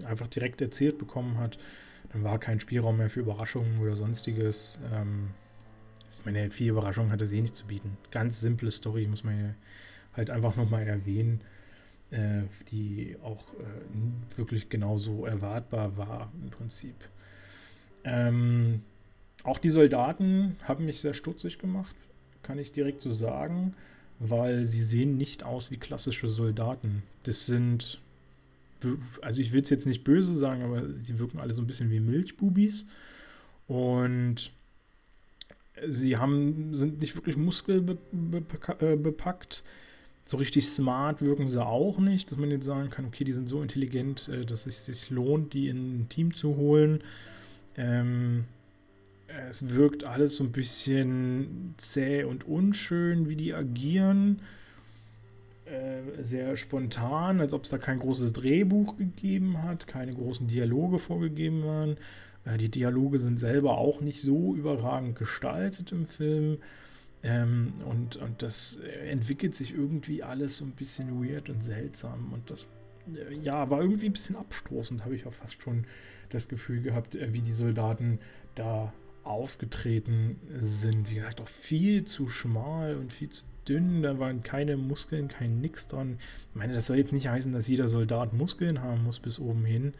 einfach 0.05 0.27
direkt 0.27 0.61
erzählt 0.61 0.99
bekommen 0.99 1.39
hat. 1.39 1.57
Dann 2.11 2.23
war 2.23 2.39
kein 2.39 2.59
Spielraum 2.59 2.97
mehr 2.97 3.09
für 3.09 3.21
Überraschungen 3.21 3.79
oder 3.79 3.95
sonstiges. 3.95 4.79
Ähm, 4.93 5.31
meine, 6.25 6.49
viel 6.51 6.69
Überraschung 6.69 7.11
hat 7.11 7.21
es 7.21 7.31
eh 7.31 7.41
nicht 7.41 7.55
zu 7.55 7.65
bieten. 7.65 7.97
Ganz 8.11 8.41
simple 8.41 8.71
Story, 8.71 9.07
muss 9.07 9.23
man 9.23 9.39
ja 9.39 9.53
halt 10.15 10.29
einfach 10.29 10.55
nochmal 10.55 10.87
erwähnen, 10.87 11.41
äh, 12.11 12.43
die 12.69 13.15
auch 13.23 13.53
äh, 13.55 14.37
wirklich 14.37 14.69
genauso 14.69 15.25
erwartbar 15.25 15.97
war 15.97 16.31
im 16.41 16.49
Prinzip. 16.49 16.95
Ähm, 18.03 18.81
auch 19.43 19.59
die 19.59 19.69
Soldaten 19.69 20.55
haben 20.63 20.85
mich 20.85 20.99
sehr 21.01 21.13
stutzig 21.13 21.59
gemacht, 21.59 21.95
kann 22.43 22.59
ich 22.59 22.71
direkt 22.71 23.01
so 23.01 23.11
sagen, 23.11 23.73
weil 24.19 24.65
sie 24.65 24.83
sehen 24.83 25.17
nicht 25.17 25.43
aus 25.43 25.71
wie 25.71 25.77
klassische 25.77 26.29
Soldaten. 26.29 27.03
Das 27.23 27.45
sind, 27.45 27.99
also 29.21 29.41
ich 29.41 29.51
will 29.51 29.61
es 29.61 29.69
jetzt 29.69 29.85
nicht 29.85 30.03
böse 30.03 30.33
sagen, 30.33 30.63
aber 30.63 30.89
sie 30.93 31.19
wirken 31.19 31.39
alle 31.39 31.53
so 31.53 31.61
ein 31.61 31.67
bisschen 31.67 31.91
wie 31.91 31.99
Milchbubis. 31.99 32.87
Und 33.67 34.51
sie 35.87 36.17
haben, 36.17 36.75
sind 36.75 36.99
nicht 37.01 37.15
wirklich 37.15 37.37
muskelbepackt. 37.37 39.63
So 40.27 40.37
richtig 40.37 40.67
smart 40.67 41.21
wirken 41.21 41.47
sie 41.47 41.63
auch 41.63 41.99
nicht, 41.99 42.31
dass 42.31 42.39
man 42.39 42.49
jetzt 42.49 42.65
sagen 42.65 42.89
kann, 42.89 43.05
okay, 43.05 43.23
die 43.23 43.33
sind 43.33 43.47
so 43.47 43.61
intelligent, 43.61 44.27
äh, 44.29 44.43
dass 44.45 44.65
es 44.65 44.85
sich 44.85 45.11
lohnt, 45.11 45.53
die 45.53 45.67
in 45.67 45.99
ein 45.99 46.09
Team 46.09 46.33
zu 46.33 46.55
holen. 46.55 47.03
Ähm, 47.77 48.45
es 49.49 49.69
wirkt 49.69 50.03
alles 50.03 50.37
so 50.37 50.43
ein 50.43 50.51
bisschen 50.51 51.73
zäh 51.77 52.23
und 52.23 52.47
unschön, 52.47 53.29
wie 53.29 53.35
die 53.35 53.53
agieren. 53.53 54.41
Äh, 55.65 56.23
sehr 56.23 56.57
spontan, 56.57 57.41
als 57.41 57.53
ob 57.53 57.63
es 57.63 57.69
da 57.69 57.77
kein 57.77 57.99
großes 57.99 58.33
Drehbuch 58.33 58.97
gegeben 58.97 59.63
hat, 59.63 59.87
keine 59.87 60.13
großen 60.13 60.47
Dialoge 60.47 60.99
vorgegeben 60.99 61.65
waren. 61.65 61.97
Die 62.59 62.69
Dialoge 62.69 63.19
sind 63.19 63.39
selber 63.39 63.77
auch 63.77 64.01
nicht 64.01 64.21
so 64.21 64.55
überragend 64.55 65.17
gestaltet 65.17 65.91
im 65.91 66.05
Film. 66.05 66.59
Ähm, 67.23 67.73
und, 67.89 68.17
und 68.17 68.43
das 68.43 68.79
entwickelt 69.09 69.55
sich 69.55 69.73
irgendwie 69.73 70.21
alles 70.21 70.57
so 70.57 70.65
ein 70.65 70.73
bisschen 70.73 71.23
weird 71.23 71.49
und 71.49 71.63
seltsam. 71.63 72.31
Und 72.31 72.51
das 72.51 72.67
äh, 73.13 73.33
ja, 73.35 73.69
war 73.69 73.81
irgendwie 73.81 74.05
ein 74.05 74.13
bisschen 74.13 74.35
abstoßend, 74.35 75.03
habe 75.03 75.15
ich 75.15 75.25
auch 75.25 75.33
fast 75.33 75.61
schon 75.61 75.85
das 76.29 76.47
Gefühl 76.47 76.81
gehabt, 76.81 77.15
äh, 77.15 77.33
wie 77.33 77.41
die 77.41 77.51
Soldaten 77.51 78.19
da 78.53 78.93
aufgetreten 79.23 80.39
sind. 80.59 81.09
Wie 81.09 81.15
gesagt, 81.15 81.41
auch 81.41 81.47
viel 81.47 82.05
zu 82.05 82.27
schmal 82.27 82.95
und 82.95 83.11
viel 83.11 83.29
zu 83.29 83.43
dünn, 83.67 84.03
da 84.03 84.19
waren 84.19 84.43
keine 84.43 84.77
Muskeln, 84.77 85.27
kein 85.27 85.59
Nix 85.59 85.87
dran. 85.87 86.17
Ich 86.49 86.55
meine, 86.55 86.73
das 86.73 86.85
soll 86.85 86.97
jetzt 86.97 87.11
nicht 87.11 87.27
heißen, 87.27 87.51
dass 87.51 87.67
jeder 87.67 87.89
Soldat 87.89 88.33
Muskeln 88.33 88.81
haben 88.81 89.03
muss 89.03 89.19
bis 89.19 89.39
oben 89.39 89.65
hin. 89.65 89.93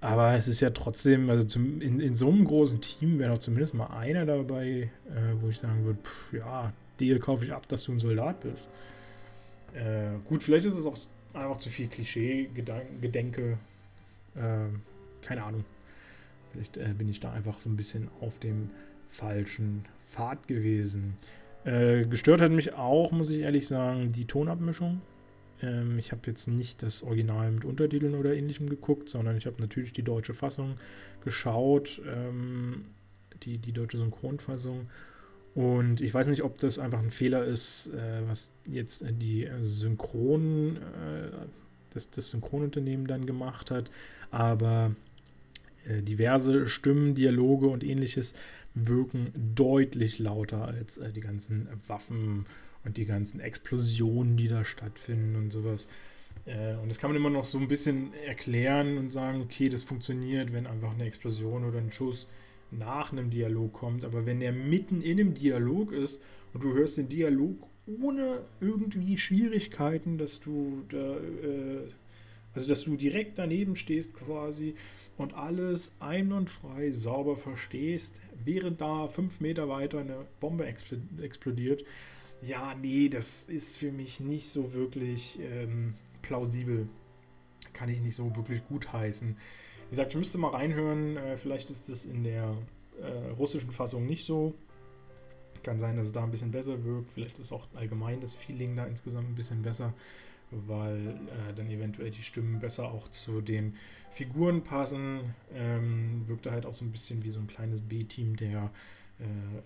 Aber 0.00 0.34
es 0.34 0.48
ist 0.48 0.60
ja 0.60 0.70
trotzdem, 0.70 1.28
also 1.28 1.46
zum, 1.46 1.80
in, 1.80 2.00
in 2.00 2.14
so 2.14 2.28
einem 2.28 2.44
großen 2.44 2.80
Team 2.80 3.18
wäre 3.18 3.32
doch 3.32 3.38
zumindest 3.38 3.74
mal 3.74 3.88
einer 3.88 4.24
dabei, 4.24 4.90
äh, 5.08 5.40
wo 5.40 5.48
ich 5.48 5.58
sagen 5.58 5.84
würde, 5.84 5.98
ja, 6.32 6.72
dir 6.98 7.18
kaufe 7.18 7.44
ich 7.44 7.52
ab, 7.52 7.68
dass 7.68 7.84
du 7.84 7.92
ein 7.92 7.98
Soldat 7.98 8.40
bist. 8.40 8.70
Äh, 9.74 10.18
gut, 10.26 10.42
vielleicht 10.42 10.64
ist 10.64 10.78
es 10.78 10.86
auch 10.86 10.96
einfach 11.34 11.58
zu 11.58 11.68
viel 11.68 11.88
Klischee-Gedenke. 11.88 13.58
Äh, 14.34 15.26
keine 15.26 15.44
Ahnung. 15.44 15.64
Vielleicht 16.52 16.76
äh, 16.78 16.94
bin 16.96 17.08
ich 17.08 17.20
da 17.20 17.32
einfach 17.32 17.60
so 17.60 17.68
ein 17.68 17.76
bisschen 17.76 18.08
auf 18.20 18.38
dem 18.38 18.70
falschen 19.08 19.84
Pfad 20.08 20.48
gewesen. 20.48 21.16
Äh, 21.64 22.06
gestört 22.06 22.40
hat 22.40 22.50
mich 22.50 22.74
auch, 22.74 23.12
muss 23.12 23.30
ich 23.30 23.40
ehrlich 23.40 23.66
sagen, 23.68 24.12
die 24.12 24.24
Tonabmischung. 24.24 25.02
Ähm, 25.62 25.98
ich 25.98 26.12
habe 26.12 26.22
jetzt 26.26 26.46
nicht 26.46 26.82
das 26.82 27.02
Original 27.02 27.50
mit 27.50 27.64
Untertiteln 27.64 28.14
oder 28.14 28.34
ähnlichem 28.34 28.68
geguckt, 28.68 29.08
sondern 29.08 29.36
ich 29.36 29.46
habe 29.46 29.60
natürlich 29.60 29.92
die 29.92 30.02
deutsche 30.02 30.34
Fassung 30.34 30.76
geschaut, 31.24 32.00
ähm, 32.06 32.86
die, 33.42 33.58
die 33.58 33.72
deutsche 33.72 33.98
Synchronfassung. 33.98 34.88
Und 35.54 36.00
ich 36.00 36.14
weiß 36.14 36.28
nicht, 36.28 36.42
ob 36.42 36.58
das 36.58 36.78
einfach 36.78 37.00
ein 37.00 37.10
Fehler 37.10 37.44
ist, 37.44 37.88
äh, 37.88 38.22
was 38.26 38.52
jetzt 38.68 39.04
die 39.08 39.48
Synchron, 39.62 40.76
äh, 40.76 41.30
das, 41.90 42.10
das 42.10 42.30
Synchronunternehmen 42.30 43.06
dann 43.06 43.26
gemacht 43.26 43.70
hat. 43.70 43.90
Aber 44.30 44.94
äh, 45.86 46.02
diverse 46.02 46.66
Stimmen, 46.66 47.14
Dialoge 47.14 47.66
und 47.66 47.82
ähnliches 47.82 48.34
wirken 48.74 49.32
deutlich 49.54 50.18
lauter 50.18 50.66
als 50.66 50.98
äh, 50.98 51.12
die 51.12 51.20
ganzen 51.20 51.68
Waffen 51.88 52.46
und 52.84 52.96
die 52.96 53.04
ganzen 53.04 53.40
Explosionen, 53.40 54.36
die 54.36 54.48
da 54.48 54.64
stattfinden 54.64 55.36
und 55.36 55.50
sowas. 55.50 55.88
Äh, 56.46 56.74
und 56.76 56.88
das 56.88 56.98
kann 56.98 57.10
man 57.10 57.16
immer 57.16 57.30
noch 57.30 57.44
so 57.44 57.58
ein 57.58 57.68
bisschen 57.68 58.12
erklären 58.26 58.98
und 58.98 59.10
sagen, 59.10 59.42
okay, 59.42 59.68
das 59.68 59.82
funktioniert, 59.82 60.52
wenn 60.52 60.66
einfach 60.66 60.94
eine 60.94 61.04
Explosion 61.04 61.64
oder 61.64 61.78
ein 61.78 61.92
Schuss 61.92 62.28
nach 62.70 63.12
einem 63.12 63.30
Dialog 63.30 63.72
kommt. 63.72 64.04
Aber 64.04 64.26
wenn 64.26 64.40
der 64.40 64.52
mitten 64.52 65.02
in 65.02 65.18
einem 65.18 65.34
Dialog 65.34 65.92
ist 65.92 66.20
und 66.52 66.62
du 66.64 66.72
hörst 66.72 66.96
den 66.96 67.08
Dialog 67.08 67.66
ohne 68.00 68.42
irgendwie 68.60 69.18
Schwierigkeiten, 69.18 70.18
dass 70.18 70.40
du 70.40 70.84
da, 70.88 71.16
äh, 71.16 71.88
also 72.54 72.68
dass 72.68 72.84
du 72.84 72.96
direkt 72.96 73.38
daneben 73.38 73.76
stehst 73.76 74.14
quasi 74.14 74.74
und 75.16 75.34
alles 75.34 75.94
einwandfrei 76.00 76.90
sauber 76.92 77.36
verstehst, 77.36 78.20
während 78.44 78.80
da 78.80 79.08
fünf 79.08 79.40
Meter 79.40 79.68
weiter 79.68 80.00
eine 80.00 80.24
Bombe 80.40 80.66
explodiert. 80.66 81.84
Ja, 82.42 82.74
nee, 82.74 83.08
das 83.08 83.44
ist 83.48 83.76
für 83.76 83.92
mich 83.92 84.20
nicht 84.20 84.48
so 84.48 84.72
wirklich 84.72 85.38
ähm, 85.40 85.94
plausibel. 86.22 86.88
Kann 87.74 87.88
ich 87.88 88.00
nicht 88.00 88.14
so 88.14 88.34
wirklich 88.34 88.66
gut 88.66 88.92
heißen. 88.92 89.36
Wie 89.36 89.90
gesagt, 89.90 90.10
ich 90.10 90.16
müsste 90.16 90.38
mal 90.38 90.48
reinhören. 90.48 91.16
Äh, 91.16 91.36
vielleicht 91.36 91.68
ist 91.68 91.88
es 91.88 92.04
in 92.06 92.24
der 92.24 92.56
äh, 93.00 93.30
russischen 93.32 93.70
Fassung 93.70 94.06
nicht 94.06 94.24
so. 94.24 94.54
Kann 95.62 95.78
sein, 95.78 95.96
dass 95.96 96.06
es 96.06 96.12
da 96.12 96.24
ein 96.24 96.30
bisschen 96.30 96.50
besser 96.50 96.82
wirkt. 96.84 97.12
Vielleicht 97.12 97.38
ist 97.38 97.52
auch 97.52 97.66
allgemein 97.74 98.20
das 98.20 98.34
Feeling 98.34 98.74
da 98.76 98.86
insgesamt 98.86 99.28
ein 99.28 99.34
bisschen 99.34 99.60
besser, 99.60 99.92
weil 100.50 101.08
äh, 101.08 101.54
dann 101.54 101.68
eventuell 101.68 102.10
die 102.10 102.22
Stimmen 102.22 102.58
besser 102.58 102.90
auch 102.90 103.08
zu 103.08 103.42
den 103.42 103.74
Figuren 104.10 104.62
passen. 104.62 105.34
Ähm, 105.52 106.22
wirkt 106.26 106.46
da 106.46 106.52
halt 106.52 106.64
auch 106.64 106.72
so 106.72 106.86
ein 106.86 106.92
bisschen 106.92 107.22
wie 107.22 107.30
so 107.30 107.40
ein 107.40 107.46
kleines 107.46 107.82
B-Team 107.82 108.36
der 108.36 108.70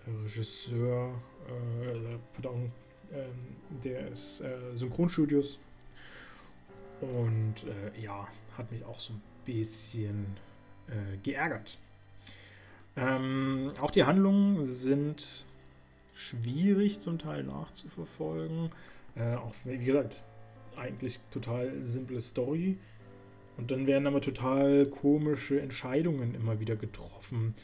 Regisseur, 0.07 1.13
äh, 1.47 2.15
pardon, 2.33 2.71
ähm, 3.13 3.81
des 3.83 4.41
äh, 4.41 4.57
Synchronstudios. 4.75 5.59
Und 7.01 7.65
äh, 7.65 8.01
ja, 8.01 8.27
hat 8.57 8.71
mich 8.71 8.83
auch 8.85 8.99
so 8.99 9.13
ein 9.13 9.21
bisschen 9.45 10.25
äh, 10.87 11.17
geärgert. 11.23 11.77
Ähm, 12.97 13.71
auch 13.81 13.91
die 13.91 14.05
Handlungen 14.05 14.63
sind 14.63 15.45
schwierig 16.13 17.01
zum 17.01 17.19
Teil 17.19 17.43
nachzuverfolgen. 17.43 18.69
Äh, 19.15 19.35
auch, 19.35 19.53
wie 19.65 19.77
gesagt, 19.77 20.23
eigentlich 20.77 21.19
total 21.31 21.83
simple 21.83 22.21
Story. 22.21 22.77
Und 23.57 23.71
dann 23.71 23.87
werden 23.87 24.07
aber 24.07 24.21
total 24.21 24.85
komische 24.85 25.59
Entscheidungen 25.59 26.35
immer 26.35 26.59
wieder 26.59 26.75
getroffen. 26.75 27.55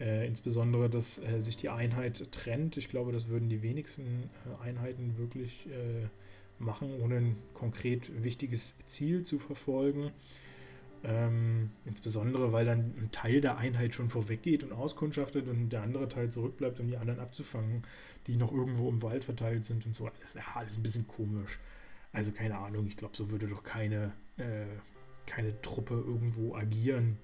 Äh, 0.00 0.26
insbesondere, 0.26 0.88
dass 0.88 1.18
äh, 1.22 1.40
sich 1.40 1.58
die 1.58 1.68
Einheit 1.68 2.32
trennt. 2.32 2.78
Ich 2.78 2.88
glaube, 2.88 3.12
das 3.12 3.28
würden 3.28 3.50
die 3.50 3.60
wenigsten 3.60 4.30
äh, 4.46 4.64
Einheiten 4.64 5.18
wirklich 5.18 5.66
äh, 5.66 6.08
machen, 6.58 6.98
ohne 7.02 7.16
ein 7.16 7.36
konkret 7.52 8.10
wichtiges 8.24 8.76
Ziel 8.86 9.24
zu 9.24 9.38
verfolgen. 9.38 10.10
Ähm, 11.04 11.70
insbesondere, 11.84 12.50
weil 12.50 12.64
dann 12.64 12.94
ein 12.98 13.10
Teil 13.12 13.42
der 13.42 13.58
Einheit 13.58 13.92
schon 13.92 14.08
vorweggeht 14.08 14.64
und 14.64 14.72
auskundschaftet 14.72 15.48
und 15.48 15.68
der 15.68 15.82
andere 15.82 16.08
Teil 16.08 16.30
zurückbleibt, 16.30 16.80
um 16.80 16.88
die 16.88 16.96
anderen 16.96 17.20
abzufangen, 17.20 17.82
die 18.26 18.36
noch 18.36 18.52
irgendwo 18.52 18.88
im 18.88 19.02
Wald 19.02 19.24
verteilt 19.24 19.66
sind 19.66 19.84
und 19.84 19.94
so. 19.94 20.10
Ist 20.22 20.34
ja 20.34 20.42
alles 20.54 20.78
ein 20.78 20.82
bisschen 20.82 21.06
komisch. 21.08 21.58
Also 22.12 22.32
keine 22.32 22.56
Ahnung, 22.56 22.86
ich 22.86 22.96
glaube, 22.96 23.16
so 23.16 23.30
würde 23.30 23.48
doch 23.48 23.64
keine, 23.64 24.12
äh, 24.38 24.64
keine 25.26 25.60
Truppe 25.60 25.94
irgendwo 25.94 26.54
agieren. 26.54 27.18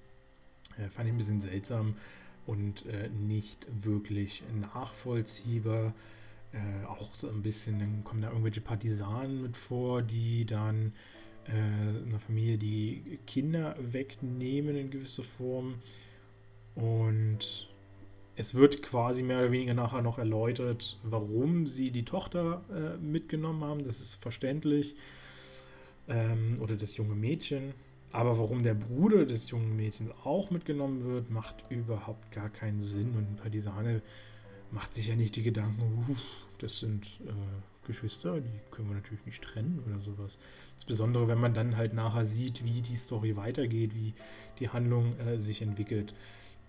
Fand 0.91 1.07
ich 1.07 1.13
ein 1.13 1.17
bisschen 1.17 1.41
seltsam 1.41 1.95
und 2.47 2.85
äh, 2.87 3.09
nicht 3.09 3.67
wirklich 3.83 4.43
nachvollziehbar. 4.59 5.93
Äh, 6.53 6.85
auch 6.87 7.13
so 7.13 7.27
ein 7.29 7.43
bisschen, 7.43 7.79
dann 7.79 8.03
kommen 8.03 8.21
da 8.21 8.29
irgendwelche 8.29 8.61
Partisanen 8.61 9.41
mit 9.41 9.57
vor, 9.57 10.01
die 10.01 10.45
dann 10.45 10.93
äh, 11.45 11.51
einer 11.51 12.19
Familie 12.19 12.57
die 12.57 13.19
Kinder 13.27 13.75
wegnehmen 13.79 14.75
in 14.77 14.89
gewisser 14.89 15.23
Form. 15.23 15.75
Und 16.73 17.67
es 18.35 18.55
wird 18.55 18.81
quasi 18.81 19.23
mehr 19.23 19.39
oder 19.39 19.51
weniger 19.51 19.73
nachher 19.73 20.01
noch 20.01 20.17
erläutert, 20.17 20.99
warum 21.03 21.67
sie 21.67 21.91
die 21.91 22.05
Tochter 22.05 22.63
äh, 22.71 22.97
mitgenommen 22.97 23.63
haben. 23.63 23.83
Das 23.83 23.99
ist 23.99 24.15
verständlich. 24.15 24.95
Ähm, 26.07 26.59
oder 26.61 26.77
das 26.77 26.95
junge 26.95 27.15
Mädchen. 27.15 27.73
Aber 28.11 28.37
warum 28.37 28.63
der 28.63 28.73
Bruder 28.73 29.25
des 29.25 29.49
jungen 29.49 29.75
Mädchens 29.75 30.11
auch 30.23 30.49
mitgenommen 30.49 31.03
wird, 31.03 31.29
macht 31.29 31.63
überhaupt 31.69 32.31
gar 32.31 32.49
keinen 32.49 32.81
Sinn. 32.81 33.13
Und 33.15 33.37
Partisane 33.37 34.01
macht 34.71 34.93
sich 34.93 35.07
ja 35.07 35.15
nicht 35.15 35.35
die 35.35 35.43
Gedanken, 35.43 36.05
uff, 36.09 36.45
das 36.59 36.79
sind 36.79 37.05
äh, 37.25 37.31
Geschwister, 37.85 38.41
die 38.41 38.59
können 38.71 38.89
wir 38.89 38.95
natürlich 38.95 39.25
nicht 39.25 39.43
trennen 39.43 39.81
oder 39.85 39.99
sowas. 39.99 40.37
Insbesondere, 40.75 41.27
wenn 41.27 41.39
man 41.39 41.53
dann 41.53 41.77
halt 41.77 41.93
nachher 41.93 42.25
sieht, 42.25 42.65
wie 42.65 42.81
die 42.81 42.97
Story 42.97 43.35
weitergeht, 43.35 43.95
wie 43.95 44.13
die 44.59 44.69
Handlung 44.69 45.17
äh, 45.19 45.39
sich 45.39 45.61
entwickelt. 45.61 46.13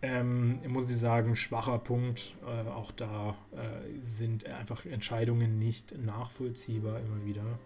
Ähm, 0.01 0.61
muss 0.68 0.89
ich 0.89 0.97
sagen, 0.97 1.34
schwacher 1.34 1.78
Punkt. 1.78 2.36
Äh, 2.47 2.68
auch 2.68 2.93
da 2.93 3.36
äh, 3.53 3.99
sind 4.01 4.47
einfach 4.47 4.86
Entscheidungen 4.86 5.59
nicht 5.59 5.99
nachvollziehbar 5.99 7.01
immer 7.01 7.24
wieder. 7.24 7.59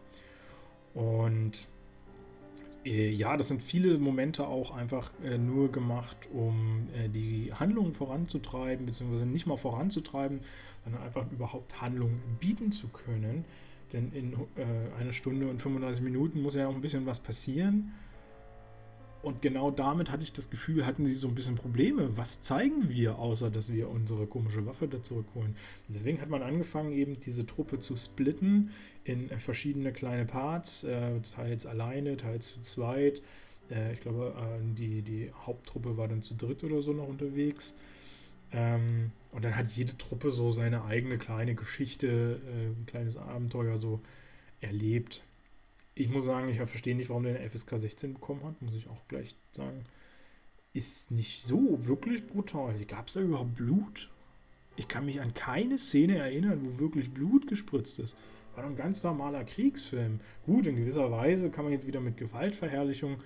Und 0.94 1.68
ja, 2.84 3.36
das 3.36 3.48
sind 3.48 3.62
viele 3.62 3.98
Momente 3.98 4.46
auch 4.46 4.72
einfach 4.72 5.12
äh, 5.24 5.38
nur 5.38 5.70
gemacht, 5.70 6.28
um 6.32 6.88
äh, 6.94 7.08
die 7.08 7.52
Handlung 7.52 7.94
voranzutreiben, 7.94 8.86
beziehungsweise 8.86 9.26
nicht 9.26 9.46
mal 9.46 9.56
voranzutreiben, 9.56 10.40
sondern 10.84 11.02
einfach 11.02 11.30
überhaupt 11.30 11.80
Handlung 11.80 12.20
bieten 12.40 12.72
zu 12.72 12.88
können. 12.88 13.44
Denn 13.92 14.10
in 14.12 14.32
äh, 14.32 15.00
einer 15.00 15.12
Stunde 15.12 15.48
und 15.48 15.60
35 15.60 16.02
Minuten 16.02 16.42
muss 16.42 16.54
ja 16.54 16.66
auch 16.66 16.74
ein 16.74 16.80
bisschen 16.80 17.06
was 17.06 17.20
passieren. 17.20 17.92
Und 19.22 19.40
genau 19.40 19.70
damit 19.70 20.10
hatte 20.10 20.24
ich 20.24 20.32
das 20.32 20.50
Gefühl, 20.50 20.84
hatten 20.84 21.06
sie 21.06 21.14
so 21.14 21.28
ein 21.28 21.34
bisschen 21.34 21.54
Probleme. 21.54 22.16
Was 22.16 22.40
zeigen 22.40 22.88
wir, 22.88 23.18
außer 23.18 23.50
dass 23.50 23.72
wir 23.72 23.88
unsere 23.88 24.26
komische 24.26 24.66
Waffe 24.66 24.88
da 24.88 25.00
zurückholen? 25.00 25.54
Und 25.86 25.94
deswegen 25.94 26.20
hat 26.20 26.28
man 26.28 26.42
angefangen, 26.42 26.92
eben 26.92 27.20
diese 27.20 27.46
Truppe 27.46 27.78
zu 27.78 27.96
splitten 27.96 28.70
in 29.04 29.28
verschiedene 29.38 29.92
kleine 29.92 30.24
Parts, 30.24 30.82
äh, 30.84 31.20
teils 31.20 31.66
alleine, 31.66 32.16
teils 32.16 32.52
zu 32.52 32.60
zweit. 32.62 33.22
Äh, 33.70 33.92
ich 33.92 34.00
glaube, 34.00 34.34
äh, 34.36 34.74
die, 34.74 35.02
die 35.02 35.30
Haupttruppe 35.46 35.96
war 35.96 36.08
dann 36.08 36.22
zu 36.22 36.34
dritt 36.34 36.64
oder 36.64 36.82
so 36.82 36.92
noch 36.92 37.06
unterwegs. 37.06 37.74
Ähm, 38.50 39.12
und 39.30 39.44
dann 39.44 39.56
hat 39.56 39.70
jede 39.70 39.96
Truppe 39.98 40.32
so 40.32 40.50
seine 40.50 40.84
eigene 40.84 41.16
kleine 41.16 41.54
Geschichte, 41.54 42.40
äh, 42.44 42.80
ein 42.80 42.86
kleines 42.86 43.16
Abenteuer 43.16 43.78
so 43.78 44.00
erlebt 44.60 45.22
ich 45.94 46.08
muss 46.08 46.24
sagen, 46.24 46.48
ich 46.48 46.56
verstehe 46.56 46.94
nicht, 46.94 47.10
warum 47.10 47.24
der 47.24 47.36
eine 47.36 47.50
FSK 47.50 47.78
16 47.78 48.14
bekommen 48.14 48.44
hat, 48.44 48.60
muss 48.62 48.74
ich 48.74 48.88
auch 48.88 49.06
gleich 49.08 49.36
sagen. 49.52 49.84
Ist 50.72 51.10
nicht 51.10 51.42
so 51.42 51.86
wirklich 51.86 52.26
brutal. 52.26 52.74
Gab 52.86 53.08
es 53.08 53.14
da 53.14 53.20
überhaupt 53.20 53.56
Blut? 53.56 54.10
Ich 54.76 54.88
kann 54.88 55.04
mich 55.04 55.20
an 55.20 55.34
keine 55.34 55.76
Szene 55.76 56.16
erinnern, 56.16 56.60
wo 56.64 56.78
wirklich 56.78 57.12
Blut 57.12 57.46
gespritzt 57.46 57.98
ist. 57.98 58.16
War 58.54 58.64
doch 58.64 58.70
ein 58.70 58.76
ganz 58.76 59.02
normaler 59.02 59.44
Kriegsfilm. 59.44 60.20
Gut, 60.46 60.66
in 60.66 60.76
gewisser 60.76 61.10
Weise 61.10 61.50
kann 61.50 61.64
man 61.64 61.72
jetzt 61.72 61.86
wieder 61.86 62.00
mit 62.00 62.16
Gewaltverherrlichung 62.16 63.18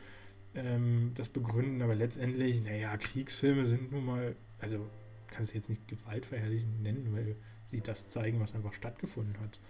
ähm, 0.56 1.12
das 1.14 1.28
begründen, 1.28 1.82
aber 1.82 1.94
letztendlich, 1.94 2.64
naja, 2.64 2.96
Kriegsfilme 2.96 3.64
sind 3.64 3.92
nun 3.92 4.06
mal, 4.06 4.36
also 4.58 4.88
kann 5.28 5.42
es 5.42 5.52
jetzt 5.52 5.68
nicht 5.68 5.86
gewaltverherrlichend 5.88 6.82
nennen, 6.82 7.08
weil 7.12 7.36
sie 7.64 7.80
das 7.80 8.06
zeigen, 8.06 8.40
was 8.40 8.54
einfach 8.54 8.72
stattgefunden 8.72 9.38
hat. 9.40 9.60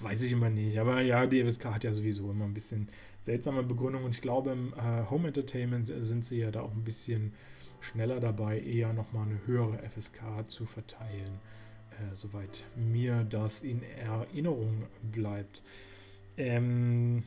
Weiß 0.00 0.22
ich 0.22 0.32
immer 0.32 0.50
nicht. 0.50 0.78
Aber 0.78 1.00
ja, 1.00 1.26
die 1.26 1.42
FSK 1.42 1.66
hat 1.66 1.84
ja 1.84 1.94
sowieso 1.94 2.30
immer 2.30 2.44
ein 2.44 2.54
bisschen 2.54 2.88
seltsame 3.20 3.62
Begründung 3.62 4.04
und 4.04 4.14
ich 4.14 4.20
glaube, 4.20 4.52
im 4.52 4.72
äh, 4.74 5.08
Home 5.10 5.28
Entertainment 5.28 5.92
sind 6.00 6.24
sie 6.24 6.38
ja 6.38 6.50
da 6.50 6.62
auch 6.62 6.72
ein 6.72 6.84
bisschen 6.84 7.32
schneller 7.80 8.20
dabei, 8.20 8.60
eher 8.60 8.92
nochmal 8.92 9.26
eine 9.26 9.46
höhere 9.46 9.78
FSK 9.88 10.46
zu 10.46 10.66
verteilen, 10.66 11.40
äh, 11.90 12.14
soweit 12.14 12.64
mir 12.74 13.24
das 13.28 13.62
in 13.62 13.82
Erinnerung 13.82 14.84
bleibt. 15.02 15.62
Ähm, 16.36 17.22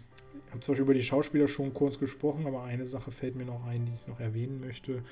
ich 0.46 0.52
habe 0.52 0.62
zwar 0.62 0.78
über 0.78 0.94
die 0.94 1.04
Schauspieler 1.04 1.48
schon 1.48 1.74
kurz 1.74 2.00
gesprochen, 2.00 2.46
aber 2.46 2.64
eine 2.64 2.86
Sache 2.86 3.12
fällt 3.12 3.36
mir 3.36 3.46
noch 3.46 3.66
ein, 3.66 3.86
die 3.86 3.94
ich 3.94 4.08
noch 4.08 4.20
erwähnen 4.20 4.60
möchte. 4.60 5.04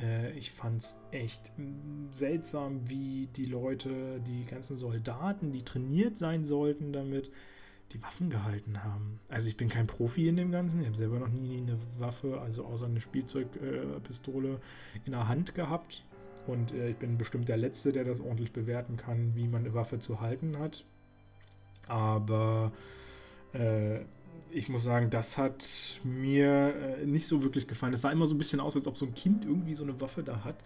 Äh, 0.00 0.32
ich 0.32 0.50
fand 0.50 0.80
es 0.80 0.96
echt 1.10 1.52
seltsam, 2.12 2.88
wie 2.88 3.28
die 3.36 3.46
Leute, 3.46 4.20
die 4.26 4.44
ganzen 4.44 4.76
Soldaten, 4.76 5.52
die 5.52 5.62
trainiert 5.62 6.16
sein 6.16 6.44
sollten 6.44 6.92
damit, 6.92 7.30
die 7.92 8.02
Waffen 8.02 8.30
gehalten 8.30 8.82
haben. 8.82 9.20
Also 9.28 9.48
ich 9.48 9.56
bin 9.56 9.68
kein 9.68 9.86
Profi 9.86 10.28
in 10.28 10.36
dem 10.36 10.50
Ganzen, 10.50 10.80
ich 10.80 10.86
habe 10.86 10.96
selber 10.96 11.18
noch 11.18 11.28
nie 11.28 11.58
eine 11.58 11.78
Waffe, 11.98 12.40
also 12.40 12.64
außer 12.64 12.86
eine 12.86 13.00
Spielzeugpistole 13.00 14.48
äh, 14.48 14.98
in 15.04 15.12
der 15.12 15.28
Hand 15.28 15.54
gehabt. 15.54 16.04
Und 16.46 16.72
äh, 16.72 16.90
ich 16.90 16.96
bin 16.96 17.16
bestimmt 17.16 17.48
der 17.48 17.56
Letzte, 17.56 17.92
der 17.92 18.04
das 18.04 18.20
ordentlich 18.20 18.52
bewerten 18.52 18.96
kann, 18.96 19.34
wie 19.34 19.46
man 19.46 19.64
eine 19.64 19.74
Waffe 19.74 19.98
zu 19.98 20.20
halten 20.20 20.58
hat. 20.58 20.84
Aber 21.86 22.72
äh, 23.52 24.00
ich 24.50 24.68
muss 24.68 24.84
sagen, 24.84 25.10
das 25.10 25.36
hat 25.36 26.00
mir 26.04 26.74
äh, 27.00 27.06
nicht 27.06 27.26
so 27.26 27.42
wirklich 27.42 27.66
gefallen. 27.66 27.92
Es 27.92 28.02
sah 28.02 28.10
immer 28.10 28.26
so 28.26 28.34
ein 28.34 28.38
bisschen 28.38 28.60
aus, 28.60 28.76
als 28.76 28.86
ob 28.86 28.96
so 28.96 29.06
ein 29.06 29.14
Kind 29.14 29.44
irgendwie 29.44 29.74
so 29.74 29.82
eine 29.82 30.00
Waffe 30.00 30.22
da 30.22 30.44
hat. 30.44 30.56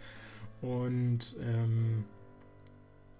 Und 0.60 1.36
ähm, 1.40 2.04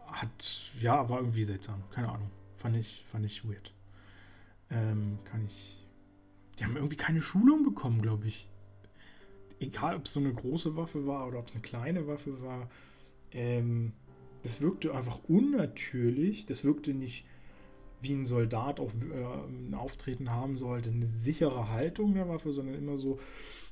hat, 0.07 0.73
ja, 0.81 1.09
war 1.09 1.21
irgendwie 1.21 1.45
seltsam. 1.45 1.83
Keine 1.91 2.11
Ahnung. 2.11 2.31
Fand 2.57 2.77
ich, 2.77 3.05
fand 3.11 3.25
ich 3.25 3.49
weird. 3.49 3.73
Ähm, 4.71 5.19
kann 5.25 5.45
ich. 5.47 5.87
Die 6.59 6.65
haben 6.65 6.77
irgendwie 6.77 6.97
keine 6.97 7.21
Schulung 7.21 7.63
bekommen, 7.63 8.03
glaube 8.03 8.27
ich. 8.27 8.49
Egal, 9.61 9.97
ob 9.97 10.05
es 10.05 10.13
so 10.13 10.21
eine 10.21 10.33
große 10.33 10.77
Waffe 10.77 11.07
war 11.07 11.27
oder 11.29 11.39
ob 11.39 11.47
es 11.47 11.55
eine 11.55 11.63
kleine 11.63 12.07
Waffe 12.07 12.43
war. 12.43 12.69
Ähm, 13.33 13.93
das 14.43 14.61
wirkte 14.61 14.95
einfach 14.95 15.21
unnatürlich. 15.29 16.47
Das 16.47 16.65
wirkte 16.65 16.95
nicht 16.95 17.25
wie 18.01 18.13
ein 18.13 18.27
Soldat 18.27 18.81
auch 18.81 18.93
äh, 18.93 19.49
ein 19.49 19.75
Auftreten 19.75 20.31
haben 20.31 20.57
sollte, 20.57 20.91
eine 20.91 21.09
sichere 21.17 21.71
Haltung 21.71 22.15
der 22.15 22.29
Waffe, 22.29 22.53
sondern 22.53 22.77
immer 22.77 22.97
so, 22.97 23.19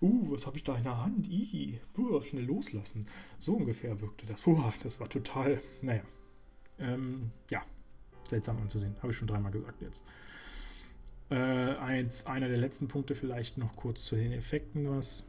uh, 0.00 0.30
was 0.30 0.46
habe 0.46 0.56
ich 0.56 0.64
da 0.64 0.76
in 0.76 0.84
der 0.84 1.02
Hand? 1.02 1.26
Ih, 1.26 1.80
uh, 1.96 2.20
schnell 2.22 2.44
loslassen. 2.44 3.06
So 3.38 3.54
ungefähr 3.54 4.00
wirkte 4.00 4.26
das. 4.26 4.46
Uah, 4.46 4.74
das 4.82 5.00
war 5.00 5.08
total, 5.08 5.60
naja, 5.82 6.02
ähm, 6.78 7.30
ja, 7.50 7.62
seltsam 8.28 8.58
anzusehen. 8.58 8.96
Habe 9.02 9.12
ich 9.12 9.18
schon 9.18 9.28
dreimal 9.28 9.52
gesagt 9.52 9.80
jetzt. 9.80 10.04
Äh, 11.30 11.34
als 11.34 12.26
einer 12.26 12.48
der 12.48 12.58
letzten 12.58 12.88
Punkte 12.88 13.14
vielleicht 13.14 13.58
noch 13.58 13.74
kurz 13.76 14.04
zu 14.04 14.16
den 14.16 14.32
Effekten 14.32 14.88
was. 14.90 15.24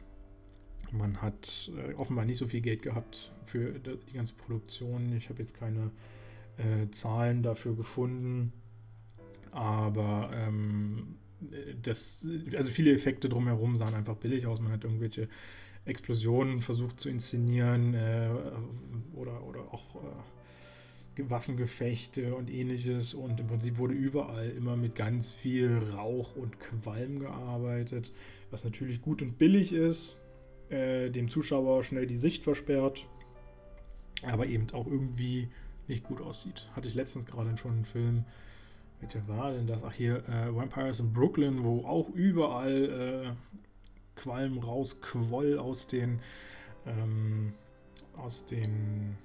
Man 0.92 1.20
hat 1.20 1.70
äh, 1.76 1.94
offenbar 1.94 2.24
nicht 2.24 2.38
so 2.38 2.46
viel 2.46 2.60
Geld 2.60 2.82
gehabt 2.82 3.32
für 3.44 3.72
die 3.78 4.12
ganze 4.14 4.34
Produktion. 4.34 5.12
Ich 5.16 5.28
habe 5.28 5.40
jetzt 5.40 5.54
keine 5.58 5.90
äh, 6.56 6.90
Zahlen 6.90 7.42
dafür 7.42 7.74
gefunden. 7.74 8.52
Aber 9.52 10.30
ähm, 10.34 11.16
das, 11.82 12.26
also 12.56 12.70
viele 12.70 12.92
Effekte 12.92 13.28
drumherum 13.28 13.76
sahen 13.76 13.94
einfach 13.94 14.16
billig 14.16 14.46
aus. 14.46 14.60
Man 14.60 14.72
hat 14.72 14.84
irgendwelche 14.84 15.28
Explosionen 15.84 16.60
versucht 16.60 17.00
zu 17.00 17.08
inszenieren 17.08 17.94
äh, 17.94 18.28
oder, 19.14 19.42
oder 19.44 19.60
auch 19.72 19.96
äh, 19.96 21.30
Waffengefechte 21.30 22.34
und 22.34 22.50
ähnliches. 22.50 23.14
Und 23.14 23.40
im 23.40 23.46
Prinzip 23.46 23.78
wurde 23.78 23.94
überall 23.94 24.50
immer 24.50 24.76
mit 24.76 24.94
ganz 24.94 25.32
viel 25.32 25.78
Rauch 25.94 26.36
und 26.36 26.60
Qualm 26.60 27.18
gearbeitet, 27.20 28.12
was 28.50 28.64
natürlich 28.64 29.02
gut 29.02 29.22
und 29.22 29.38
billig 29.38 29.72
ist, 29.72 30.20
äh, 30.70 31.10
dem 31.10 31.28
Zuschauer 31.28 31.82
schnell 31.82 32.06
die 32.06 32.16
Sicht 32.16 32.44
versperrt, 32.44 33.06
aber 34.22 34.46
eben 34.46 34.70
auch 34.72 34.86
irgendwie 34.86 35.48
nicht 35.88 36.04
gut 36.04 36.20
aussieht. 36.20 36.68
Hatte 36.76 36.88
ich 36.88 36.94
letztens 36.94 37.26
gerade 37.26 37.56
schon 37.56 37.72
einen 37.72 37.84
Film 37.84 38.24
welcher 39.00 39.26
war 39.28 39.52
denn 39.52 39.66
das? 39.66 39.84
Ach 39.84 39.92
hier, 39.92 40.28
äh, 40.28 40.54
Vampires 40.54 41.00
in 41.00 41.12
Brooklyn, 41.12 41.64
wo 41.64 41.86
auch 41.86 42.08
überall 42.10 43.34
äh, 43.36 44.20
Qualm 44.20 44.58
rausquoll 44.58 45.58
aus 45.58 45.86
den 45.86 46.20
ähm, 46.86 47.52
aus 48.16 48.46
den 48.46 49.16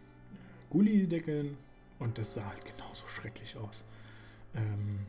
Gullideckeln 0.70 1.58
und 2.00 2.18
das 2.18 2.34
sah 2.34 2.46
halt 2.46 2.64
genauso 2.66 3.08
schrecklich 3.08 3.58
aus. 3.58 3.86
Ähm, 4.56 5.00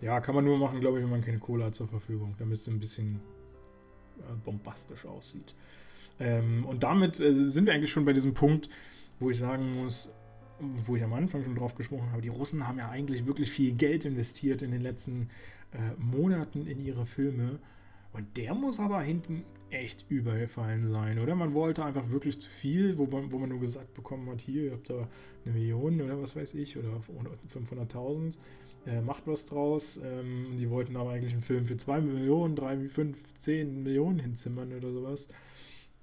ja, 0.00 0.20
kann 0.20 0.34
man 0.34 0.44
nur 0.44 0.58
machen, 0.58 0.80
glaube 0.80 0.98
ich, 0.98 1.04
wenn 1.04 1.10
man 1.10 1.22
keine 1.22 1.38
Cola 1.38 1.66
hat 1.66 1.74
zur 1.74 1.88
Verfügung, 1.88 2.34
damit 2.38 2.58
es 2.58 2.68
ein 2.68 2.80
bisschen 2.80 3.20
äh, 4.18 4.34
bombastisch 4.44 5.06
aussieht. 5.06 5.54
Ähm, 6.18 6.64
und 6.66 6.82
damit 6.82 7.20
äh, 7.20 7.32
sind 7.34 7.66
wir 7.66 7.74
eigentlich 7.74 7.90
schon 7.90 8.04
bei 8.04 8.12
diesem 8.12 8.34
Punkt, 8.34 8.68
wo 9.18 9.30
ich 9.30 9.38
sagen 9.38 9.74
muss, 9.74 10.14
wo 10.60 10.96
ich 10.96 11.02
am 11.02 11.12
Anfang 11.12 11.44
schon 11.44 11.54
drauf 11.54 11.74
gesprochen 11.74 12.10
habe, 12.10 12.22
die 12.22 12.28
Russen 12.28 12.66
haben 12.66 12.78
ja 12.78 12.88
eigentlich 12.88 13.26
wirklich 13.26 13.50
viel 13.50 13.72
Geld 13.72 14.04
investiert 14.04 14.62
in 14.62 14.70
den 14.70 14.82
letzten 14.82 15.28
äh, 15.72 15.94
Monaten 15.98 16.66
in 16.66 16.80
ihre 16.80 17.06
Filme. 17.06 17.58
Und 18.12 18.36
der 18.36 18.54
muss 18.54 18.80
aber 18.80 19.02
hinten 19.02 19.44
echt 19.70 20.04
übergefallen 20.08 20.88
sein, 20.88 21.18
oder? 21.20 21.36
Man 21.36 21.54
wollte 21.54 21.84
einfach 21.84 22.10
wirklich 22.10 22.40
zu 22.40 22.50
viel, 22.50 22.98
wo 22.98 23.06
man, 23.06 23.30
wo 23.30 23.38
man 23.38 23.50
nur 23.50 23.60
gesagt 23.60 23.94
bekommen 23.94 24.28
hat, 24.28 24.40
hier, 24.40 24.64
ihr 24.64 24.72
habt 24.72 24.90
da 24.90 25.08
eine 25.44 25.54
Million 25.54 26.00
oder 26.00 26.20
was 26.20 26.34
weiß 26.34 26.54
ich, 26.54 26.76
oder 26.76 27.00
500.000, 27.54 28.36
äh, 28.86 29.00
macht 29.00 29.26
was 29.26 29.46
draus. 29.46 30.00
Ähm, 30.02 30.56
die 30.58 30.68
wollten 30.70 30.96
aber 30.96 31.10
eigentlich 31.10 31.34
einen 31.34 31.42
Film 31.42 31.66
für 31.66 31.76
2 31.76 32.00
Millionen, 32.00 32.56
3, 32.56 32.88
5, 32.88 33.34
10 33.38 33.82
Millionen 33.84 34.18
hinzimmern 34.18 34.72
oder 34.72 34.92
sowas. 34.92 35.28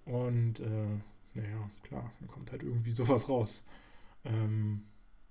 Und, 0.06 0.62
äh, 0.62 0.88
naja, 1.34 1.70
klar, 1.84 2.12
dann 2.20 2.30
kommt 2.30 2.52
halt 2.52 2.64
irgendwie 2.64 2.92
sowas 2.92 3.28
raus. 3.28 3.66
Ähm, 4.28 4.84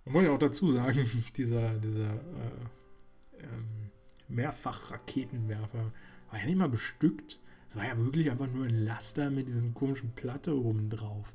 man 0.05 0.13
muss 0.13 0.25
ja 0.25 0.33
auch 0.33 0.39
dazu 0.39 0.69
sagen, 0.69 1.25
dieser, 1.37 1.75
dieser 1.79 2.15
äh, 2.15 3.43
ähm, 3.43 3.91
Mehrfach-Raketenwerfer 4.29 5.93
war 6.31 6.39
ja 6.39 6.47
nicht 6.47 6.59
mal 6.59 6.69
bestückt. 6.69 7.41
Es 7.69 7.77
war 7.77 7.87
ja 7.87 7.99
wirklich 7.99 8.31
einfach 8.31 8.49
nur 8.49 8.65
ein 8.65 8.85
Laster 8.85 9.31
mit 9.31 9.49
diesem 9.49 9.75
komischen 9.75 10.13
Platte 10.15 10.57
oben 10.57 10.89
drauf. 10.89 11.35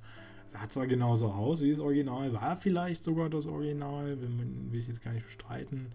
Sah 0.54 0.68
zwar 0.68 0.88
genauso 0.88 1.32
aus 1.32 1.62
wie 1.62 1.70
das 1.70 1.80
Original, 1.80 2.34
war 2.34 2.56
vielleicht 2.56 3.04
sogar 3.04 3.30
das 3.30 3.48
Original, 3.48 4.20
will, 4.20 4.80
ich 4.80 4.88
jetzt 4.88 5.02
gar 5.02 5.14
nicht 5.14 5.26
bestreiten. 5.26 5.94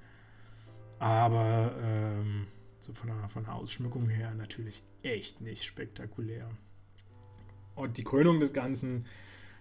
Aber 0.99 1.75
ähm, 1.83 2.47
so 2.79 2.95
von 2.95 3.09
der, 3.09 3.29
von 3.29 3.45
der 3.45 3.55
Ausschmückung 3.55 4.09
her 4.09 4.35
natürlich 4.35 4.83
echt 5.03 5.41
nicht 5.43 5.65
spektakulär. 5.65 6.49
Und 7.75 7.99
die 7.99 8.05
Krönung 8.05 8.41
des 8.41 8.55
Ganzen 8.55 9.05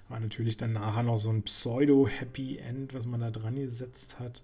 war 0.09 0.19
natürlich 0.19 0.57
dann 0.57 0.73
nachher 0.73 1.03
noch 1.03 1.17
so 1.17 1.29
ein 1.29 1.43
Pseudo-Happy 1.43 2.57
End, 2.57 2.93
was 2.93 3.05
man 3.05 3.21
da 3.21 3.31
dran 3.31 3.55
gesetzt 3.55 4.19
hat. 4.19 4.41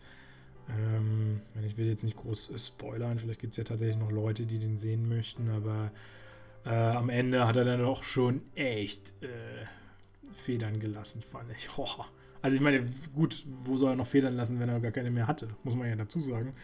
Ähm, 0.70 1.42
ich 1.66 1.78
will 1.78 1.88
jetzt 1.88 2.04
nicht 2.04 2.18
groß 2.18 2.54
spoilern, 2.56 3.20
vielleicht 3.20 3.40
gibt 3.40 3.52
es 3.52 3.58
ja 3.58 3.64
tatsächlich 3.64 3.98
noch 3.98 4.12
Leute, 4.12 4.46
die 4.46 4.60
den 4.60 4.78
sehen 4.78 5.08
möchten, 5.08 5.50
aber 5.50 5.92
äh, 6.66 6.70
am 6.70 7.10
Ende 7.10 7.48
hat 7.48 7.56
er 7.56 7.66
dann 7.66 7.80
doch 7.80 8.04
schon 8.04 8.42
echt 8.56 9.14
äh, 9.24 9.66
Federn 10.46 10.80
gelassen, 10.80 11.22
fand 11.22 11.52
ich. 11.52 11.70
Oh. 11.78 12.06
Also 12.44 12.56
ich 12.56 12.62
meine, 12.62 12.84
gut, 13.14 13.46
wo 13.64 13.78
soll 13.78 13.92
er 13.92 13.96
noch 13.96 14.08
Federn 14.08 14.34
lassen, 14.36 14.60
wenn 14.60 14.68
er 14.68 14.80
gar 14.80 14.92
keine 14.92 15.12
mehr 15.12 15.28
hatte? 15.28 15.48
Muss 15.64 15.76
man 15.76 15.88
ja 15.88 15.96
dazu 15.96 16.20
sagen. 16.20 16.56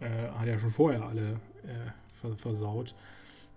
Äh, 0.00 0.28
hat 0.28 0.46
er 0.46 0.54
ja 0.54 0.58
schon 0.58 0.70
vorher 0.70 1.02
alle 1.06 1.40
äh, 1.62 2.34
versaut. 2.36 2.94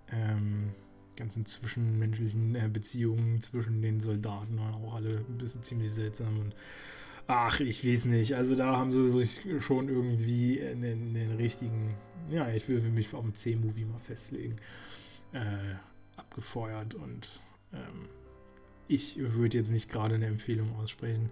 Ähm, 0.09 0.71
ganzen 1.15 1.45
zwischenmenschlichen 1.45 2.55
äh, 2.55 2.69
Beziehungen 2.71 3.41
zwischen 3.41 3.81
den 3.81 3.99
Soldaten 3.99 4.57
waren 4.57 4.73
auch 4.73 4.95
alle 4.95 5.17
ein 5.17 5.37
bisschen 5.37 5.63
ziemlich 5.63 5.91
seltsam 5.91 6.39
und 6.39 6.55
ach, 7.27 7.59
ich 7.59 7.85
weiß 7.85 8.05
nicht. 8.05 8.35
Also 8.35 8.55
da 8.55 8.75
haben 8.77 8.91
sie 8.91 9.09
sich 9.09 9.41
schon 9.59 9.89
irgendwie 9.89 10.61
einen, 10.61 11.13
den 11.13 11.35
richtigen, 11.35 11.95
ja, 12.29 12.49
ich 12.49 12.67
will 12.69 12.81
mich 12.81 13.13
auf 13.13 13.23
einen 13.23 13.35
C-Movie 13.35 13.85
mal 13.85 13.99
festlegen, 13.99 14.57
äh, 15.33 15.75
abgefeuert 16.17 16.95
und 16.95 17.41
ähm, 17.73 18.07
ich 18.87 19.17
würde 19.17 19.57
jetzt 19.57 19.71
nicht 19.71 19.89
gerade 19.89 20.15
eine 20.15 20.27
Empfehlung 20.27 20.75
aussprechen. 20.75 21.31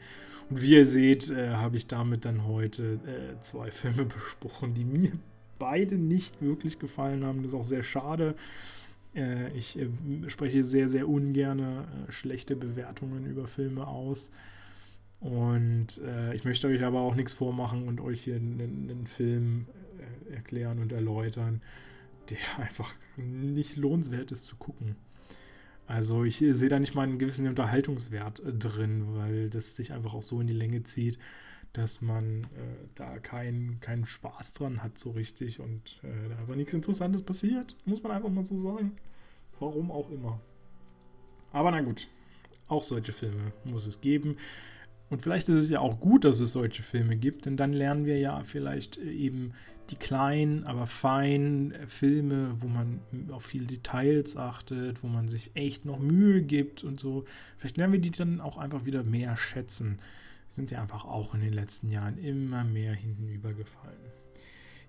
Und 0.49 0.61
wie 0.61 0.71
ihr 0.71 0.85
seht, 0.85 1.29
äh, 1.29 1.51
habe 1.51 1.75
ich 1.77 1.87
damit 1.87 2.25
dann 2.25 2.45
heute 2.45 2.99
äh, 3.05 3.39
zwei 3.41 3.71
Filme 3.71 4.05
besprochen, 4.05 4.73
die 4.73 4.85
mir 4.85 5.11
beide 5.59 5.95
nicht 5.95 6.41
wirklich 6.41 6.79
gefallen 6.79 7.23
haben. 7.23 7.43
Das 7.43 7.53
ist 7.53 7.59
auch 7.59 7.63
sehr 7.63 7.83
schade. 7.83 8.35
Äh, 9.15 9.55
ich 9.57 9.77
äh, 9.79 9.89
spreche 10.27 10.63
sehr, 10.63 10.89
sehr 10.89 11.07
ungern 11.07 11.59
äh, 11.59 12.11
schlechte 12.11 12.55
Bewertungen 12.55 13.25
über 13.25 13.47
Filme 13.47 13.87
aus. 13.87 14.31
Und 15.19 16.01
ich 16.33 16.43
möchte 16.43 16.67
euch 16.67 16.83
aber 16.83 16.99
auch 16.99 17.15
nichts 17.15 17.31
vormachen 17.31 17.87
und 17.87 18.01
euch 18.01 18.25
hier 18.25 18.35
einen, 18.35 18.89
einen 18.89 19.07
Film 19.07 19.67
erklären 20.29 20.79
und 20.79 20.91
erläutern, 20.91 21.61
der 22.29 22.37
einfach 22.57 22.93
nicht 23.15 23.77
lohnenswert 23.77 24.33
ist 24.33 24.43
zu 24.43 24.57
gucken. 24.57 24.97
Also 25.87 26.25
ich 26.25 26.39
sehe 26.39 26.67
da 26.67 26.77
nicht 26.77 26.93
mal 26.93 27.03
einen 27.03 27.19
gewissen 27.19 27.47
Unterhaltungswert 27.47 28.41
drin, 28.45 29.15
weil 29.15 29.49
das 29.49 29.77
sich 29.77 29.93
einfach 29.93 30.13
auch 30.13 30.23
so 30.23 30.41
in 30.41 30.47
die 30.47 30.53
Länge 30.53 30.83
zieht, 30.83 31.17
dass 31.73 32.01
man 32.01 32.43
äh, 32.43 32.87
da 32.95 33.17
keinen 33.19 33.79
kein 33.79 34.05
Spaß 34.05 34.53
dran 34.53 34.83
hat 34.83 34.99
so 34.99 35.11
richtig 35.11 35.59
und 35.59 35.99
äh, 36.03 36.29
da 36.29 36.37
einfach 36.37 36.55
nichts 36.55 36.73
Interessantes 36.73 37.23
passiert, 37.23 37.75
muss 37.85 38.03
man 38.03 38.11
einfach 38.11 38.29
mal 38.29 38.45
so 38.45 38.57
sagen. 38.57 38.95
Warum 39.59 39.91
auch 39.91 40.09
immer. 40.09 40.39
Aber 41.51 41.71
na 41.71 41.81
gut, 41.81 42.07
auch 42.67 42.83
solche 42.83 43.13
Filme 43.13 43.53
muss 43.65 43.87
es 43.87 44.01
geben. 44.01 44.37
Und 45.09 45.21
vielleicht 45.21 45.49
ist 45.49 45.55
es 45.55 45.69
ja 45.69 45.79
auch 45.79 45.99
gut, 45.99 46.25
dass 46.25 46.39
es 46.39 46.53
solche 46.53 46.81
Filme 46.81 47.15
gibt, 47.15 47.45
denn 47.45 47.57
dann 47.57 47.73
lernen 47.73 48.05
wir 48.05 48.17
ja 48.17 48.43
vielleicht 48.43 48.97
äh, 48.97 49.11
eben 49.11 49.53
die 49.89 49.95
kleinen, 49.95 50.63
aber 50.63 50.87
feinen 50.87 51.73
Filme, 51.87 52.55
wo 52.59 52.67
man 52.67 52.99
auf 53.31 53.43
viele 53.43 53.65
Details 53.65 54.37
achtet, 54.37 55.03
wo 55.03 55.07
man 55.07 55.27
sich 55.27 55.51
echt 55.55 55.85
noch 55.85 55.99
Mühe 55.99 56.41
gibt 56.41 56.83
und 56.83 56.99
so. 56.99 57.25
Vielleicht 57.57 57.77
lernen 57.77 57.93
wir 57.93 57.99
die 57.99 58.11
dann 58.11 58.39
auch 58.39 58.57
einfach 58.57 58.85
wieder 58.85 59.03
mehr 59.03 59.35
schätzen. 59.35 59.97
Sind 60.53 60.69
ja 60.69 60.79
einfach 60.83 61.05
auch 61.05 61.33
in 61.33 61.41
den 61.41 61.51
letzten 61.51 61.89
Jahren 61.89 62.19
immer 62.19 62.63
mehr 62.63 62.93
hinten 62.93 63.27
übergefallen. 63.27 63.97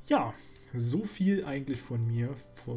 Ja, 0.05 0.35
so 0.75 1.05
viel 1.05 1.47
eigentlich 1.47 1.81
von 1.81 2.07
mir 2.07 2.35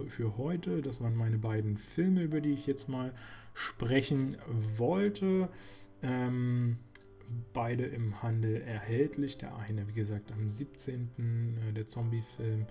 für 0.07 0.37
heute. 0.37 0.81
Das 0.81 1.01
waren 1.01 1.13
meine 1.13 1.37
beiden 1.37 1.77
Filme, 1.77 2.21
über 2.21 2.39
die 2.39 2.53
ich 2.53 2.65
jetzt 2.65 2.87
mal 2.87 3.13
sprechen 3.53 4.37
wollte. 4.77 5.49
Ähm, 6.01 6.77
beide 7.51 7.83
im 7.83 8.23
Handel 8.23 8.61
erhältlich. 8.61 9.37
Der 9.37 9.57
eine, 9.57 9.85
wie 9.89 9.93
gesagt, 9.93 10.31
am 10.31 10.47
17. 10.47 11.09
Äh, 11.67 11.73
der 11.73 11.87
Zombie-Film 11.87 12.67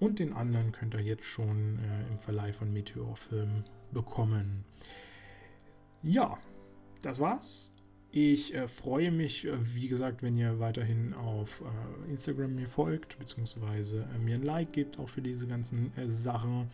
und 0.00 0.18
den 0.18 0.32
anderen 0.32 0.72
könnt 0.72 0.94
ihr 0.94 1.00
jetzt 1.00 1.26
schon 1.26 1.78
äh, 1.78 2.08
im 2.08 2.18
Verleih 2.18 2.52
von 2.52 2.72
Meteor 2.72 3.14
Film 3.14 3.62
bekommen. 3.92 4.64
Ja, 6.02 6.38
das 7.02 7.20
war's. 7.20 7.72
Ich 8.12 8.54
äh, 8.54 8.66
freue 8.66 9.12
mich, 9.12 9.46
äh, 9.46 9.52
wie 9.74 9.86
gesagt, 9.86 10.22
wenn 10.22 10.34
ihr 10.34 10.58
weiterhin 10.58 11.14
auf 11.14 11.60
äh, 11.60 12.10
Instagram 12.10 12.56
mir 12.56 12.66
folgt, 12.66 13.18
beziehungsweise 13.18 14.04
äh, 14.14 14.18
mir 14.18 14.34
ein 14.34 14.42
Like 14.42 14.72
gebt, 14.72 14.98
auch 14.98 15.08
für 15.08 15.22
diese 15.22 15.46
ganzen 15.46 15.92
Sachen. 16.08 16.68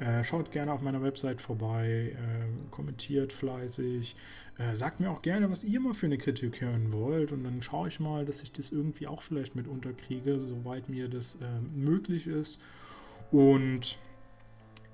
Äh, 0.00 0.24
schaut 0.24 0.50
gerne 0.50 0.72
auf 0.72 0.80
meiner 0.80 1.00
Website 1.00 1.40
vorbei, 1.40 2.16
äh, 2.16 2.70
kommentiert 2.72 3.32
fleißig, 3.32 4.16
äh, 4.58 4.74
sagt 4.74 4.98
mir 4.98 5.10
auch 5.10 5.22
gerne, 5.22 5.48
was 5.48 5.62
ihr 5.62 5.78
mal 5.78 5.94
für 5.94 6.06
eine 6.06 6.18
Kritik 6.18 6.60
hören 6.60 6.92
wollt 6.92 7.30
und 7.30 7.44
dann 7.44 7.62
schaue 7.62 7.86
ich 7.86 8.00
mal, 8.00 8.24
dass 8.24 8.42
ich 8.42 8.50
das 8.50 8.72
irgendwie 8.72 9.06
auch 9.06 9.22
vielleicht 9.22 9.54
mit 9.54 9.68
unterkriege, 9.68 10.40
soweit 10.40 10.88
mir 10.88 11.08
das 11.08 11.36
äh, 11.36 11.60
möglich 11.76 12.26
ist. 12.26 12.60
Und 13.30 13.98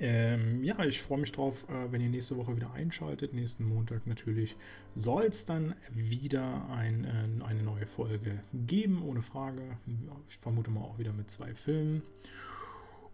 ähm, 0.00 0.62
ja, 0.62 0.84
ich 0.84 1.02
freue 1.02 1.18
mich 1.18 1.32
drauf, 1.32 1.66
äh, 1.68 1.90
wenn 1.92 2.00
ihr 2.00 2.08
nächste 2.08 2.36
Woche 2.36 2.54
wieder 2.56 2.72
einschaltet. 2.72 3.34
Nächsten 3.34 3.64
Montag 3.64 4.06
natürlich 4.06 4.56
soll 4.94 5.24
es 5.24 5.44
dann 5.44 5.74
wieder 5.90 6.68
ein, 6.70 7.04
äh, 7.04 7.44
eine 7.44 7.62
neue 7.62 7.86
Folge 7.86 8.40
geben, 8.66 9.02
ohne 9.02 9.22
Frage. 9.22 9.62
Ich 10.28 10.36
vermute 10.38 10.70
mal 10.70 10.82
auch 10.82 10.98
wieder 10.98 11.12
mit 11.12 11.30
zwei 11.30 11.54
Filmen. 11.54 12.02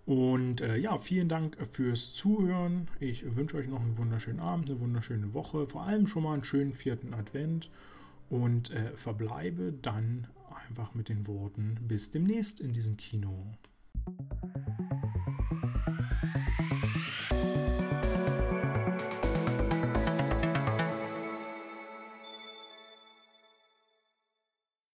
Und 0.06 0.60
äh, 0.60 0.76
ja, 0.76 0.98
vielen 0.98 1.28
Dank 1.30 1.56
fürs 1.72 2.12
Zuhören. 2.12 2.88
Ich 3.00 3.36
wünsche 3.36 3.56
euch 3.56 3.68
noch 3.68 3.80
einen 3.80 3.96
wunderschönen 3.96 4.40
Abend, 4.40 4.68
eine 4.68 4.80
wunderschöne 4.80 5.32
Woche, 5.32 5.66
vor 5.66 5.84
allem 5.84 6.06
schon 6.06 6.24
mal 6.24 6.34
einen 6.34 6.44
schönen 6.44 6.74
vierten 6.74 7.14
Advent 7.14 7.70
und 8.28 8.70
äh, 8.72 8.94
verbleibe 8.96 9.72
dann 9.72 10.26
einfach 10.68 10.94
mit 10.94 11.08
den 11.08 11.26
Worten 11.26 11.78
bis 11.88 12.10
demnächst 12.10 12.60
in 12.60 12.72
diesem 12.72 12.98
Kino. 12.98 13.46